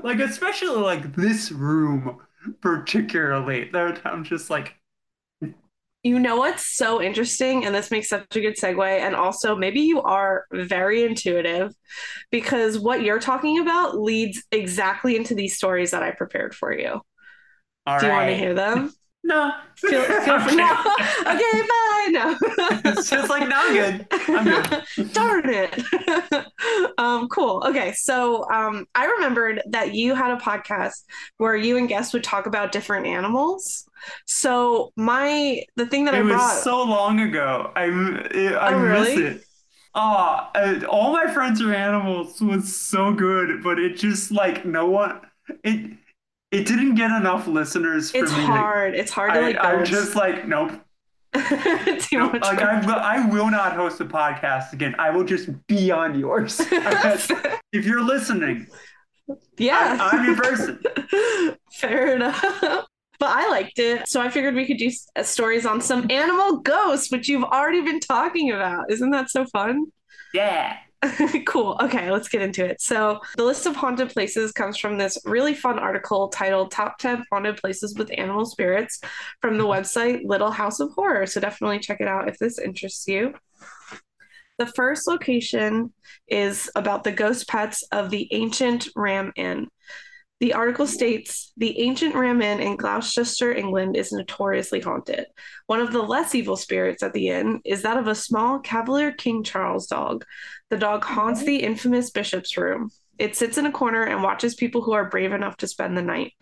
like 0.03 0.19
especially 0.19 0.79
like 0.81 1.15
this 1.15 1.51
room 1.51 2.19
particularly. 2.61 3.69
That 3.73 4.01
I'm 4.05 4.23
just 4.23 4.49
like, 4.51 4.75
You 6.03 6.19
know 6.19 6.37
what's 6.37 6.77
so 6.77 7.01
interesting, 7.01 7.65
and 7.65 7.73
this 7.73 7.89
makes 7.89 8.09
such 8.09 8.35
a 8.35 8.39
good 8.41 8.55
segue, 8.57 8.99
and 8.99 9.15
also 9.15 9.55
maybe 9.55 9.81
you 9.81 10.01
are 10.03 10.45
very 10.51 11.03
intuitive 11.03 11.73
because 12.29 12.77
what 12.77 13.01
you're 13.01 13.19
talking 13.19 13.57
about 13.59 13.99
leads 13.99 14.43
exactly 14.51 15.15
into 15.15 15.33
these 15.33 15.57
stories 15.57 15.91
that 15.91 16.03
I 16.03 16.11
prepared 16.11 16.53
for 16.53 16.71
you. 16.77 17.01
all 17.87 17.99
Do 17.99 18.05
you 18.05 18.11
want 18.11 18.29
to 18.29 18.35
hear 18.35 18.53
them? 18.53 18.91
No, 19.23 19.51
Feel, 19.77 20.03
feel 20.03 20.39
free. 20.39 20.55
No. 20.55 20.77
Okay, 21.25 21.61
bye. 21.67 21.94
No. 22.11 22.35
it's 22.85 23.09
just 23.09 23.29
like 23.29 23.47
no, 23.47 23.55
I'm 23.57 23.73
good. 23.73 24.07
I'm 24.11 24.45
good. 24.45 25.11
Darn 25.13 25.49
it. 25.49 26.45
um, 26.97 27.27
cool. 27.29 27.63
Okay, 27.65 27.93
so 27.93 28.49
um, 28.51 28.85
I 28.95 29.05
remembered 29.05 29.61
that 29.69 29.93
you 29.95 30.13
had 30.15 30.31
a 30.31 30.37
podcast 30.37 31.03
where 31.37 31.55
you 31.55 31.77
and 31.77 31.87
guests 31.89 32.13
would 32.13 32.23
talk 32.23 32.45
about 32.45 32.71
different 32.71 33.07
animals. 33.07 33.85
So 34.25 34.91
my 34.95 35.63
the 35.75 35.85
thing 35.87 36.05
that 36.05 36.13
It 36.13 36.19
I 36.19 36.21
was 36.23 36.63
so 36.63 36.83
long 36.83 37.19
ago. 37.21 37.71
I 37.75 37.85
I 37.85 38.73
Oh, 38.73 38.79
miss 38.79 39.17
it. 39.17 39.45
Oh, 39.93 40.49
all 40.89 41.13
my 41.13 41.31
friends 41.33 41.61
are 41.61 41.73
animals 41.73 42.41
was 42.41 42.75
so 42.75 43.13
good, 43.13 43.63
but 43.63 43.79
it 43.79 43.95
just 43.97 44.31
like 44.31 44.65
no 44.65 44.87
one. 44.87 45.21
It 45.63 45.97
it 46.51 46.65
didn't 46.67 46.95
get 46.95 47.11
enough 47.11 47.47
listeners 47.47 48.11
for 48.11 48.17
it's 48.17 48.31
me. 48.31 48.43
hard. 48.43 48.95
It's 48.95 49.11
hard 49.11 49.33
to 49.33 49.41
like. 49.41 49.57
I, 49.57 49.73
I'm 49.73 49.85
just 49.85 50.15
like 50.15 50.47
nope. 50.47 50.71
too 51.99 52.19
nope. 52.19 52.33
much. 52.33 52.41
Like 52.43 52.61
I, 52.61 52.85
will- 52.85 52.95
I 52.95 53.25
will 53.27 53.49
not 53.49 53.73
host 53.73 53.99
a 54.01 54.05
podcast 54.05 54.73
again. 54.73 54.95
I 54.99 55.09
will 55.09 55.23
just 55.23 55.49
be 55.67 55.91
on 55.91 56.17
yours. 56.19 56.59
if 56.69 57.85
you're 57.85 58.03
listening, 58.03 58.67
yeah. 59.57 59.97
I, 59.99 60.17
I'm 60.17 60.25
your 60.25 60.35
person. 60.35 60.81
Fair 61.73 62.15
enough. 62.15 62.41
But 63.17 63.29
I 63.29 63.49
liked 63.49 63.79
it. 63.79 64.07
So 64.07 64.21
I 64.21 64.29
figured 64.29 64.55
we 64.55 64.65
could 64.65 64.77
do 64.77 64.91
uh, 65.15 65.23
stories 65.23 65.65
on 65.65 65.81
some 65.81 66.07
animal 66.09 66.57
ghosts, 66.59 67.11
which 67.11 67.29
you've 67.29 67.43
already 67.43 67.81
been 67.81 67.99
talking 67.99 68.51
about. 68.51 68.91
Isn't 68.91 69.11
that 69.11 69.29
so 69.29 69.45
fun? 69.45 69.85
Yeah. 70.33 70.77
cool. 71.45 71.77
Okay, 71.81 72.11
let's 72.11 72.29
get 72.29 72.41
into 72.41 72.65
it. 72.65 72.81
So, 72.81 73.19
the 73.37 73.43
list 73.43 73.65
of 73.65 73.75
haunted 73.75 74.09
places 74.09 74.51
comes 74.51 74.77
from 74.77 74.97
this 74.97 75.17
really 75.25 75.53
fun 75.53 75.79
article 75.79 76.29
titled 76.29 76.71
Top 76.71 76.97
10 76.97 77.25
Haunted 77.31 77.57
Places 77.57 77.95
with 77.97 78.11
Animal 78.17 78.45
Spirits 78.45 78.99
from 79.41 79.57
the 79.57 79.65
website 79.65 80.21
Little 80.25 80.51
House 80.51 80.79
of 80.79 80.91
Horror. 80.91 81.25
So, 81.27 81.39
definitely 81.39 81.79
check 81.79 82.01
it 82.01 82.07
out 82.07 82.29
if 82.29 82.37
this 82.37 82.59
interests 82.59 83.07
you. 83.07 83.33
The 84.57 84.67
first 84.67 85.05
location 85.07 85.93
is 86.27 86.71
about 86.75 87.03
the 87.03 87.11
ghost 87.11 87.47
pets 87.47 87.83
of 87.91 88.09
the 88.09 88.27
ancient 88.31 88.87
Ram 88.95 89.33
Inn. 89.35 89.67
The 90.41 90.53
article 90.53 90.85
states 90.85 91.53
the 91.55 91.79
ancient 91.79 92.13
Ram 92.13 92.41
Inn 92.41 92.59
in 92.59 92.75
Gloucester, 92.75 93.53
England, 93.53 93.95
is 93.95 94.11
notoriously 94.11 94.81
haunted. 94.81 95.27
One 95.67 95.79
of 95.79 95.93
the 95.93 96.01
less 96.01 96.35
evil 96.35 96.57
spirits 96.57 97.01
at 97.03 97.13
the 97.13 97.29
inn 97.29 97.61
is 97.63 97.83
that 97.83 97.97
of 97.97 98.07
a 98.07 98.15
small 98.15 98.59
Cavalier 98.59 99.13
King 99.13 99.43
Charles 99.43 99.87
dog. 99.87 100.25
The 100.69 100.77
dog 100.77 101.03
haunts 101.03 101.43
the 101.43 101.57
infamous 101.57 102.09
bishop's 102.09 102.57
room. 102.57 102.89
It 103.19 103.35
sits 103.35 103.57
in 103.57 103.65
a 103.65 103.71
corner 103.71 104.03
and 104.03 104.23
watches 104.23 104.55
people 104.55 104.81
who 104.81 104.93
are 104.93 105.09
brave 105.09 105.31
enough 105.31 105.57
to 105.57 105.67
spend 105.67 105.97
the 105.97 106.01
night. 106.01 106.33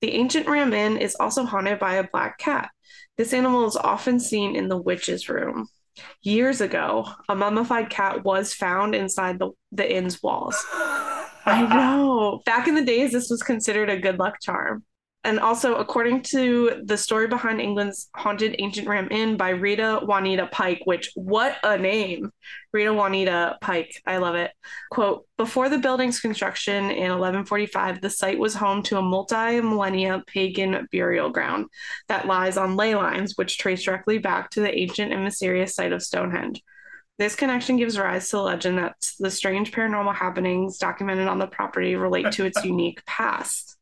The 0.00 0.12
ancient 0.12 0.48
Ram 0.48 0.72
Inn 0.72 0.96
is 0.96 1.16
also 1.18 1.44
haunted 1.44 1.78
by 1.78 1.94
a 1.94 2.08
black 2.08 2.38
cat. 2.38 2.70
This 3.16 3.32
animal 3.32 3.66
is 3.66 3.76
often 3.76 4.20
seen 4.20 4.54
in 4.54 4.68
the 4.68 4.80
witch's 4.80 5.28
room. 5.28 5.66
Years 6.22 6.60
ago, 6.60 7.08
a 7.28 7.34
mummified 7.34 7.90
cat 7.90 8.24
was 8.24 8.54
found 8.54 8.94
inside 8.94 9.40
the, 9.40 9.50
the 9.72 9.92
inn's 9.92 10.22
walls. 10.22 10.64
I 10.72 11.66
know. 11.68 12.42
Back 12.46 12.68
in 12.68 12.76
the 12.76 12.84
days, 12.84 13.10
this 13.10 13.28
was 13.28 13.42
considered 13.42 13.90
a 13.90 13.98
good 13.98 14.20
luck 14.20 14.36
charm. 14.40 14.84
And 15.24 15.40
also, 15.40 15.74
according 15.74 16.22
to 16.22 16.80
the 16.84 16.96
story 16.96 17.26
behind 17.26 17.60
England's 17.60 18.08
haunted 18.14 18.54
ancient 18.60 18.86
Ram 18.86 19.08
Inn 19.10 19.36
by 19.36 19.50
Rita 19.50 20.00
Juanita 20.04 20.48
Pike, 20.52 20.82
which 20.84 21.10
what 21.16 21.56
a 21.64 21.76
name! 21.76 22.30
Rita 22.72 22.94
Juanita 22.94 23.58
Pike, 23.60 24.00
I 24.06 24.18
love 24.18 24.36
it. 24.36 24.52
Quote: 24.90 25.26
Before 25.36 25.68
the 25.68 25.78
building's 25.78 26.20
construction 26.20 26.84
in 26.84 27.10
1145, 27.10 28.00
the 28.00 28.10
site 28.10 28.38
was 28.38 28.54
home 28.54 28.82
to 28.84 28.98
a 28.98 29.02
multi-millennia 29.02 30.22
pagan 30.28 30.86
burial 30.92 31.30
ground 31.30 31.66
that 32.06 32.28
lies 32.28 32.56
on 32.56 32.76
ley 32.76 32.94
lines, 32.94 33.36
which 33.36 33.58
trace 33.58 33.82
directly 33.82 34.18
back 34.18 34.50
to 34.50 34.60
the 34.60 34.74
ancient 34.74 35.12
and 35.12 35.24
mysterious 35.24 35.74
site 35.74 35.92
of 35.92 36.02
Stonehenge. 36.02 36.62
This 37.18 37.34
connection 37.34 37.76
gives 37.76 37.98
rise 37.98 38.30
to 38.30 38.36
the 38.36 38.42
legend 38.42 38.78
that 38.78 38.94
the 39.18 39.32
strange 39.32 39.72
paranormal 39.72 40.14
happenings 40.14 40.78
documented 40.78 41.26
on 41.26 41.40
the 41.40 41.48
property 41.48 41.96
relate 41.96 42.30
to 42.32 42.44
its 42.44 42.64
unique 42.64 43.04
past. 43.04 43.77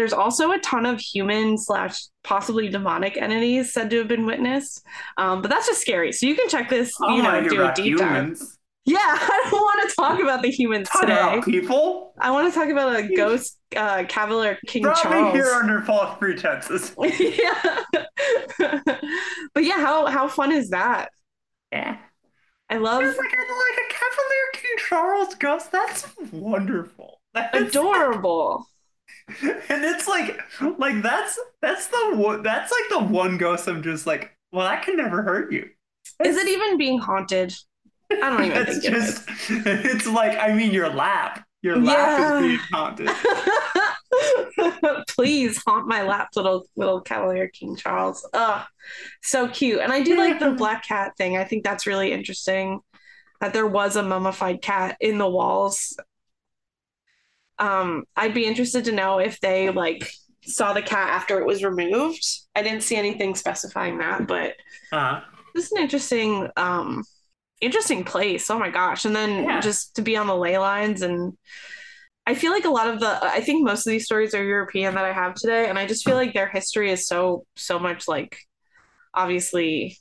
There's 0.00 0.14
also 0.14 0.50
a 0.52 0.58
ton 0.60 0.86
of 0.86 0.98
human 0.98 1.58
slash 1.58 2.04
possibly 2.24 2.70
demonic 2.70 3.18
entities 3.18 3.74
said 3.74 3.90
to 3.90 3.98
have 3.98 4.08
been 4.08 4.24
witnessed, 4.24 4.82
um, 5.18 5.42
but 5.42 5.50
that's 5.50 5.66
just 5.66 5.82
scary. 5.82 6.10
So 6.10 6.24
you 6.24 6.34
can 6.34 6.48
check 6.48 6.70
this, 6.70 6.90
you 7.00 7.18
know, 7.18 7.24
wanna 7.24 7.42
hear 7.42 7.50
do 7.50 7.62
a 7.64 7.74
deep 7.74 7.98
dive. 7.98 8.08
humans. 8.08 8.56
Yeah, 8.86 8.96
I 9.02 9.48
don't 9.50 9.60
want 9.60 9.90
to 9.90 9.94
talk 9.94 10.20
about 10.22 10.40
the 10.40 10.50
humans 10.50 10.88
Talk 10.88 11.02
today. 11.02 11.12
about 11.12 11.44
people. 11.44 12.14
I 12.18 12.30
want 12.30 12.50
to 12.50 12.58
talk 12.58 12.70
about 12.70 12.98
a 12.98 13.14
ghost 13.14 13.58
uh, 13.76 14.04
Cavalier 14.08 14.58
King 14.66 14.84
Brought 14.84 15.02
Charles. 15.02 15.34
here 15.34 15.50
under 15.52 15.82
false 15.82 16.16
pretenses. 16.18 16.94
yeah, 17.20 17.82
but 18.58 19.64
yeah, 19.64 19.80
how 19.80 20.06
how 20.06 20.28
fun 20.28 20.50
is 20.50 20.70
that? 20.70 21.10
Yeah. 21.70 21.98
I 22.70 22.78
love 22.78 23.02
like 23.02 23.12
a, 23.12 23.18
like 23.18 23.26
a 23.26 23.92
Cavalier 23.92 24.48
King 24.54 24.76
Charles 24.88 25.34
ghost. 25.34 25.70
That's 25.70 26.06
wonderful. 26.32 27.20
That's, 27.34 27.54
adorable. 27.54 28.66
And 29.68 29.84
it's 29.84 30.08
like, 30.08 30.40
like 30.78 31.02
that's 31.02 31.38
that's 31.62 31.86
the. 31.88 32.40
That's 32.42 32.72
like 32.72 32.88
the 32.90 33.12
one 33.12 33.38
ghost. 33.38 33.68
I'm 33.68 33.82
just 33.82 34.06
like, 34.06 34.36
well, 34.52 34.66
that 34.68 34.84
can 34.84 34.96
never 34.96 35.22
hurt 35.22 35.52
you. 35.52 35.68
Is 36.24 36.36
it 36.36 36.48
even 36.48 36.76
being 36.78 36.98
haunted? 36.98 37.54
I 38.12 38.16
don't 38.30 38.44
even 38.44 38.64
That's 38.64 38.78
think 38.80 38.84
it 38.86 38.94
is. 38.94 39.24
just. 39.24 39.28
It's 39.66 40.06
like, 40.06 40.36
I 40.38 40.52
mean, 40.52 40.72
your 40.72 40.88
lap. 40.88 41.44
Your 41.62 41.76
lap 41.76 42.18
Yeah. 42.18 42.36
is 42.38 42.42
being 42.42 42.58
haunted. 42.72 43.08
Please 45.08 45.62
haunt 45.66 45.86
my 45.86 46.02
lap, 46.02 46.28
little 46.36 46.66
little 46.76 47.00
Cavalier 47.00 47.48
King 47.48 47.76
Charles. 47.76 48.26
Ugh, 48.32 48.66
so 49.22 49.48
cute. 49.48 49.80
And 49.80 49.92
I 49.92 50.02
do 50.02 50.16
like 50.16 50.40
the 50.40 50.50
black 50.52 50.84
cat 50.86 51.12
thing. 51.16 51.36
I 51.36 51.44
think 51.44 51.64
that's 51.64 51.86
really 51.86 52.12
interesting. 52.12 52.80
That 53.40 53.52
there 53.54 53.66
was 53.66 53.96
a 53.96 54.02
mummified 54.02 54.60
cat 54.60 54.96
in 55.00 55.16
the 55.18 55.28
walls. 55.28 55.96
Um, 57.60 58.04
I'd 58.16 58.34
be 58.34 58.46
interested 58.46 58.86
to 58.86 58.92
know 58.92 59.18
if 59.20 59.40
they 59.40 59.70
like 59.70 60.10
saw 60.44 60.72
the 60.72 60.82
cat 60.82 61.10
after 61.10 61.40
it 61.40 61.46
was 61.46 61.64
removed. 61.64 62.24
I 62.56 62.62
didn't 62.62 62.82
see 62.82 62.96
anything 62.96 63.34
specifying 63.36 63.98
that, 63.98 64.26
but 64.26 64.54
Uh, 64.92 65.20
this 65.54 65.66
is 65.66 65.72
an 65.72 65.82
interesting 65.82 66.48
um 66.56 67.04
interesting 67.60 68.04
place. 68.04 68.50
Oh 68.50 68.58
my 68.58 68.70
gosh. 68.70 69.04
And 69.04 69.14
then 69.16 69.44
Yeah. 69.44 69.60
just 69.60 69.96
to 69.96 70.02
be 70.02 70.16
on 70.16 70.26
the 70.26 70.36
ley 70.36 70.58
lines 70.58 71.02
and 71.02 71.34
i 72.26 72.34
feel 72.34 72.52
like 72.52 72.64
a 72.66 72.70
lot 72.70 72.88
of 72.88 73.00
the 73.00 73.18
i 73.24 73.40
think 73.40 73.64
most 73.64 73.86
of 73.86 73.90
these 73.92 74.04
stories 74.06 74.34
are 74.34 74.44
european 74.44 74.94
that 74.94 75.04
i 75.04 75.12
have 75.12 75.34
today. 75.34 75.68
And 75.68 75.78
i 75.78 75.86
just 75.86 76.04
feel 76.04 76.16
like 76.16 76.34
their 76.34 76.48
history 76.48 76.90
is 76.92 77.06
so 77.06 77.46
so 77.56 77.78
much 77.78 78.08
like 78.08 78.38
obviously 79.14 79.98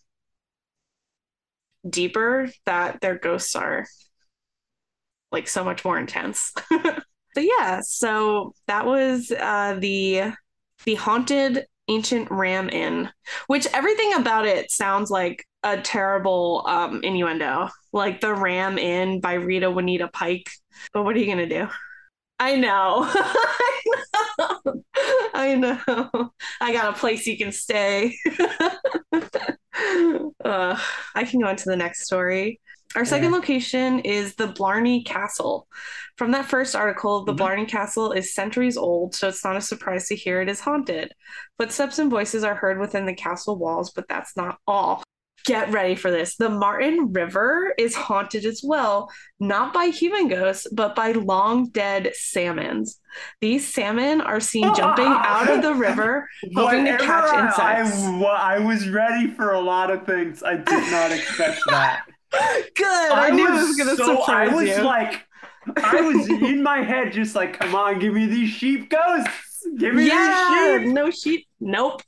deeper 1.89 2.49
that 2.65 3.01
their 3.01 3.17
ghosts 3.17 3.55
are 3.55 3.85
like 5.31 5.47
so 5.47 5.63
much 5.63 5.85
more 5.85 5.97
intense 5.97 6.53
but 7.39 7.45
yeah 7.45 7.79
so 7.81 8.53
that 8.67 8.85
was 8.85 9.31
uh 9.31 9.77
the 9.79 10.33
the 10.83 10.95
haunted 10.95 11.65
ancient 11.87 12.29
ram 12.29 12.69
inn 12.69 13.09
which 13.47 13.65
everything 13.73 14.13
about 14.13 14.45
it 14.45 14.69
sounds 14.69 15.09
like 15.09 15.45
a 15.63 15.77
terrible 15.81 16.63
um, 16.67 17.01
innuendo, 17.03 17.69
like 17.91 18.21
the 18.21 18.33
Ram 18.33 18.77
Inn 18.77 19.19
by 19.19 19.33
Rita 19.33 19.69
Juanita 19.69 20.07
Pike. 20.07 20.49
But 20.93 21.03
what 21.03 21.15
are 21.15 21.19
you 21.19 21.27
gonna 21.27 21.49
do? 21.49 21.67
I 22.39 22.55
know, 22.55 23.05
I 23.11 23.81
know, 24.37 24.83
I 25.33 25.55
know. 25.55 26.31
I 26.61 26.71
got 26.71 26.95
a 26.95 26.97
place 26.97 27.27
you 27.27 27.37
can 27.37 27.51
stay. 27.51 28.15
uh, 29.11 30.79
I 31.15 31.23
can 31.25 31.41
go 31.41 31.47
on 31.47 31.57
to 31.57 31.69
the 31.69 31.75
next 31.75 32.05
story. 32.05 32.61
Our 32.95 33.05
second 33.05 33.29
Yeah. 33.31 33.35
location 33.37 33.99
is 33.99 34.35
the 34.35 34.47
Blarney 34.47 35.03
Castle. 35.03 35.67
From 36.17 36.31
that 36.31 36.45
first 36.47 36.75
article, 36.75 37.23
the 37.23 37.33
Mhm. 37.33 37.37
Blarney 37.37 37.65
Castle 37.65 38.11
is 38.11 38.33
centuries 38.33 38.77
old, 38.77 39.13
so 39.13 39.27
it's 39.27 39.43
not 39.43 39.55
a 39.55 39.61
surprise 39.61 40.07
to 40.07 40.15
hear 40.15 40.41
it 40.41 40.49
is 40.49 40.59
haunted. 40.61 41.13
Footsteps 41.59 41.99
and 41.99 42.09
voices 42.09 42.43
are 42.43 42.55
heard 42.55 42.79
within 42.79 43.05
the 43.05 43.13
castle 43.13 43.57
walls, 43.57 43.91
but 43.91 44.07
that's 44.09 44.35
not 44.35 44.57
all. 44.67 45.03
Get 45.45 45.71
ready 45.71 45.95
for 45.95 46.11
this. 46.11 46.35
The 46.35 46.49
Martin 46.49 47.13
River 47.13 47.73
is 47.77 47.95
haunted 47.95 48.43
as 48.43 48.61
well, 48.63 49.09
not 49.39 49.71
by 49.71 49.85
human 49.85 50.27
ghosts, 50.27 50.67
but 50.71 50.95
by 50.95 51.13
long 51.13 51.69
dead 51.69 52.11
salmons. 52.13 52.99
These 53.39 53.71
salmon 53.73 54.19
are 54.19 54.41
seen 54.41 54.73
jumping 54.75 55.05
out 55.07 55.49
of 55.49 55.61
the 55.61 55.73
river, 55.73 56.27
hoping 56.55 56.85
to 56.85 56.97
catch 56.97 57.33
insects. 57.33 58.03
I, 58.03 58.17
wa- 58.19 58.29
I 58.41 58.59
was 58.59 58.89
ready 58.89 59.27
for 59.27 59.53
a 59.53 59.61
lot 59.61 59.91
of 59.91 60.05
things. 60.05 60.43
I 60.43 60.55
did 60.57 60.91
not 60.91 61.11
expect 61.11 61.61
that. 61.69 62.01
Good. 62.31 63.11
I, 63.11 63.31
knew 63.31 63.47
it 63.47 63.51
was 63.51 63.75
going 63.75 63.89
to 63.89 63.95
so, 63.95 64.17
surprise 64.17 64.51
I 64.51 64.55
was 64.55 64.69
you. 64.69 64.81
like, 64.83 65.25
I 65.77 66.01
was 66.01 66.29
in 66.29 66.63
my 66.63 66.81
head 66.81 67.11
just 67.11 67.35
like, 67.35 67.59
come 67.59 67.75
on, 67.75 67.99
give 67.99 68.13
me 68.13 68.25
these 68.25 68.49
sheep 68.49 68.89
ghosts. 68.89 69.65
Give 69.77 69.93
me 69.93 70.07
yeah, 70.07 70.77
these 70.79 70.87
sheep. 70.87 70.93
no 70.93 71.11
sheep. 71.11 71.47
Nope. 71.59 72.01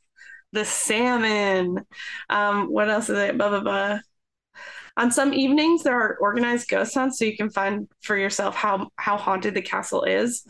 The 0.53 0.65
salmon. 0.65 1.86
Um, 2.30 2.67
what 2.72 2.89
else 2.89 3.09
is 3.09 3.17
it? 3.17 3.38
Blah 3.38 3.49
blah 3.49 3.61
blah. 3.61 3.99
On 4.97 5.11
some 5.11 5.34
evenings, 5.34 5.84
there 5.84 5.99
are 5.99 6.17
organized 6.19 6.69
ghost 6.69 6.93
hunts, 6.93 7.17
so 7.17 7.26
you 7.26 7.38
can 7.38 7.49
find 7.49 7.88
for 8.01 8.17
yourself 8.17 8.55
how 8.55 8.89
how 8.97 9.17
haunted 9.17 9.53
the 9.53 9.61
castle 9.61 10.03
is. 10.03 10.43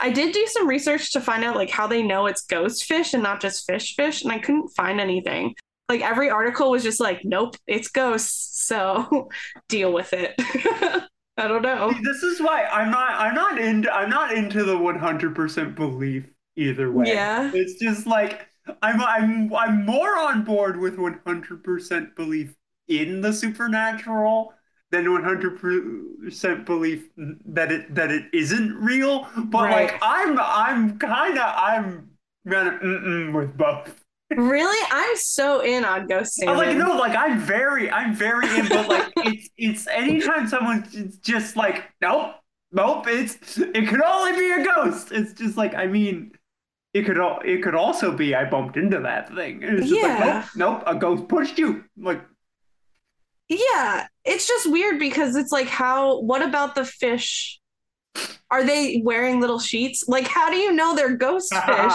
I 0.00 0.10
did 0.10 0.32
do 0.32 0.46
some 0.46 0.68
research 0.68 1.12
to 1.12 1.20
find 1.20 1.42
out 1.44 1.56
like 1.56 1.70
how 1.70 1.86
they 1.86 2.02
know 2.02 2.26
it's 2.26 2.44
ghost 2.44 2.84
fish 2.84 3.14
and 3.14 3.22
not 3.22 3.40
just 3.40 3.66
fish 3.66 3.94
fish, 3.96 4.22
and 4.22 4.32
I 4.32 4.38
couldn't 4.38 4.68
find 4.68 5.00
anything. 5.00 5.54
Like 5.88 6.00
every 6.00 6.30
article 6.30 6.70
was 6.70 6.82
just 6.82 7.00
like, 7.00 7.20
nope, 7.24 7.56
it's 7.66 7.88
ghosts, 7.88 8.66
so 8.66 9.28
deal 9.68 9.92
with 9.92 10.12
it. 10.12 10.34
I 11.36 11.48
don't 11.48 11.62
know. 11.62 11.92
This 12.02 12.22
is 12.22 12.40
why 12.40 12.64
I'm 12.64 12.90
not. 12.90 13.10
I'm 13.20 13.34
not 13.34 13.58
into. 13.58 13.92
I'm 13.92 14.08
not 14.08 14.32
into 14.32 14.64
the 14.64 14.78
100% 14.78 15.74
belief 15.74 16.24
either 16.56 16.92
way. 16.92 17.06
Yeah. 17.08 17.50
It's 17.52 17.74
just 17.74 18.06
like 18.06 18.46
I'm. 18.82 19.00
I'm. 19.00 19.52
I'm 19.52 19.84
more 19.84 20.16
on 20.16 20.44
board 20.44 20.78
with 20.78 20.96
100% 20.96 22.14
belief 22.14 22.54
in 22.88 23.20
the 23.20 23.32
supernatural 23.32 24.54
than 24.92 25.06
100% 25.08 26.64
belief 26.64 27.08
that 27.16 27.72
it 27.72 27.94
that 27.94 28.12
it 28.12 28.26
isn't 28.32 28.74
real. 28.76 29.28
But 29.36 29.64
Right. 29.64 29.90
like 29.90 29.98
I'm. 30.02 30.38
I'm 30.40 30.98
kind 30.98 31.36
of. 31.36 31.54
I'm 31.56 32.10
kind 32.48 32.68
of 32.68 33.34
with 33.34 33.56
both. 33.56 34.03
Really, 34.36 34.86
I'm 34.90 35.16
so 35.16 35.60
in 35.60 35.84
on 35.84 36.06
ghost 36.06 36.42
I'm 36.46 36.56
like 36.56 36.76
no, 36.76 36.96
like 36.96 37.16
I'm 37.16 37.38
very, 37.38 37.90
I'm 37.90 38.14
very 38.14 38.48
in, 38.58 38.68
but 38.68 38.88
like 38.88 39.12
it's 39.16 39.48
it's 39.56 39.86
anytime 39.86 40.48
someone's 40.48 41.18
just 41.18 41.56
like 41.56 41.84
nope, 42.00 42.34
nope, 42.72 43.06
it's 43.08 43.58
it 43.58 43.88
could 43.88 44.02
only 44.02 44.32
be 44.38 44.50
a 44.52 44.64
ghost. 44.64 45.12
It's 45.12 45.32
just 45.32 45.56
like 45.56 45.74
I 45.74 45.86
mean, 45.86 46.32
it 46.92 47.04
could 47.06 47.18
all 47.18 47.40
it 47.44 47.62
could 47.62 47.74
also 47.74 48.16
be 48.16 48.34
I 48.34 48.44
bumped 48.48 48.76
into 48.76 49.00
that 49.00 49.34
thing. 49.34 49.60
It's 49.62 49.88
just 49.88 50.00
Yeah. 50.00 50.18
like 50.18 50.56
nope, 50.56 50.80
nope, 50.80 50.82
a 50.86 50.94
ghost 50.94 51.28
pushed 51.28 51.58
you. 51.58 51.84
Like 51.96 52.22
Yeah, 53.48 54.06
it's 54.24 54.46
just 54.46 54.70
weird 54.70 54.98
because 54.98 55.36
it's 55.36 55.52
like 55.52 55.68
how 55.68 56.20
what 56.20 56.42
about 56.42 56.74
the 56.74 56.84
fish? 56.84 57.60
Are 58.50 58.64
they 58.64 59.00
wearing 59.04 59.40
little 59.40 59.58
sheets? 59.58 60.04
Like 60.06 60.26
how 60.26 60.50
do 60.50 60.56
you 60.56 60.72
know 60.72 60.94
they're 60.94 61.16
ghost 61.16 61.52
fish 61.52 61.92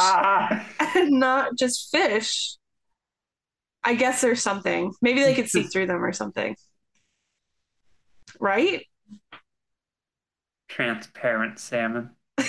and 0.96 1.12
not 1.12 1.56
just 1.58 1.92
fish? 1.92 2.58
I 3.84 3.96
guess 3.96 4.22
there's 4.22 4.42
something. 4.42 4.92
Maybe 5.02 5.22
they 5.22 5.34
could 5.34 5.50
see 5.50 5.64
through 5.64 5.88
them 5.88 6.04
or 6.04 6.14
something. 6.14 6.56
Right? 8.40 8.86
transparent 10.68 11.60
salmon. 11.60 12.12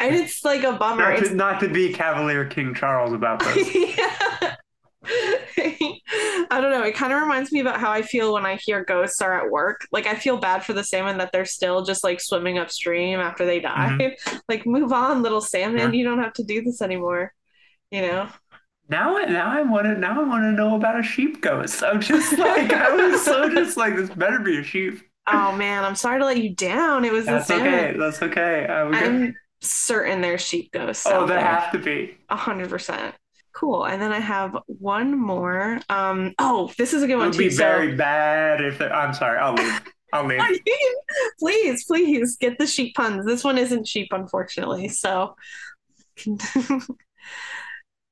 And 0.00 0.14
it's 0.14 0.42
like 0.46 0.64
a 0.64 0.72
bummer. 0.72 1.10
Not 1.10 1.18
It's 1.18 1.28
to, 1.28 1.34
not 1.34 1.60
to 1.60 1.68
be 1.68 1.92
Cavalier 1.92 2.46
King 2.46 2.72
Charles 2.74 3.12
about 3.12 3.40
this. 3.40 3.74
yeah. 3.98 4.56
I 5.04 6.60
don't 6.60 6.70
know. 6.70 6.82
It 6.82 6.94
kind 6.94 7.12
of 7.12 7.22
reminds 7.22 7.52
me 7.52 7.60
about 7.60 7.80
how 7.80 7.90
I 7.90 8.02
feel 8.02 8.34
when 8.34 8.44
I 8.46 8.56
hear 8.56 8.84
ghosts 8.84 9.20
are 9.22 9.32
at 9.44 9.50
work. 9.50 9.86
Like 9.92 10.06
I 10.06 10.14
feel 10.14 10.36
bad 10.38 10.64
for 10.64 10.72
the 10.72 10.84
salmon 10.84 11.18
that 11.18 11.32
they're 11.32 11.44
still 11.44 11.84
just 11.84 12.04
like 12.04 12.20
swimming 12.20 12.58
upstream 12.58 13.20
after 13.20 13.44
they 13.46 13.60
die. 13.60 13.96
Mm-hmm. 13.98 14.36
Like 14.48 14.66
move 14.66 14.92
on, 14.92 15.22
little 15.22 15.40
salmon. 15.40 15.78
Yeah. 15.78 15.98
You 15.98 16.04
don't 16.04 16.18
have 16.22 16.32
to 16.34 16.44
do 16.44 16.62
this 16.62 16.82
anymore. 16.82 17.32
You 17.90 18.02
know? 18.02 18.28
Now, 18.88 19.16
I- 19.16 19.26
now 19.26 19.50
I 19.50 19.62
want 19.62 19.86
to. 19.86 19.94
Now 19.96 20.20
I 20.20 20.24
want 20.24 20.42
to 20.42 20.52
know 20.52 20.74
about 20.76 20.98
a 20.98 21.02
sheep 21.02 21.40
ghost. 21.40 21.82
I'm 21.84 22.00
just 22.00 22.36
like 22.36 22.72
I 22.72 22.90
was 22.94 23.24
so 23.24 23.48
just 23.54 23.76
like 23.76 23.94
this 23.96 24.10
better 24.10 24.40
be 24.40 24.58
a 24.58 24.62
sheep. 24.64 25.00
Oh 25.28 25.52
man, 25.52 25.84
I'm 25.84 25.94
sorry 25.94 26.18
to 26.18 26.26
let 26.26 26.38
you 26.42 26.54
down. 26.54 27.04
It 27.04 27.12
was 27.12 27.26
That's 27.26 27.46
the 27.46 27.54
salmon. 27.54 27.74
okay. 27.74 27.96
That's 27.98 28.22
okay. 28.22 28.66
I'm 28.66 29.34
certain 29.60 30.20
there's 30.20 30.40
sheep 30.40 30.72
ghosts. 30.72 31.06
oh, 31.06 31.26
they 31.26 31.34
there. 31.34 31.44
have 31.44 31.70
to 31.72 31.78
be. 31.78 32.16
A 32.30 32.36
hundred 32.36 32.68
percent. 32.70 33.14
Cool. 33.60 33.84
And 33.84 34.00
then 34.00 34.10
I 34.10 34.20
have 34.20 34.56
one 34.66 35.18
more. 35.18 35.78
Um. 35.90 36.32
Oh, 36.38 36.72
this 36.78 36.94
is 36.94 37.02
a 37.02 37.06
good 37.06 37.12
It 37.12 37.16
one 37.18 37.26
would 37.26 37.34
too. 37.34 37.38
be 37.40 37.50
So- 37.50 37.62
very 37.62 37.94
bad 37.94 38.62
if. 38.62 38.80
I'm 38.80 39.12
sorry. 39.12 39.38
I'll 39.38 39.52
leave. 39.52 39.82
I'll 40.14 40.24
leave. 40.26 40.40
please, 41.38 41.84
please 41.84 42.36
get 42.36 42.58
the 42.58 42.66
sheep 42.66 42.94
puns. 42.96 43.26
This 43.26 43.44
one 43.44 43.58
isn't 43.58 43.86
sheep, 43.86 44.08
unfortunately. 44.12 44.88
So, 44.88 45.36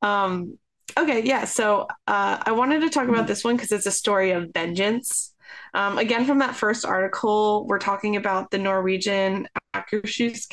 um, 0.03 0.59
okay, 0.97 1.23
yeah. 1.25 1.45
So, 1.45 1.87
uh, 2.07 2.39
I 2.43 2.53
wanted 2.53 2.81
to 2.83 2.91
talk 2.91 3.09
about 3.09 3.27
this 3.27 3.43
one 3.45 3.57
because 3.57 3.73
it's 3.73 3.87
a 3.87 3.91
story 3.91 4.31
of 4.33 4.51
vengeance. 4.53 5.35
Um, 5.75 5.99
again, 5.99 6.25
from 6.25 6.39
that 6.39 6.57
first 6.57 6.85
article, 6.85 7.67
we're 7.67 7.79
talking 7.79 8.17
about 8.17 8.51
the 8.51 8.59
Norwegian 8.59 9.49
Akershus 9.75 10.49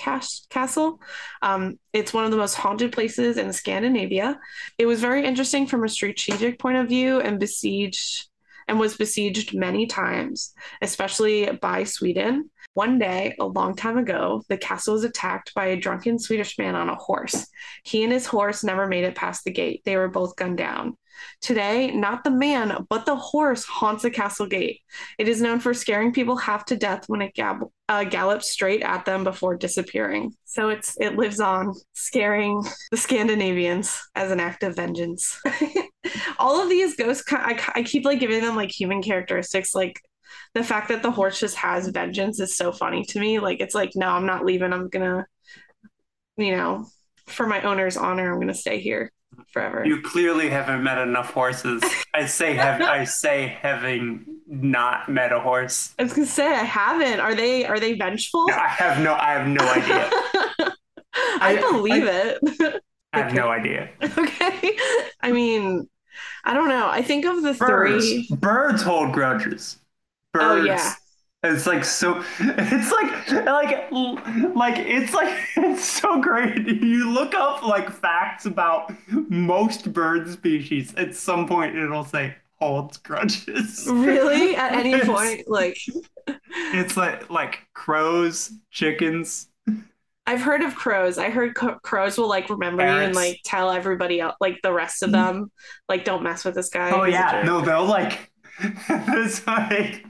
Castle. 0.49 0.99
Um, 1.41 1.79
it's 1.93 2.13
one 2.13 2.25
of 2.25 2.31
the 2.31 2.37
most 2.37 2.55
haunted 2.55 2.91
places 2.91 3.37
in 3.37 3.53
Scandinavia. 3.53 4.39
It 4.77 4.85
was 4.85 5.01
very 5.01 5.25
interesting 5.25 5.67
from 5.67 5.83
a 5.83 5.89
strategic 5.89 6.59
point 6.59 6.77
of 6.77 6.89
view 6.89 7.19
and 7.19 7.39
besieged 7.39 8.27
and 8.67 8.79
was 8.79 8.97
besieged 8.97 9.53
many 9.53 9.85
times 9.85 10.53
especially 10.81 11.51
by 11.61 11.83
Sweden. 11.83 12.49
One 12.73 12.99
day, 12.99 13.35
a 13.39 13.45
long 13.45 13.75
time 13.75 13.97
ago, 13.97 14.43
the 14.49 14.57
castle 14.57 14.95
was 14.95 15.05
attacked 15.05 15.53
by 15.53 15.67
a 15.67 15.77
drunken 15.77 16.19
Swedish 16.19 16.57
man 16.57 16.75
on 16.75 16.89
a 16.89 16.95
horse. 16.95 17.47
He 17.83 18.03
and 18.03 18.11
his 18.11 18.25
horse 18.25 18.63
never 18.63 18.85
made 18.85 19.05
it 19.05 19.15
past 19.15 19.45
the 19.45 19.51
gate. 19.51 19.81
They 19.85 19.95
were 19.95 20.09
both 20.09 20.35
gunned 20.35 20.57
down. 20.57 20.97
Today, 21.41 21.91
not 21.91 22.23
the 22.23 22.31
man, 22.31 22.85
but 22.89 23.05
the 23.05 23.15
horse 23.15 23.63
haunts 23.65 24.03
the 24.03 24.09
castle 24.09 24.47
gate. 24.47 24.81
It 25.17 25.27
is 25.27 25.41
known 25.41 25.59
for 25.59 25.73
scaring 25.73 26.11
people 26.11 26.35
half 26.35 26.65
to 26.65 26.75
death 26.75 27.05
when 27.07 27.21
it 27.21 27.33
gab- 27.33 27.69
uh, 27.87 28.03
gallops 28.03 28.49
straight 28.49 28.81
at 28.81 29.05
them 29.05 29.23
before 29.23 29.55
disappearing. 29.55 30.33
So 30.45 30.69
it's 30.69 30.97
it 30.99 31.17
lives 31.17 31.39
on, 31.39 31.73
scaring 31.93 32.63
the 32.91 32.97
Scandinavians 32.97 34.01
as 34.15 34.31
an 34.31 34.39
act 34.39 34.63
of 34.63 34.75
vengeance. 34.75 35.39
All 36.39 36.61
of 36.61 36.69
these 36.69 36.95
ghosts, 36.95 37.23
I, 37.31 37.59
I 37.75 37.83
keep 37.83 38.05
like 38.05 38.19
giving 38.19 38.41
them 38.41 38.55
like 38.55 38.71
human 38.71 39.01
characteristics, 39.01 39.75
like 39.75 40.01
the 40.53 40.63
fact 40.63 40.89
that 40.89 41.03
the 41.03 41.11
horse 41.11 41.39
just 41.39 41.55
has 41.57 41.87
vengeance 41.89 42.39
is 42.39 42.57
so 42.57 42.71
funny 42.71 43.03
to 43.05 43.19
me. 43.19 43.39
Like 43.39 43.59
it's 43.59 43.75
like, 43.75 43.91
no, 43.95 44.07
I'm 44.07 44.25
not 44.25 44.45
leaving. 44.45 44.73
I'm 44.73 44.89
gonna, 44.89 45.25
you 46.37 46.55
know, 46.55 46.87
for 47.27 47.47
my 47.47 47.61
owner's 47.61 47.97
honor, 47.97 48.31
I'm 48.33 48.39
gonna 48.39 48.53
stay 48.53 48.79
here 48.79 49.11
forever. 49.51 49.85
You 49.85 50.01
clearly 50.01 50.49
haven't 50.49 50.83
met 50.83 50.97
enough 50.97 51.31
horses. 51.31 51.83
I 52.13 52.25
say 52.25 52.53
have. 52.65 52.81
I 52.81 53.03
say 53.05 53.47
having 53.61 54.25
not 54.47 55.09
met 55.09 55.31
a 55.31 55.39
horse. 55.39 55.93
I 55.99 56.03
was 56.03 56.13
gonna 56.13 56.27
say 56.27 56.47
I 56.47 56.63
haven't. 56.63 57.19
Are 57.19 57.35
they 57.35 57.65
are 57.65 57.79
they 57.79 57.93
vengeful? 57.93 58.47
I 58.51 58.67
have 58.67 59.01
no. 59.03 59.13
I 59.15 59.31
have 59.33 59.47
no 59.47 59.63
idea. 59.69 60.09
I, 61.41 61.57
I- 61.57 61.71
believe 61.71 62.03
it. 62.05 62.81
I 63.13 63.19
have 63.19 63.33
no 63.33 63.47
idea. 63.49 63.89
okay. 64.03 64.77
I 65.21 65.31
mean, 65.31 65.87
I 66.43 66.53
don't 66.53 66.67
know. 66.67 66.89
I 66.89 67.01
think 67.01 67.25
of 67.25 67.41
the 67.43 67.53
Birds. 67.53 68.05
three. 68.05 68.27
Birds 68.37 68.81
hold 68.81 69.13
grudges. 69.13 69.77
Oh, 70.33 70.39
Birds. 70.39 70.61
Oh, 70.61 70.65
yeah. 70.65 70.93
It's 71.45 71.67
like 71.67 71.85
so. 71.85 72.23
It's 72.39 72.91
like 72.91 73.45
like 73.45 73.91
like 74.55 74.77
it's 74.77 75.13
like 75.13 75.37
it's 75.57 75.85
so 75.85 76.19
great. 76.19 76.67
You 76.67 77.11
look 77.11 77.33
up 77.33 77.63
like 77.63 77.89
facts 77.91 78.45
about 78.45 78.93
most 79.07 79.93
bird 79.93 80.29
species. 80.29 80.93
At 80.95 81.15
some 81.15 81.47
point, 81.47 81.75
it'll 81.75 82.05
say 82.05 82.35
holds 82.59 82.97
grudges. 82.97 83.87
Really? 83.89 84.55
At 84.55 84.73
any 84.79 84.93
It's- 84.93 85.07
point, 85.07 85.47
like 85.47 85.77
It's 86.73 86.97
like 86.97 87.29
like 87.29 87.59
crows, 87.73 88.51
chickens. 88.71 89.49
I've 90.27 90.41
heard 90.41 90.61
of 90.61 90.75
crows. 90.75 91.19
I 91.19 91.29
heard 91.29 91.55
co- 91.55 91.77
crows 91.83 92.17
will 92.17 92.27
like 92.27 92.49
remember 92.49 92.83
you 92.83 92.89
and 92.89 93.15
like 93.15 93.41
tell 93.45 93.69
everybody 93.69 94.19
else, 94.19 94.35
like 94.39 94.59
the 94.63 94.73
rest 94.73 95.03
of 95.03 95.09
mm. 95.09 95.13
them, 95.13 95.51
like 95.87 96.03
don't 96.03 96.23
mess 96.23 96.43
with 96.43 96.55
this 96.55 96.69
guy. 96.69 96.91
Oh 96.91 97.03
yeah, 97.03 97.43
no, 97.45 97.61
they'll 97.61 97.85
like. 97.85 98.31
it's 98.89 99.45
like 99.45 100.03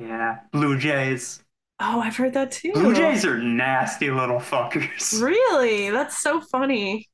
yeah, 0.00 0.38
blue 0.52 0.78
jays. 0.78 1.42
Oh, 1.78 2.00
I've 2.00 2.16
heard 2.16 2.34
that 2.34 2.50
too. 2.52 2.72
Blue 2.72 2.94
jays 2.94 3.24
are 3.24 3.38
nasty 3.38 4.10
little 4.10 4.38
fuckers. 4.38 5.20
Really? 5.22 5.90
That's 5.90 6.20
so 6.20 6.40
funny. 6.40 7.08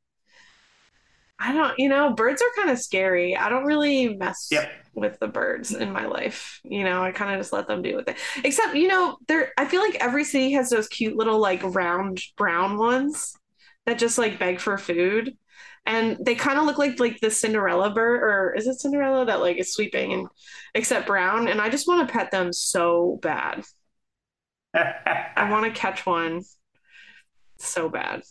I 1.38 1.52
don't, 1.52 1.78
you 1.78 1.88
know, 1.88 2.14
birds 2.14 2.40
are 2.40 2.50
kind 2.56 2.70
of 2.70 2.78
scary. 2.78 3.36
I 3.36 3.48
don't 3.50 3.64
really 3.64 4.16
mess 4.16 4.48
Yep. 4.50 4.70
with 4.94 5.18
the 5.20 5.28
birds 5.28 5.74
in 5.74 5.92
my 5.92 6.06
life. 6.06 6.60
You 6.64 6.82
know, 6.84 7.02
I 7.02 7.12
kind 7.12 7.32
of 7.34 7.38
just 7.38 7.52
let 7.52 7.66
them 7.68 7.82
do 7.82 7.94
what 7.94 8.06
they. 8.06 8.16
Except, 8.42 8.74
you 8.74 8.88
know, 8.88 9.18
there. 9.28 9.52
I 9.58 9.66
feel 9.66 9.82
like 9.82 9.96
every 9.96 10.24
city 10.24 10.52
has 10.52 10.70
those 10.70 10.88
cute 10.88 11.14
little 11.16 11.38
like 11.38 11.62
round 11.62 12.22
brown 12.38 12.78
ones 12.78 13.34
that 13.84 13.98
just 13.98 14.16
like 14.18 14.38
beg 14.38 14.60
for 14.60 14.78
food, 14.78 15.36
and 15.86 16.18
they 16.20 16.34
kind 16.34 16.58
of 16.58 16.66
look 16.66 16.78
like 16.78 16.98
like 17.00 17.20
the 17.20 17.30
Cinderella 17.30 17.90
bird, 17.90 18.22
or 18.22 18.54
is 18.54 18.66
it 18.66 18.80
Cinderella 18.80 19.24
that 19.26 19.40
like 19.40 19.56
is 19.56 19.72
sweeping 19.72 20.12
and 20.12 20.28
except 20.74 21.06
brown? 21.06 21.48
And 21.48 21.60
I 21.60 21.68
just 21.68 21.88
want 21.88 22.06
to 22.06 22.12
pet 22.12 22.30
them 22.30 22.52
so 22.52 23.18
bad. 23.22 23.64
I 24.74 25.48
want 25.50 25.64
to 25.64 25.80
catch 25.80 26.04
one 26.04 26.42
so 27.58 27.88
bad. 27.88 28.22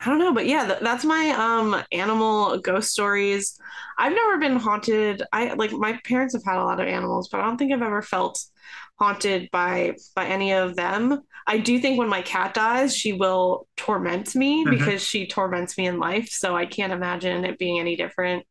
I 0.00 0.06
don't 0.06 0.18
know, 0.18 0.32
but 0.32 0.46
yeah, 0.46 0.66
th- 0.66 0.80
that's 0.80 1.04
my 1.04 1.30
um 1.30 1.82
animal 1.92 2.58
ghost 2.58 2.90
stories. 2.90 3.58
I've 3.98 4.14
never 4.14 4.38
been 4.38 4.56
haunted. 4.56 5.22
I 5.32 5.52
like 5.54 5.72
my 5.72 5.98
parents 6.04 6.34
have 6.34 6.44
had 6.44 6.56
a 6.58 6.64
lot 6.64 6.80
of 6.80 6.88
animals, 6.88 7.28
but 7.28 7.40
I 7.40 7.44
don't 7.44 7.58
think 7.58 7.72
I've 7.72 7.82
ever 7.82 8.00
felt 8.00 8.42
haunted 8.98 9.50
by 9.52 9.96
by 10.16 10.26
any 10.26 10.52
of 10.52 10.74
them. 10.76 11.20
I 11.46 11.58
do 11.58 11.78
think 11.78 11.98
when 11.98 12.08
my 12.08 12.22
cat 12.22 12.54
dies, 12.54 12.96
she 12.96 13.12
will 13.12 13.66
torment 13.76 14.34
me 14.34 14.64
Mhm. 14.64 14.70
because 14.70 15.02
she 15.02 15.26
torments 15.26 15.76
me 15.76 15.86
in 15.86 15.98
life, 15.98 16.28
so 16.30 16.56
I 16.56 16.64
can't 16.66 16.92
imagine 16.92 17.44
it 17.44 17.58
being 17.58 17.78
any 17.78 17.96
different 17.96 18.44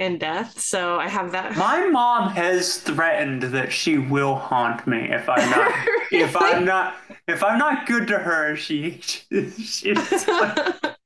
in 0.00 0.18
death. 0.18 0.58
So 0.58 0.98
I 0.98 1.06
have 1.08 1.30
that. 1.32 1.56
My 1.70 1.86
mom 1.88 2.30
has 2.30 2.78
threatened 2.78 3.42
that 3.42 3.72
she 3.72 3.98
will 3.98 4.34
haunt 4.34 4.86
me 4.86 4.98
if 5.10 5.28
I'm 5.28 5.48
not 5.50 5.72
if 6.10 6.36
I'm 6.36 6.64
not 6.64 6.96
if 7.28 7.44
I'm 7.44 7.58
not 7.58 7.86
good 7.86 8.08
to 8.08 8.18
her. 8.18 8.56
She 8.56 8.98
she's 9.02 10.26
like, 10.26 10.96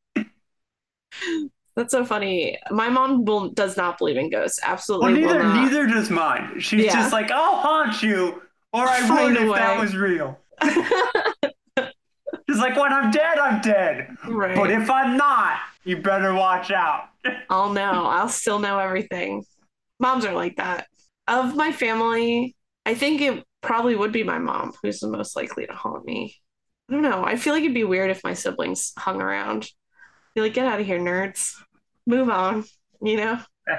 That's 1.76 1.90
so 1.90 2.04
funny. 2.04 2.56
My 2.70 2.88
mom 2.88 3.24
will 3.24 3.50
does 3.50 3.76
not 3.76 3.98
believe 3.98 4.16
in 4.16 4.30
ghosts. 4.30 4.60
Absolutely 4.62 5.24
will 5.24 5.34
neither 5.34 5.42
neither 5.42 5.86
does 5.86 6.08
mine. 6.08 6.60
She's 6.60 6.84
Yeah. 6.86 6.92
just 6.94 7.12
like, 7.12 7.30
I'll 7.30 7.56
haunt 7.56 8.02
you, 8.02 8.40
or 8.72 8.86
I 8.86 9.00
Find 9.00 9.34
would 9.34 9.42
if 9.42 9.54
that 9.54 9.80
was 9.80 9.96
real. 9.96 10.38
She's 12.48 12.58
like, 12.58 12.76
when 12.76 12.92
I'm 12.92 13.10
dead, 13.10 13.38
I'm 13.38 13.60
dead. 13.60 14.16
right. 14.28 14.54
But 14.56 14.70
if 14.70 14.88
I'm 14.90 15.16
not, 15.16 15.58
you 15.84 15.98
better 15.98 16.34
watch 16.34 16.70
out. 16.70 17.08
I'll 17.50 17.72
know. 17.72 18.06
I'll 18.06 18.28
still 18.28 18.58
know 18.58 18.78
everything. 18.78 19.44
Moms 20.00 20.24
are 20.24 20.34
like 20.34 20.56
that. 20.56 20.86
Of 21.26 21.56
my 21.56 21.72
family, 21.72 22.56
I 22.84 22.94
think 22.94 23.20
it 23.20 23.44
probably 23.62 23.96
would 23.96 24.12
be 24.12 24.22
my 24.22 24.38
mom 24.38 24.72
who's 24.82 25.00
the 25.00 25.08
most 25.08 25.36
likely 25.36 25.66
to 25.66 25.72
haunt 25.72 26.04
me. 26.04 26.36
I 26.88 26.92
don't 26.92 27.02
know. 27.02 27.24
I 27.24 27.36
feel 27.36 27.54
like 27.54 27.62
it'd 27.62 27.74
be 27.74 27.84
weird 27.84 28.10
if 28.10 28.22
my 28.24 28.34
siblings 28.34 28.92
hung 28.98 29.22
around. 29.22 29.70
Be 30.34 30.42
like, 30.42 30.54
get 30.54 30.66
out 30.66 30.80
of 30.80 30.86
here, 30.86 30.98
nerds. 30.98 31.54
Move 32.06 32.28
on. 32.28 32.64
You 33.02 33.16
know? 33.16 33.40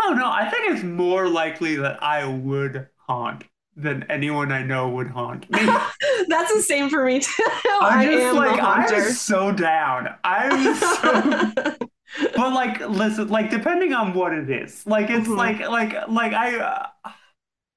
Oh 0.00 0.12
no, 0.12 0.30
I 0.30 0.48
think 0.48 0.70
it's 0.72 0.84
more 0.84 1.28
likely 1.28 1.74
that 1.74 2.00
I 2.02 2.24
would 2.24 2.86
haunt 3.08 3.42
than 3.78 4.04
anyone 4.10 4.50
I 4.52 4.62
know 4.62 4.88
would 4.90 5.08
haunt 5.08 5.48
me. 5.50 5.58
That's 6.28 6.52
the 6.54 6.62
same 6.66 6.90
for 6.90 7.04
me 7.04 7.20
too. 7.20 7.44
I'm 7.80 8.00
I 8.00 8.04
just 8.06 8.34
like. 8.36 8.60
I'm 8.60 9.10
so 9.12 9.52
down. 9.52 10.08
I'm 10.24 10.74
so 10.74 11.74
but 12.36 12.52
like 12.54 12.80
listen 12.88 13.28
like 13.28 13.50
depending 13.50 13.92
on 13.92 14.14
what 14.14 14.32
it 14.32 14.48
is 14.50 14.84
like 14.86 15.10
it's 15.10 15.28
Mhm. 15.28 15.36
like 15.36 15.60
like 15.68 16.08
like 16.08 16.32
i 16.32 16.58
uh, 16.58 16.86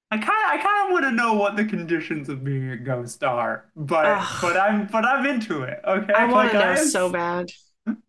i 0.10 0.18
kind 0.18 0.24
of 0.24 0.52
i 0.52 0.58
kind 0.58 0.88
of 0.88 0.93
want 0.93 1.04
to 1.04 1.12
know 1.12 1.34
what 1.34 1.58
the 1.58 1.66
conditions 1.66 2.30
of 2.30 2.41
being 2.43 2.70
a 2.72 2.78
ghost 2.78 3.24
are 3.26 3.66
but 3.76 4.06
Ugh. 4.06 4.38
but 4.41 4.56
i'm 4.58 4.88
but 4.88 5.04
i'm 5.06 5.26
into 5.26 5.64
it 5.64 5.82
okay 5.86 6.14
I 6.14 6.24
want 6.26 6.34
like 6.34 6.52
to 6.54 6.58
know 6.60 6.64
I 6.64 6.78
am- 6.78 6.86
so 6.88 7.10
bad. 7.12 7.52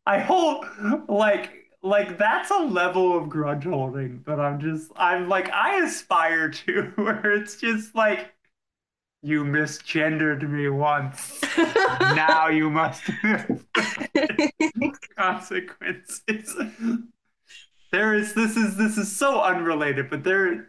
i 0.06 0.18
hope 0.20 0.64
like 1.08 1.50
like 1.82 2.18
that's 2.18 2.50
a 2.50 2.58
level 2.58 3.16
of 3.16 3.28
grudge 3.28 3.64
holding 3.64 4.22
that 4.26 4.38
i'm 4.38 4.60
just 4.60 4.90
i'm 4.96 5.28
like 5.28 5.50
i 5.50 5.82
aspire 5.82 6.48
to 6.48 6.92
where 6.96 7.32
it's 7.32 7.56
just 7.56 7.94
like 7.94 8.32
you 9.22 9.44
misgendered 9.44 10.48
me 10.48 10.68
once 10.68 11.40
now 12.00 12.48
you 12.48 12.68
must 12.70 13.02
consequences. 15.16 16.56
There 17.90 18.14
is 18.14 18.34
this 18.34 18.56
is 18.56 18.76
this 18.76 18.96
is 18.98 19.14
so 19.14 19.40
unrelated, 19.40 20.10
but 20.10 20.24
there. 20.24 20.68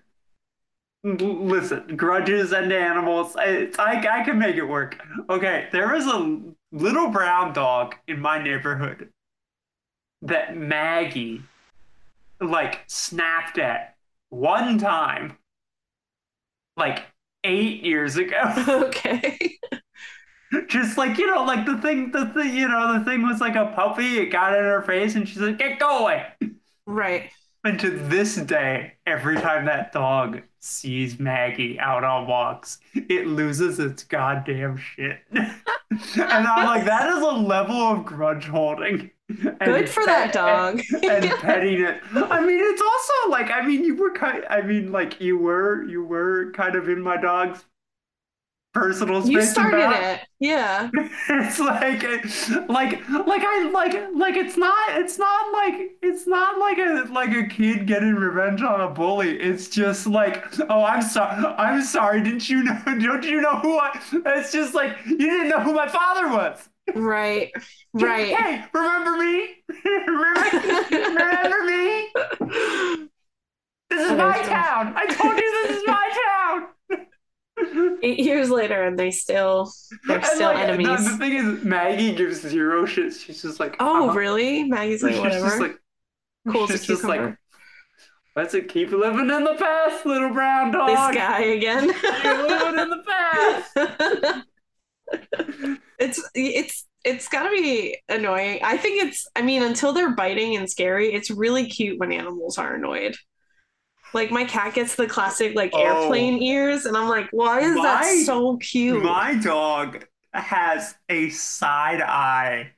Listen, 1.05 1.97
grudges 1.97 2.53
and 2.53 2.72
animals. 2.72 3.36
It's, 3.38 3.78
I 3.78 3.99
I 3.99 4.24
can 4.24 4.39
make 4.39 4.55
it 4.55 4.64
work. 4.64 4.97
Okay, 5.30 5.68
there 5.72 5.93
is 5.95 6.05
a 6.05 6.39
little 6.72 7.09
brown 7.09 7.53
dog 7.53 7.95
in 8.07 8.22
my 8.22 8.41
neighborhood 8.41 9.09
that 10.24 10.57
Maggie 10.57 11.41
like 12.39 12.82
snapped 12.88 13.57
at 13.57 13.95
one 14.30 14.78
time, 14.78 15.38
like 16.76 17.03
eight 17.43 17.84
years 17.84 18.17
ago. 18.17 18.41
okay. 18.67 19.57
Just 20.67 20.97
like 20.97 21.17
you 21.17 21.28
know, 21.28 21.43
like 21.43 21.65
the 21.65 21.78
thing, 21.78 22.11
the 22.11 22.28
thing, 22.28 22.55
you 22.55 22.67
know, 22.67 22.99
the 22.99 23.05
thing 23.05 23.26
was 23.26 23.41
like 23.41 23.55
a 23.55 23.74
puppy. 23.76 24.19
It 24.19 24.28
got 24.28 24.55
in 24.55 24.63
her 24.63 24.84
face, 24.84 25.15
and 25.15 25.28
she's 25.28 25.39
like, 25.39 25.57
"Get 25.57 25.80
going!" 25.80 26.24
Right. 26.86 27.32
And 27.65 27.80
to 27.80 27.89
this 27.89 28.36
day, 28.36 28.93
every 29.05 29.36
time 29.38 29.65
that 29.65 29.93
dog 29.93 30.41
sees 30.59 31.17
Maggie 31.17 31.80
out 31.80 32.03
on 32.03 32.28
walks, 32.28 32.80
it 32.93 33.26
loses 33.26 33.80
its 33.80 34.03
goddamn 34.03 34.76
shit. 34.78 35.19
and 35.32 35.53
I'm 36.19 36.65
like, 36.65 36.84
that 36.86 37.09
is 37.09 37.21
a 37.21 37.32
level 37.32 37.76
of 37.76 38.05
grudge 38.05 38.45
holding. 38.45 39.11
And 39.30 39.57
Good 39.59 39.89
for 39.89 40.05
that 40.05 40.34
dog. 40.34 40.82
And, 41.03 41.30
petting 41.41 41.82
it. 41.82 42.01
I 42.13 42.45
mean, 42.45 42.59
it's 42.61 42.82
also 42.82 43.30
like, 43.30 43.49
I 43.51 43.65
mean, 43.65 43.84
you 43.84 43.95
were 43.95 44.11
kind. 44.11 44.43
I 44.49 44.61
mean, 44.61 44.91
like 44.91 45.21
you 45.21 45.38
were, 45.38 45.84
you 45.84 46.03
were 46.03 46.51
kind 46.51 46.76
of 46.76 46.89
in 46.89 47.01
my 47.01 47.17
dog's 47.17 47.65
personal 48.74 49.21
space. 49.21 49.32
You 49.32 49.41
started 49.43 49.78
bound- 49.78 49.95
it. 49.95 50.21
Yeah. 50.39 50.89
it's 51.30 51.59
like 51.59 52.03
like 52.67 53.07
like 53.09 53.43
I 53.45 53.69
like 53.71 53.93
like 54.15 54.36
it's 54.36 54.57
not 54.57 54.74
it's 54.89 55.17
not 55.17 55.53
like 55.53 55.91
it's 56.01 56.28
not 56.28 56.59
like 56.59 56.78
a 56.80 57.07
like 57.11 57.34
a 57.36 57.47
kid 57.47 57.86
getting 57.88 58.15
revenge 58.15 58.61
on 58.61 58.82
a 58.82 58.89
bully. 58.89 59.39
It's 59.39 59.69
just 59.69 60.07
like 60.07 60.43
oh 60.69 60.84
I'm 60.84 61.03
sorry 61.03 61.45
I'm 61.57 61.84
sorry 61.84 62.24
didn't 62.24 62.49
you 62.49 62.63
know 62.63 62.82
don't 62.86 63.24
you 63.24 63.41
know 63.41 63.59
who 63.59 63.78
I 63.78 63.99
it's 64.26 64.51
just 64.51 64.74
like 64.74 64.97
you 65.05 65.17
didn't 65.17 65.49
know 65.49 65.61
who 65.61 65.74
my 65.74 65.88
father 65.88 66.28
was. 66.30 66.67
Right. 66.95 67.51
Right. 67.95 68.36
Hey, 68.36 68.65
remember 68.73 69.17
me? 69.23 69.49
remember, 69.86 70.88
remember 70.91 71.63
me? 71.65 72.09
This 73.89 74.01
is 74.09 74.17
That 74.17 74.17
my 74.17 74.41
town. 74.47 74.93
I 74.97 75.05
told 75.05 75.38
you 75.38 75.67
this 75.67 75.77
is 75.77 75.84
my 75.86 76.65
town. 76.89 77.99
Eight 78.01 78.19
years 78.19 78.49
later, 78.49 78.81
and 78.84 78.97
they 78.97 79.11
still 79.11 79.71
they're 80.07 80.17
And, 80.17 80.25
still 80.25 80.51
like, 80.51 80.63
enemies. 80.67 81.05
The, 81.05 81.11
the 81.11 81.17
thing 81.17 81.34
is, 81.34 81.63
Maggie 81.63 82.15
gives 82.15 82.41
zero 82.41 82.88
shit. 82.88 83.13
She's 83.13 83.43
just 83.43 83.59
like, 83.59 83.75
oh, 83.79 84.09
uh-huh. 84.09 84.17
really? 84.17 84.63
Maggie's 84.63 85.03
like 85.03 85.13
She's 85.13 85.21
whatever. 85.21 85.45
just 85.47 85.59
like, 85.59 85.77
cool 86.51 86.65
she's 86.65 86.88
just 86.88 87.03
like, 87.03 87.38
let's 88.36 88.55
it 88.55 88.67
keep 88.69 88.89
living 88.91 89.29
in 89.29 89.43
the 89.43 89.55
past, 89.59 90.03
little 90.07 90.31
brown 90.34 90.71
dog. 90.71 90.88
this 90.89 91.15
guy 91.15 91.41
again. 91.41 91.91
You're 92.23 92.47
living 92.47 92.79
in 92.81 92.89
the 92.89 93.03
past. 93.07 94.47
It's 95.99 96.22
it's 96.36 96.86
it's 97.05 97.28
gotta 97.28 97.49
be 97.49 97.97
annoying. 98.09 98.59
I 98.64 98.78
think 98.78 99.03
it's 99.03 99.28
I 99.36 99.41
mean, 99.41 99.64
until 99.64 99.93
they're 99.93 100.16
biting 100.16 100.55
and 100.55 100.70
scary, 100.70 101.14
it's 101.14 101.30
really 101.32 101.68
cute 101.68 101.99
when 101.99 102.11
animals 102.11 102.57
are 102.57 102.76
annoyed. 102.76 103.16
Like 104.14 104.30
my 104.32 104.45
cat 104.45 104.76
gets 104.76 104.95
the 104.95 105.07
classic 105.07 105.55
like 105.55 105.72
Oh. 105.74 105.82
airplane 105.82 106.41
ears, 106.41 106.86
and 106.86 106.95
I'm 106.95 107.09
like, 107.09 107.30
why 107.32 107.61
is 107.61 107.76
My- 107.76 107.84
that 107.84 108.24
so 108.26 108.57
cute? 108.57 109.03
My 109.03 109.36
dog 109.36 110.05
has 110.34 110.95
a 111.09 111.30
side 111.30 112.01
eye 112.01 112.72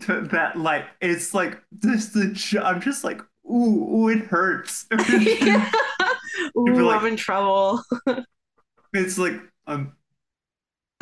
to 0.00 0.20
that, 0.32 0.56
like, 0.58 0.84
it's 1.00 1.32
like 1.32 1.60
this. 1.72 2.08
The 2.08 2.60
I'm 2.62 2.80
just 2.82 3.04
like, 3.04 3.22
ooh, 3.50 3.96
ooh 4.04 4.08
it 4.08 4.18
hurts. 4.26 4.86
Yeah. 5.18 5.70
Ooh, 6.56 6.82
like- 6.82 7.00
I'm 7.00 7.06
in 7.06 7.16
trouble. 7.16 7.82
it's 8.94 9.18
like, 9.18 9.34
um, 9.66 9.92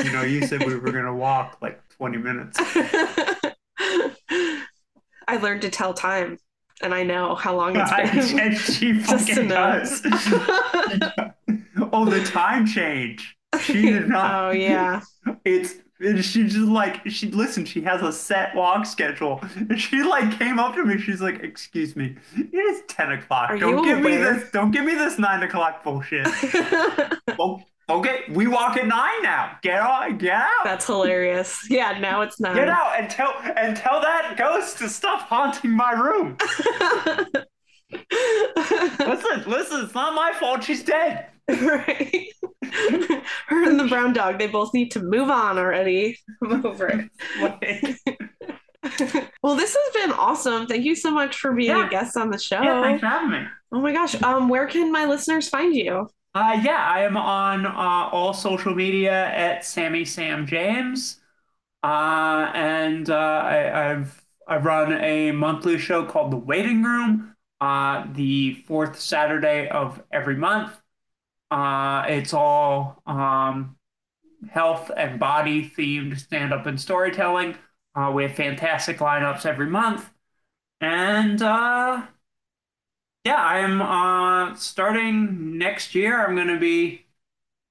you 0.04 0.12
know, 0.12 0.22
you 0.22 0.46
said 0.46 0.64
we 0.64 0.76
were 0.76 0.92
gonna 0.92 1.14
walk 1.14 1.58
like 1.60 1.80
20 1.90 2.18
minutes. 2.18 2.58
I 5.28 5.38
learned 5.38 5.62
to 5.62 5.70
tell 5.70 5.92
time, 5.94 6.38
and 6.82 6.94
I 6.94 7.02
know 7.02 7.34
how 7.34 7.56
long 7.56 7.76
it's 7.76 7.90
been. 8.30 8.38
and 8.40 8.56
she 8.56 9.00
fucking 9.00 9.48
does. 9.48 10.02
oh, 11.92 12.04
the 12.04 12.22
time 12.24 12.66
change. 12.66 13.36
She 13.60 13.82
did 13.82 14.08
not. 14.08 14.44
oh 14.44 14.50
yeah. 14.50 15.00
It's 15.44 15.74
and 15.98 16.22
she 16.22 16.44
just 16.44 16.58
like 16.58 17.08
she 17.08 17.30
listen. 17.30 17.64
She 17.64 17.80
has 17.82 18.02
a 18.02 18.12
set 18.12 18.54
walk 18.54 18.84
schedule, 18.84 19.40
and 19.56 19.80
she 19.80 20.02
like 20.02 20.38
came 20.38 20.58
up 20.58 20.74
to 20.74 20.84
me. 20.84 20.98
She's 21.00 21.22
like, 21.22 21.42
"Excuse 21.42 21.96
me, 21.96 22.16
it 22.36 22.54
is 22.54 22.82
ten 22.86 23.12
o'clock. 23.12 23.50
Are 23.50 23.58
don't 23.58 23.82
give 23.82 24.00
me 24.00 24.16
this. 24.16 24.50
Don't 24.50 24.72
give 24.72 24.84
me 24.84 24.94
this 24.94 25.18
nine 25.18 25.42
o'clock 25.42 25.82
bullshit. 25.82 26.26
Okay, 27.88 28.24
we 28.30 28.48
walk 28.48 28.76
at 28.76 28.86
nine 28.86 29.22
now. 29.22 29.56
Get 29.62 29.80
on, 29.80 30.18
get 30.18 30.34
out. 30.34 30.50
That's 30.64 30.86
hilarious. 30.86 31.64
Yeah, 31.70 31.96
now 31.98 32.22
it's 32.22 32.40
nine. 32.40 32.56
Get 32.56 32.68
out 32.68 32.98
and 32.98 33.08
tell 33.08 33.32
and 33.56 33.76
tell 33.76 34.00
that 34.00 34.34
ghost 34.36 34.78
to 34.78 34.88
stop 34.88 35.20
haunting 35.28 35.70
my 35.70 35.92
room. 35.92 36.36
listen, 37.92 39.44
listen, 39.46 39.84
it's 39.84 39.94
not 39.94 40.14
my 40.14 40.32
fault. 40.38 40.64
She's 40.64 40.82
dead. 40.82 41.26
right. 41.48 42.26
Her 43.46 43.68
and 43.70 43.78
the 43.78 43.86
brown 43.88 44.12
dog, 44.12 44.38
they 44.40 44.48
both 44.48 44.74
need 44.74 44.90
to 44.92 45.00
move 45.00 45.30
on 45.30 45.56
already. 45.56 46.18
I'm 46.42 46.66
over 46.66 46.88
it. 46.88 47.08
well, 49.42 49.54
this 49.54 49.76
has 49.78 49.94
been 49.94 50.10
awesome. 50.12 50.66
Thank 50.66 50.84
you 50.84 50.96
so 50.96 51.10
much 51.12 51.36
for 51.38 51.52
being 51.52 51.70
Yeah. 51.70 51.86
a 51.86 51.90
guest 51.90 52.16
on 52.16 52.30
the 52.30 52.38
show. 52.38 52.60
Yeah, 52.60 52.82
thanks 52.82 53.00
for 53.00 53.06
having 53.06 53.30
me. 53.30 53.46
oh 53.72 53.80
my 53.80 53.92
gosh. 53.92 54.20
Um, 54.22 54.48
where 54.48 54.66
can 54.66 54.90
my 54.90 55.04
listeners 55.04 55.48
find 55.48 55.74
you? 55.74 56.08
Uh, 56.36 56.60
yeah, 56.62 56.86
I 56.86 57.00
am 57.04 57.16
on 57.16 57.64
uh, 57.64 57.70
all 58.12 58.34
social 58.34 58.74
media 58.74 59.24
at 59.28 59.64
Sammy 59.64 60.04
Sam 60.04 60.46
James, 60.46 61.18
uh, 61.82 62.52
and 62.54 63.08
uh, 63.08 63.14
I, 63.16 63.92
I've 63.92 64.22
I 64.46 64.58
run 64.58 64.92
a 64.92 65.32
monthly 65.32 65.78
show 65.78 66.04
called 66.04 66.32
The 66.32 66.36
Waiting 66.36 66.82
Room, 66.82 67.34
uh, 67.62 68.06
the 68.12 68.52
fourth 68.66 69.00
Saturday 69.00 69.68
of 69.68 70.02
every 70.12 70.36
month. 70.36 70.78
Uh, 71.50 72.04
it's 72.08 72.34
all 72.34 73.02
um, 73.06 73.78
health 74.50 74.90
and 74.96 75.18
body 75.18 75.70
themed 75.70 76.18
stand 76.18 76.52
up 76.52 76.66
and 76.66 76.80
storytelling. 76.80 77.56
We 78.14 78.24
have 78.24 78.34
fantastic 78.36 78.98
lineups 78.98 79.46
every 79.46 79.68
month, 79.68 80.10
and 80.82 81.40
yeah, 83.26 83.36
I 83.42 83.58
am 83.58 83.80
uh 83.82 84.54
starting 84.56 85.58
next 85.58 85.94
year. 85.94 86.24
I'm 86.26 86.36
gonna 86.36 86.58
be 86.58 87.06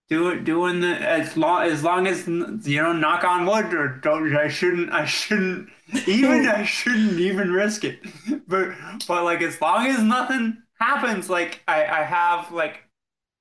doing 0.10 0.44
doing 0.44 0.82
the 0.82 0.90
as 0.90 1.38
long 1.38 1.64
as 1.64 1.84
long 1.84 2.08
as 2.08 2.28
you 2.28 2.82
know, 2.84 2.94
knock 2.94 3.24
on 3.24 3.46
wood, 3.46 3.74
or 3.74 3.90
don't 3.90 4.36
I 4.36 4.50
shouldn't 4.50 4.92
I 4.92 5.06
shouldn't 5.06 5.70
even 6.08 6.48
I 6.48 6.66
shouldn't 6.66 7.20
even 7.20 7.52
risk 7.52 7.84
it. 7.86 8.00
But 8.48 8.76
but 9.08 9.24
like 9.26 9.42
as 9.42 9.62
long 9.62 9.88
as 9.88 10.04
nothing 10.04 10.64
happens, 10.80 11.30
like 11.30 11.62
I 11.68 11.86
I 11.86 12.04
have 12.04 12.52
like 12.52 12.82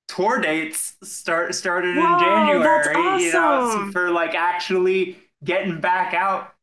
tour 0.08 0.40
dates 0.40 0.96
start 1.04 1.54
started 1.54 1.96
Whoa, 1.96 2.02
in 2.02 2.18
January. 2.18 2.64
that's 2.64 2.88
You 3.24 3.32
know, 3.32 3.36
awesome. 3.76 3.92
for 3.92 4.10
like 4.10 4.34
actually 4.34 5.18
getting 5.44 5.80
back 5.80 6.14
out 6.14 6.54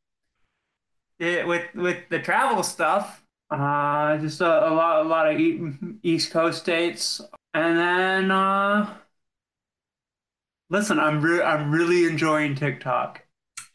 eh, 1.19 1.43
with 1.43 1.73
with 1.75 2.09
the 2.09 2.19
travel 2.19 2.63
stuff. 2.63 3.20
Uh, 3.51 4.17
just 4.19 4.39
a, 4.39 4.45
a 4.69 4.71
lot, 4.71 5.05
a 5.05 5.09
lot 5.09 5.27
of 5.29 5.39
East 6.03 6.31
Coast 6.31 6.61
states, 6.61 7.19
and 7.53 7.77
then 7.77 8.31
uh, 8.31 8.95
listen, 10.69 10.97
I'm 10.99 11.21
re- 11.21 11.41
I'm 11.43 11.69
really 11.69 12.05
enjoying 12.05 12.55
TikTok. 12.55 13.23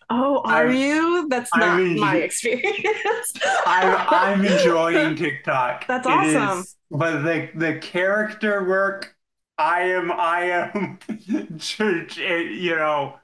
Oh, 0.08 0.40
are 0.46 0.66
I'm- 0.68 0.74
you? 0.74 1.26
That's 1.28 1.50
I'm 1.52 1.60
not 1.60 2.00
my 2.00 2.16
experience. 2.16 3.32
I'm 3.66 3.96
I'm 4.08 4.44
enjoying 4.46 5.14
TikTok. 5.16 5.84
That's 5.88 6.06
awesome. 6.06 6.60
is- 6.60 6.76
but 6.90 7.22
the 7.22 7.50
the 7.54 7.78
character 7.78 8.64
work, 8.64 9.14
I 9.58 9.80
am 9.82 10.10
I 10.10 10.40
am, 10.44 10.98
church 11.58 12.16
you 12.16 12.76
know, 12.76 13.16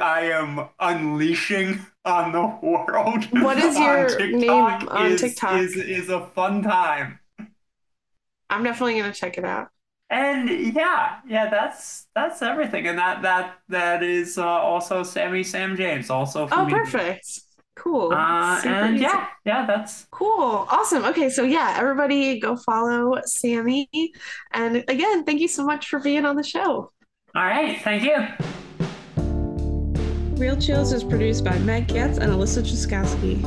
I 0.00 0.30
am 0.32 0.68
unleashing 0.78 1.80
on 2.04 2.32
the 2.32 2.66
world. 2.66 3.24
What 3.42 3.58
is 3.58 3.78
your 3.78 4.08
TikTok 4.08 4.40
name 4.40 4.88
on 4.88 5.12
is, 5.12 5.20
TikTok? 5.20 5.60
Is 5.60 5.76
is 5.76 6.08
a 6.08 6.26
fun 6.34 6.62
time. 6.62 7.18
I'm 8.50 8.62
definitely 8.62 9.00
gonna 9.00 9.12
check 9.12 9.38
it 9.38 9.44
out. 9.44 9.68
And 10.10 10.48
yeah, 10.74 11.20
yeah, 11.26 11.48
that's 11.48 12.06
that's 12.14 12.42
everything, 12.42 12.86
and 12.86 12.98
that 12.98 13.22
that 13.22 13.58
that 13.68 14.02
is 14.02 14.38
uh, 14.38 14.46
also 14.46 15.02
Sammy 15.02 15.42
Sam 15.42 15.76
James, 15.76 16.10
also. 16.10 16.48
Oh, 16.52 16.66
me. 16.66 16.72
perfect. 16.72 17.40
Cool. 17.76 18.12
Uh, 18.12 18.60
and 18.64 18.94
easy. 18.94 19.02
yeah, 19.02 19.26
yeah, 19.44 19.66
that's 19.66 20.06
Cool. 20.12 20.66
Awesome. 20.70 21.04
Okay, 21.06 21.28
so 21.28 21.42
yeah, 21.42 21.74
everybody 21.76 22.38
go 22.38 22.54
follow 22.56 23.18
Sammy. 23.24 23.88
And 24.52 24.84
again, 24.88 25.24
thank 25.24 25.40
you 25.40 25.48
so 25.48 25.64
much 25.64 25.88
for 25.88 25.98
being 25.98 26.24
on 26.24 26.36
the 26.36 26.44
show. 26.44 26.92
all 27.34 27.44
right. 27.44 27.80
Thank 27.82 28.04
you. 28.04 28.60
Real 30.44 30.58
Chills 30.58 30.92
is 30.92 31.02
produced 31.02 31.42
by 31.42 31.58
Meg 31.60 31.88
Getz 31.88 32.18
and 32.18 32.30
Alyssa 32.30 32.62
Chuskowski. 32.62 33.40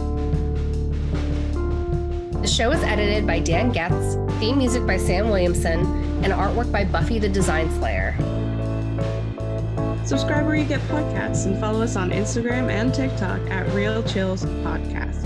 The 2.42 2.48
show 2.48 2.72
is 2.72 2.82
edited 2.82 3.28
by 3.28 3.40
Dan 3.40 3.72
Getz, 3.72 4.16
theme 4.40 4.58
music 4.58 4.84
by 4.88 4.98
Sam 4.98 5.30
Williamson, 5.30 5.82
and 6.24 6.34
artwork 6.34 6.72
by 6.72 6.86
Buffy 6.86 7.20
the 7.20 7.30
Design 7.30 7.70
Slayer. 7.78 8.16
Subscribe 10.08 10.48
where 10.48 10.56
you 10.56 10.66
get 10.66 10.82
podcasts 10.88 11.46
and 11.46 11.60
follow 11.60 11.84
us 11.84 11.96
on 11.96 12.10
Instagram 12.10 12.72
and 12.72 12.92
TikTok 12.92 13.48
at 13.52 13.72
Real 13.76 14.02
Chills 14.02 14.44
Podcast. 14.44 15.22